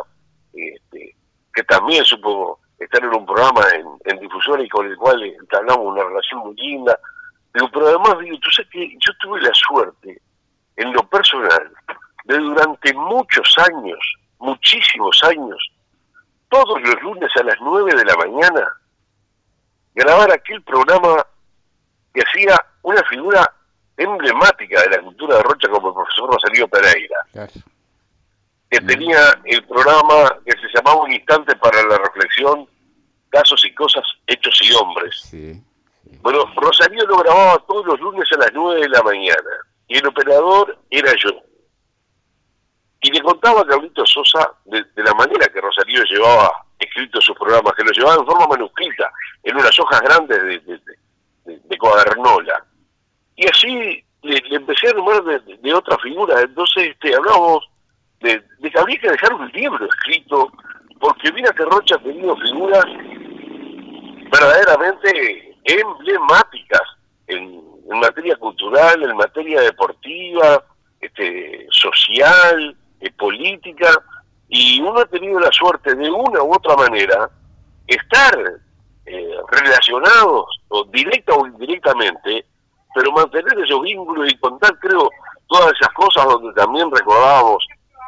este, 0.56 1.16
que 1.52 1.62
también 1.64 2.04
supo 2.04 2.60
estar 2.78 3.02
en 3.02 3.14
un 3.14 3.26
programa 3.26 3.62
en, 4.04 4.18
difusión 4.20 4.60
y 4.60 4.68
con 4.68 4.86
el 4.86 4.96
cual 4.96 5.22
entablamos 5.22 5.86
una 5.86 6.04
relación 6.04 6.40
muy 6.40 6.54
linda. 6.56 6.98
Pero, 7.52 7.70
pero 7.70 7.88
además, 7.88 8.18
digo, 8.20 8.38
tú 8.38 8.50
sabes 8.50 8.70
que 8.70 8.90
yo 8.92 9.12
tuve 9.20 9.40
la 9.40 9.52
suerte, 9.54 10.20
en 10.76 10.92
lo 10.92 11.02
personal, 11.08 11.72
de 12.24 12.38
durante 12.38 12.92
muchos 12.94 13.56
años, 13.70 13.98
muchísimos 14.38 15.22
años, 15.24 15.58
todos 16.48 16.80
los 16.82 17.02
lunes 17.02 17.30
a 17.36 17.42
las 17.44 17.56
9 17.60 17.94
de 17.94 18.04
la 18.04 18.16
mañana, 18.16 18.68
grabar 19.94 20.30
aquel 20.32 20.62
programa 20.62 21.24
que 22.12 22.22
hacía 22.22 22.54
una 22.82 23.02
figura 23.04 23.50
emblemática 23.96 24.82
de 24.82 24.90
la 24.90 25.02
cultura 25.02 25.36
de 25.36 25.42
Rocha 25.42 25.68
como 25.68 25.88
el 25.88 25.94
profesor 25.94 26.30
Rosario 26.30 26.68
Pereira, 26.68 27.16
que 28.70 28.80
tenía 28.80 29.18
el 29.44 29.64
programa 29.64 30.38
que 30.44 30.52
se 30.52 30.68
llamaba 30.74 31.02
Un 31.02 31.12
Instante 31.12 31.54
para 31.56 31.82
la 31.84 31.98
Reflexión, 31.98 32.68
Casos 33.30 33.64
y 33.64 33.74
Cosas, 33.74 34.04
Hechos 34.26 34.58
y 34.62 34.72
Hombres. 34.74 35.30
Bueno, 36.20 36.44
Rosario 36.56 37.06
lo 37.06 37.18
grababa 37.18 37.58
todos 37.66 37.86
los 37.86 38.00
lunes 38.00 38.28
a 38.32 38.38
las 38.38 38.50
9 38.52 38.80
de 38.80 38.88
la 38.88 39.02
mañana 39.02 39.50
y 39.88 39.98
el 39.98 40.06
operador 40.06 40.78
era 40.90 41.12
yo. 41.22 41.30
Y 43.02 43.10
le 43.10 43.20
contaba 43.20 43.60
a 43.60 43.66
Carlito 43.66 44.04
Sosa 44.06 44.50
de, 44.64 44.84
la 44.96 45.14
manera 45.14 45.46
que 45.46 45.60
Rosario 45.60 46.02
llevaba 46.04 46.64
escritos 46.78 47.24
sus 47.24 47.36
programas, 47.36 47.74
que 47.74 47.84
lo 47.84 47.92
llevaba 47.92 48.16
en 48.16 48.26
forma 48.26 48.48
manuscrita, 48.48 49.12
en 49.44 49.56
unas 49.56 49.78
hojas 49.78 50.00
grandes 50.00 50.66
de, 50.66 50.80
de 51.44 51.78
cuadernola. 51.78 52.64
Y 53.36 53.46
así 53.48 54.04
le, 54.22 54.42
empecé 54.50 54.88
a 54.88 54.94
nombrar 54.94 55.22
de, 55.44 55.74
otra 55.74 55.96
figura. 55.98 56.40
Entonces 56.40 56.90
este, 56.90 57.14
hablamos 57.14 57.68
de, 58.20 58.42
que 58.60 58.78
habría 58.78 58.98
que 58.98 59.10
dejar 59.10 59.32
un 59.34 59.48
libro 59.48 59.86
escrito, 59.86 60.50
porque 61.00 61.32
mira 61.32 61.52
que 61.52 61.64
Rocha 61.64 61.96
ha 61.96 62.02
tenido 62.02 62.36
figuras 62.36 62.84
verdaderamente 64.30 65.56
emblemáticas 65.64 66.82
en, 67.26 67.64
materia 68.00 68.36
cultural, 68.36 69.02
en 69.02 69.16
materia 69.16 69.60
deportiva, 69.60 70.64
este, 71.00 71.66
social, 71.70 72.76
eh, 73.00 73.10
política, 73.12 73.90
y 74.48 74.80
uno 74.80 75.00
ha 75.00 75.06
tenido 75.06 75.38
la 75.38 75.52
suerte 75.52 75.94
de 75.94 76.10
una 76.10 76.42
u 76.42 76.54
otra 76.54 76.76
manera 76.76 77.30
estar 77.86 78.36
eh, 79.06 79.36
relacionados, 79.50 80.46
o 80.68 80.84
directa 80.84 81.34
o 81.34 81.46
indirectamente, 81.46 82.44
pero 82.94 83.12
mantener 83.12 83.56
esos 83.64 83.80
vínculos 83.82 84.32
y 84.32 84.38
contar, 84.38 84.76
creo, 84.80 85.08
todas 85.46 85.72
esas 85.80 85.92
cosas 85.94 86.24
donde 86.24 86.52
también 86.54 86.90
recordábamos 86.90 87.64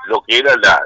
lo 0.09 0.23
que 0.23 0.39
era 0.39 0.55
la, 0.57 0.81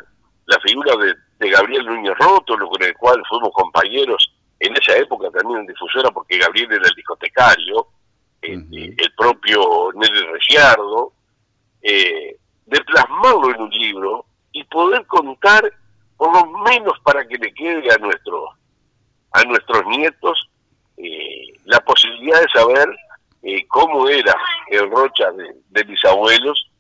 la 0.47 0.61
figura 0.61 0.95
de, 0.97 1.15
Gabriel 1.51 1.87
Núñez 1.87 2.17
Roto, 2.19 2.57
lo 2.57 2.69
con 2.69 2.81
el 2.85 2.97
cual 2.97 3.21
fuimos 3.29 3.51
compañeros 3.53 4.33
en 4.61 4.73
esa 4.77 4.97
época 4.97 5.29
también 5.31 5.61
en 5.61 5.67
difusora, 5.67 6.09
porque 6.13 6.39
Gabriel 6.39 6.71
era 6.71 6.87
el 6.89 6.95
discotecario, 6.95 7.89
el 8.43 9.13
propio 9.17 9.91
Nelly 9.93 10.21
Reciardo, 10.33 11.13
eh, 11.83 12.37
de 12.67 12.81
plasmarlo 12.85 13.53
en 13.53 13.61
un 13.61 13.71
libro 13.71 14.25
y 14.53 14.63
poder 14.65 15.05
contar, 15.07 15.69
por 16.17 16.33
lo 16.33 16.47
menos 16.59 16.99
para 17.03 17.27
que 17.27 17.37
le 17.39 17.53
quede 17.55 17.93
a 17.93 17.99
nuestros 17.99 18.51
a 19.33 19.43
nuestros 19.45 19.85
nietos 19.87 20.49
eh, 20.97 21.55
la 21.65 21.81
posibilidad 21.81 22.41
de 22.41 22.49
saber 22.49 22.89
eh, 23.43 23.67
cómo 23.67 24.09
era 24.09 24.35
el 24.69 24.91
Rocha 24.91 25.31
de, 25.33 25.85
mis 25.85 26.05
abuelos 26.05 26.71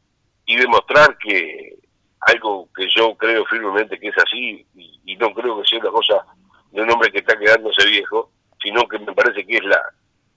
y 0.46 0.56
demostrar 0.56 1.16
que 1.18 1.76
algo 2.22 2.68
que 2.74 2.86
yo 2.94 3.16
creo 3.16 3.44
firmemente 3.46 3.98
que 3.98 4.08
es 4.08 4.18
así 4.18 4.66
y, 4.74 5.16
no 5.16 5.32
creo 5.34 5.60
que 5.60 5.68
sea 5.68 5.78
una 5.78 5.90
cosa 5.90 6.24
de 6.70 6.82
un 6.82 6.90
hombre 6.90 7.12
que 7.12 7.18
está 7.18 7.38
quedándose 7.38 7.86
viejo, 7.86 8.30
sino 8.62 8.88
que 8.88 8.98
me 8.98 9.12
parece 9.12 9.46
que 9.46 9.56
es 9.56 9.64
la, 9.64 9.80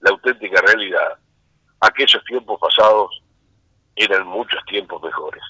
auténtica 0.08 0.60
realidad. 0.60 1.18
Aquellos 1.80 2.22
tiempos 2.24 2.60
pasados 2.60 3.20
eran 3.96 4.26
muchos 4.28 4.62
tiempos 4.66 5.02
mejores. 5.02 5.42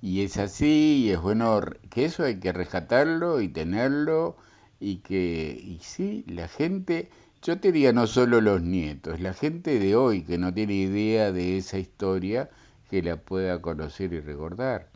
Y 0.00 0.22
es 0.22 0.36
así, 0.36 1.06
y 1.06 1.10
es 1.10 1.20
bueno 1.20 1.60
que 1.90 2.04
eso 2.04 2.22
hay 2.22 2.38
que 2.38 2.52
rescatarlo 2.52 3.40
y 3.40 3.48
tenerlo 3.48 4.36
y 4.78 4.98
que, 4.98 5.58
y 5.60 5.80
sí, 5.80 6.24
la 6.28 6.46
gente, 6.46 7.10
yo 7.42 7.58
te 7.58 7.72
diría 7.72 7.92
no 7.92 8.06
solo 8.06 8.40
los 8.40 8.62
nietos, 8.62 9.18
la 9.18 9.32
gente 9.32 9.80
de 9.80 9.96
hoy 9.96 10.22
que 10.22 10.38
no 10.38 10.54
tiene 10.54 10.74
idea 10.74 11.32
de 11.32 11.56
esa 11.56 11.78
historia, 11.78 12.48
que 12.88 13.02
la 13.02 13.16
pueda 13.16 13.60
conocer 13.60 14.12
y 14.12 14.20
recordar. 14.20 14.88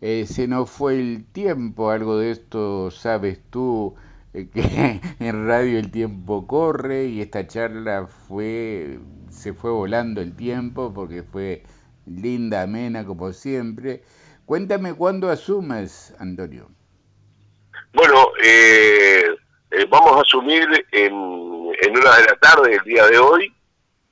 Eh, 0.00 0.26
se 0.26 0.46
nos 0.46 0.70
fue 0.70 0.98
el 1.00 1.24
tiempo, 1.32 1.90
algo 1.90 2.18
de 2.18 2.30
esto 2.30 2.90
sabes 2.90 3.40
tú, 3.50 3.94
eh, 4.34 4.48
que 4.52 5.00
en 5.20 5.46
radio 5.46 5.78
el 5.78 5.90
tiempo 5.90 6.46
corre 6.46 7.06
y 7.06 7.20
esta 7.22 7.46
charla 7.46 8.06
fue, 8.06 8.98
se 9.30 9.54
fue 9.54 9.70
volando 9.70 10.20
el 10.20 10.36
tiempo 10.36 10.92
porque 10.94 11.22
fue 11.22 11.62
linda, 12.06 12.62
amena 12.62 13.04
como 13.04 13.32
siempre. 13.32 14.02
Cuéntame 14.44 14.94
cuándo 14.94 15.30
asumes, 15.30 16.14
Antonio. 16.18 16.68
Bueno, 17.92 18.28
eh, 18.44 19.24
eh, 19.70 19.86
vamos 19.88 20.12
a 20.12 20.20
asumir 20.20 20.68
en, 20.92 21.12
en 21.12 21.96
una 21.98 22.16
de 22.16 22.24
la 22.24 22.36
tarde 22.40 22.74
el 22.74 22.84
día 22.84 23.06
de 23.06 23.18
hoy 23.18 23.52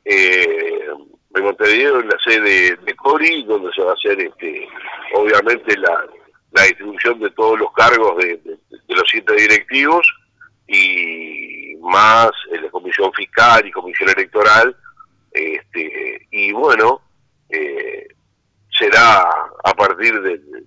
eh, 0.04 0.88
en 1.34 1.44
Montevideo 1.44 2.00
en 2.00 2.08
la 2.08 2.16
sede 2.24 2.76
de 2.76 2.96
Cori 2.96 3.44
donde 3.44 3.72
se 3.72 3.82
va 3.82 3.90
a 3.90 3.94
hacer 3.94 4.20
este 4.20 4.68
obviamente 5.14 5.76
la, 5.78 6.06
distribución 6.66 7.18
de 7.18 7.30
todos 7.30 7.58
los 7.58 7.72
cargos 7.72 8.16
de, 8.18 8.40
los 8.88 9.04
siete 9.10 9.34
directivos 9.34 10.06
y 10.68 11.74
más 11.80 12.30
la 12.50 12.70
comisión 12.70 13.12
fiscal 13.12 13.66
y 13.66 13.72
comisión 13.72 14.10
electoral 14.10 14.76
este 15.32 16.26
y 16.30 16.52
bueno 16.52 17.00
será 18.70 19.22
a 19.64 19.74
partir 19.74 20.20
del 20.22 20.64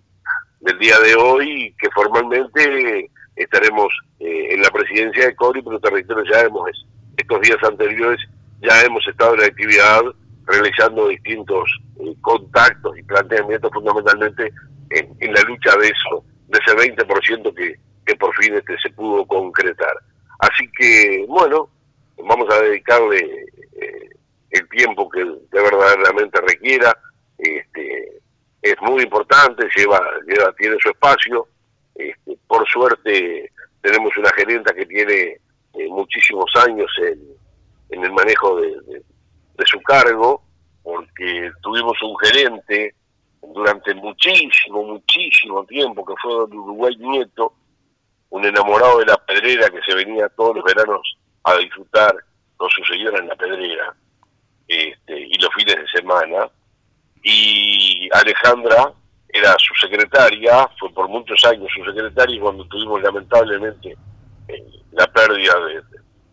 del 0.60 0.80
día 0.80 1.00
de 1.00 1.16
hoy 1.16 1.76
que 1.80 1.90
formalmente 1.92 3.10
estaremos 3.36 3.88
eh, 4.20 4.54
en 4.54 4.62
la 4.62 4.70
presidencia 4.70 5.28
de 5.28 5.36
CORI, 5.36 5.62
pero 5.62 5.80
territorio 5.80 6.24
ya 6.32 6.42
hemos, 6.42 6.70
estos 7.16 7.42
días 7.42 7.58
anteriores, 7.64 8.20
ya 8.62 8.82
hemos 8.84 9.08
estado 9.08 9.36
en 9.36 9.42
la 9.42 9.46
actividad 9.46 10.02
realizando 10.48 11.10
distintos 11.10 11.70
eh, 12.00 12.16
contactos 12.22 12.98
y 12.98 13.04
planteamientos 13.04 13.72
fundamentalmente 13.74 14.52
en, 14.90 15.34
la 15.34 15.42
lucha 15.42 15.76
de 15.78 15.88
eso, 15.88 16.24
de 16.48 16.60
ese 16.66 16.76
20% 16.76 17.54
que, 17.54 17.76
que 18.06 18.16
por 18.16 18.34
fin 18.36 18.56
este 18.56 18.78
se 18.80 18.90
pudo 18.92 19.26
concretar. 19.26 19.94
Así 20.40 20.70
que, 20.78 21.26
bueno, 21.28 21.70
vamos 22.26 22.48
a 22.54 22.62
dedicarle 22.62 23.46
eh, 23.82 24.10
el 24.52 24.70
tiempo 24.70 25.10
que, 25.10 25.24
verdaderamente 25.52 26.40
requiera. 26.42 26.98
Este, 27.38 28.22
es 28.62 28.76
muy 28.82 29.04
importante, 29.04 29.68
lleva, 29.76 30.00
lleva 30.26 30.54
tiene 30.54 30.78
su 30.80 30.90
espacio. 30.90 31.48
Este, 31.96 32.38
por 32.48 32.66
suerte 32.68 33.52
tenemos 33.82 34.16
una 34.18 34.32
gerenta 34.32 34.74
que 34.74 34.86
tiene 34.86 35.38
eh, 35.74 35.88
muchísimos 35.90 36.50
años 36.56 36.90
en, 37.02 37.20
en 37.90 38.04
el 38.04 38.12
manejo 38.12 38.62
de, 38.62 39.02
su 39.66 39.82
cargo, 39.82 40.44
porque 40.84 41.52
tuvimos 41.62 41.98
un 42.02 42.18
gerente 42.20 42.96
durante 43.42 43.94
muchísimo, 43.96 44.84
muchísimo 44.84 45.66
tiempo, 45.66 46.06
que 46.06 46.14
fue 46.22 46.32
el 46.32 46.54
Uruguay 46.54 46.96
Nieto, 46.98 47.54
un 48.30 48.46
enamorado 48.46 49.00
de 49.00 49.06
la 49.06 49.18
pedrera 49.18 49.70
que 49.70 49.82
se 49.88 49.96
venía 49.96 50.30
todos 50.30 50.56
los 50.56 50.66
veranos 50.66 51.18
a 51.44 51.56
disfrutar 51.58 52.16
con 52.58 52.70
su 52.70 52.82
en 52.94 53.28
la 53.28 53.36
pedrera, 53.36 53.96
este, 54.68 55.20
y 55.20 55.34
los 55.40 55.54
fines 55.56 55.76
de 55.76 55.88
semana, 56.00 56.50
y 57.24 58.10
Alejandra 58.14 58.94
era 59.30 59.56
su 59.60 59.74
secretaria, 59.76 60.70
fue 60.80 60.92
por 60.94 61.08
muchos 61.08 61.44
años 61.46 61.70
su 61.76 61.84
secretaria, 61.86 62.36
y 62.36 62.40
cuando 62.40 62.66
tuvimos 62.66 63.02
lamentablemente 63.02 63.96
eh, 64.48 64.66
la 64.92 65.08
pérdida 65.08 65.54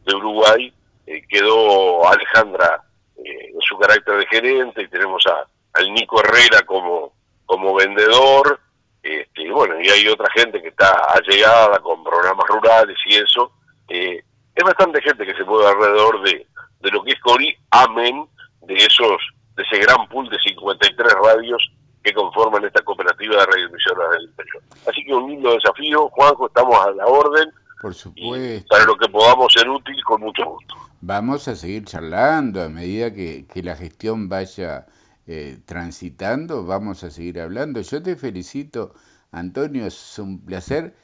de, 0.06 0.14
Uruguay, 0.14 0.72
eh, 1.06 1.22
quedó 1.28 2.06
Alejandra 2.08 2.83
eh, 3.16 3.50
en 3.52 3.60
su 3.60 3.78
carácter 3.78 4.18
de 4.18 4.26
gerente, 4.26 4.82
y 4.82 4.88
tenemos 4.88 5.24
a, 5.26 5.46
al 5.74 5.92
Nico 5.92 6.20
Herrera 6.20 6.62
como, 6.66 7.12
como 7.46 7.74
vendedor, 7.74 8.60
este, 9.02 9.50
bueno, 9.50 9.80
y 9.80 9.88
hay 9.88 10.08
otra 10.08 10.28
gente 10.34 10.62
que 10.62 10.68
está 10.68 10.90
allegada 11.12 11.78
con 11.80 12.02
programas 12.02 12.46
rurales 12.48 12.96
y 13.06 13.16
eso. 13.16 13.52
es 13.88 14.64
bastante 14.64 15.02
gente 15.02 15.26
que 15.26 15.34
se 15.34 15.44
mueve 15.44 15.68
alrededor 15.68 16.22
de, 16.22 16.46
de 16.80 16.90
lo 16.90 17.02
que 17.02 17.12
es 17.12 17.20
Cori, 17.20 17.54
amén 17.70 18.26
de 18.62 18.74
esos 18.74 19.20
de 19.56 19.62
ese 19.62 19.78
gran 19.78 20.08
pool 20.08 20.28
de 20.28 20.38
53 20.38 21.12
radios 21.22 21.70
que 22.02 22.12
conforman 22.12 22.64
esta 22.64 22.82
cooperativa 22.82 23.36
de 23.36 23.46
radioemisoras 23.46 24.10
del 24.10 24.22
interior. 24.24 24.62
Así 24.86 25.04
que 25.04 25.14
un 25.14 25.30
lindo 25.30 25.54
desafío, 25.54 26.08
Juanjo, 26.10 26.46
estamos 26.48 26.76
a 26.86 26.90
la 26.90 27.06
orden. 27.06 27.50
Por 27.80 27.94
supuesto. 27.94 28.66
para 28.68 28.84
lo 28.84 28.96
que 28.96 29.08
podamos 29.08 29.52
ser 29.52 29.68
útil, 29.68 29.96
con 30.04 30.20
mucho 30.20 30.44
gusto. 30.44 30.74
Vamos 31.00 31.48
a 31.48 31.56
seguir 31.56 31.84
charlando 31.84 32.62
a 32.62 32.68
medida 32.68 33.12
que, 33.12 33.46
la 33.62 33.76
gestión 33.76 34.28
vaya 34.28 34.86
eh, 35.26 35.58
transitando, 35.66 36.64
vamos 36.64 37.04
a 37.04 37.10
seguir 37.10 37.40
hablando. 37.40 37.80
Yo 37.80 38.02
te 38.02 38.16
felicito, 38.16 38.94
Antonio, 39.30 39.86
es 39.86 40.18
un 40.18 40.44
placer 40.44 40.96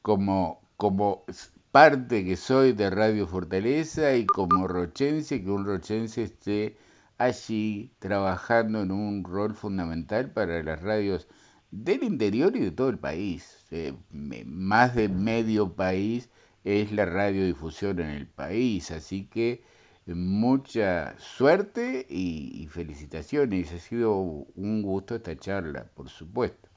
como, 0.00 0.62
como 0.76 1.24
parte 1.70 2.24
que 2.24 2.36
soy 2.36 2.72
de 2.72 2.90
Radio 2.90 3.26
Fortaleza 3.26 4.14
y 4.14 4.26
como 4.26 4.68
rochense, 4.68 5.42
que 5.42 5.50
un 5.50 5.64
rochense 5.64 6.22
esté 6.22 6.76
allí 7.18 7.92
trabajando 7.98 8.82
en 8.82 8.90
un 8.90 9.24
rol 9.24 9.54
fundamental 9.54 10.30
para 10.30 10.62
las 10.62 10.82
radios 10.82 11.28
del 11.72 12.04
interior 12.04 12.54
y 12.54 12.60
de 12.60 12.70
todo 12.70 12.90
el 12.90 12.98
país. 12.98 13.66
Eh, 13.72 13.94
más 14.10 14.94
de 14.94 15.08
medio 15.08 15.74
país 15.74 16.30
es 16.62 16.92
la 16.92 17.06
radiodifusión 17.06 17.98
en 17.98 18.10
el 18.10 18.28
país, 18.28 18.92
así 18.92 19.26
que 19.26 19.64
mucha 20.06 21.18
suerte 21.18 22.06
y, 22.08 22.68
felicitaciones. 22.68 23.72
Ha 23.72 23.78
sido 23.78 24.12
un 24.14 24.82
gusto 24.82 25.16
esta 25.16 25.36
charla, 25.36 25.86
por 25.96 26.08
supuesto. 26.08 26.68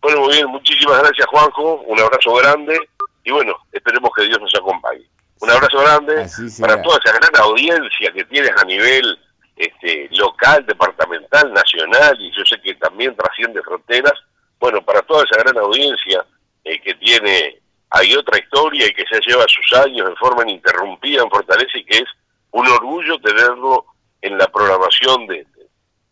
Bueno, 0.00 0.22
muy 0.22 0.34
bien, 0.34 0.46
muchísimas 0.48 0.98
gracias 0.98 1.26
Juanjo, 1.28 1.82
un 1.82 2.00
abrazo 2.00 2.34
grande 2.34 2.76
y 3.24 3.30
bueno, 3.30 3.54
esperemos 3.70 4.10
que 4.16 4.24
Dios 4.24 4.40
nos 4.40 4.54
acompañe. 4.54 5.08
Un 5.40 5.50
abrazo 5.50 5.78
grande 5.80 6.26
para 6.60 6.82
toda 6.82 6.98
esa 7.04 7.16
gran 7.18 7.36
audiencia 7.36 8.12
que 8.12 8.24
tienes 8.24 8.50
a 8.56 8.64
nivel 8.64 9.18
este, 9.62 10.08
local, 10.12 10.64
departamental, 10.66 11.52
nacional, 11.52 12.16
y 12.20 12.32
yo 12.36 12.44
sé 12.44 12.60
que 12.60 12.74
también 12.74 13.14
trasciende 13.14 13.62
fronteras. 13.62 14.14
Bueno, 14.58 14.82
para 14.82 15.02
toda 15.02 15.24
esa 15.24 15.42
gran 15.42 15.56
audiencia 15.58 16.24
eh, 16.64 16.80
que 16.80 16.94
tiene, 16.94 17.60
hay 17.90 18.14
otra 18.14 18.38
historia 18.38 18.86
y 18.86 18.94
que 18.94 19.04
se 19.06 19.20
lleva 19.20 19.44
sus 19.46 19.78
años 19.78 20.08
de 20.08 20.16
forma 20.16 20.42
ininterrumpida 20.42 21.22
en 21.22 21.30
Fortaleza 21.30 21.78
y 21.78 21.84
que 21.84 21.98
es 21.98 22.08
un 22.50 22.66
orgullo 22.66 23.18
tenerlo 23.20 23.86
en 24.20 24.36
la 24.36 24.48
programación 24.48 25.26
de, 25.26 25.46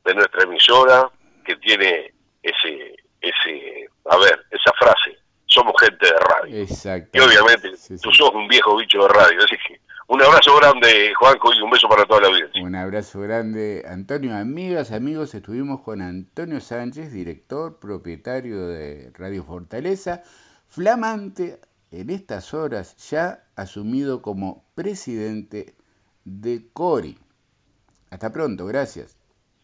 de 0.05 0.15
nuestra 0.15 0.45
emisora, 0.45 1.11
que 1.45 1.57
tiene 1.57 2.13
ese, 2.43 2.95
ese, 3.21 3.89
a 4.07 4.17
ver, 4.17 4.45
esa 4.51 4.73
frase, 4.79 5.19
somos 5.47 5.75
gente 5.81 6.07
de 6.07 6.19
radio. 6.19 6.63
Exacto. 6.63 7.19
Y 7.19 7.21
obviamente 7.21 7.71
tú 8.01 8.13
sos 8.13 8.31
un 8.33 8.47
viejo 8.47 8.77
bicho 8.77 9.03
de 9.03 9.09
radio, 9.09 9.39
así 9.45 9.57
que 9.67 9.81
un 10.11 10.21
abrazo 10.21 10.57
grande, 10.57 11.15
Juanjo, 11.15 11.53
y 11.55 11.63
un 11.63 11.71
beso 11.71 11.89
para 11.89 12.05
toda 12.05 12.23
la 12.23 12.29
audiencia. 12.29 12.65
Un 12.65 12.75
abrazo 12.75 13.21
grande, 13.21 13.85
Antonio. 13.87 14.37
Amigas, 14.37 14.91
amigos, 14.91 15.37
estuvimos 15.37 15.83
con 15.83 16.03
Antonio 16.03 16.61
Sánchez, 16.61 17.13
director, 17.13 17.79
propietario 17.79 18.67
de 18.67 19.13
Radio 19.15 19.45
Fortaleza, 19.45 20.25
flamante 20.67 21.61
en 21.93 22.11
estas 22.11 22.53
horas 22.55 22.97
ya 23.09 23.45
asumido 23.55 24.21
como 24.21 24.65
presidente 24.75 25.77
de 26.25 26.69
CORI. 26.73 27.17
Hasta 28.11 28.33
pronto, 28.33 28.67
gracias. 28.67 29.20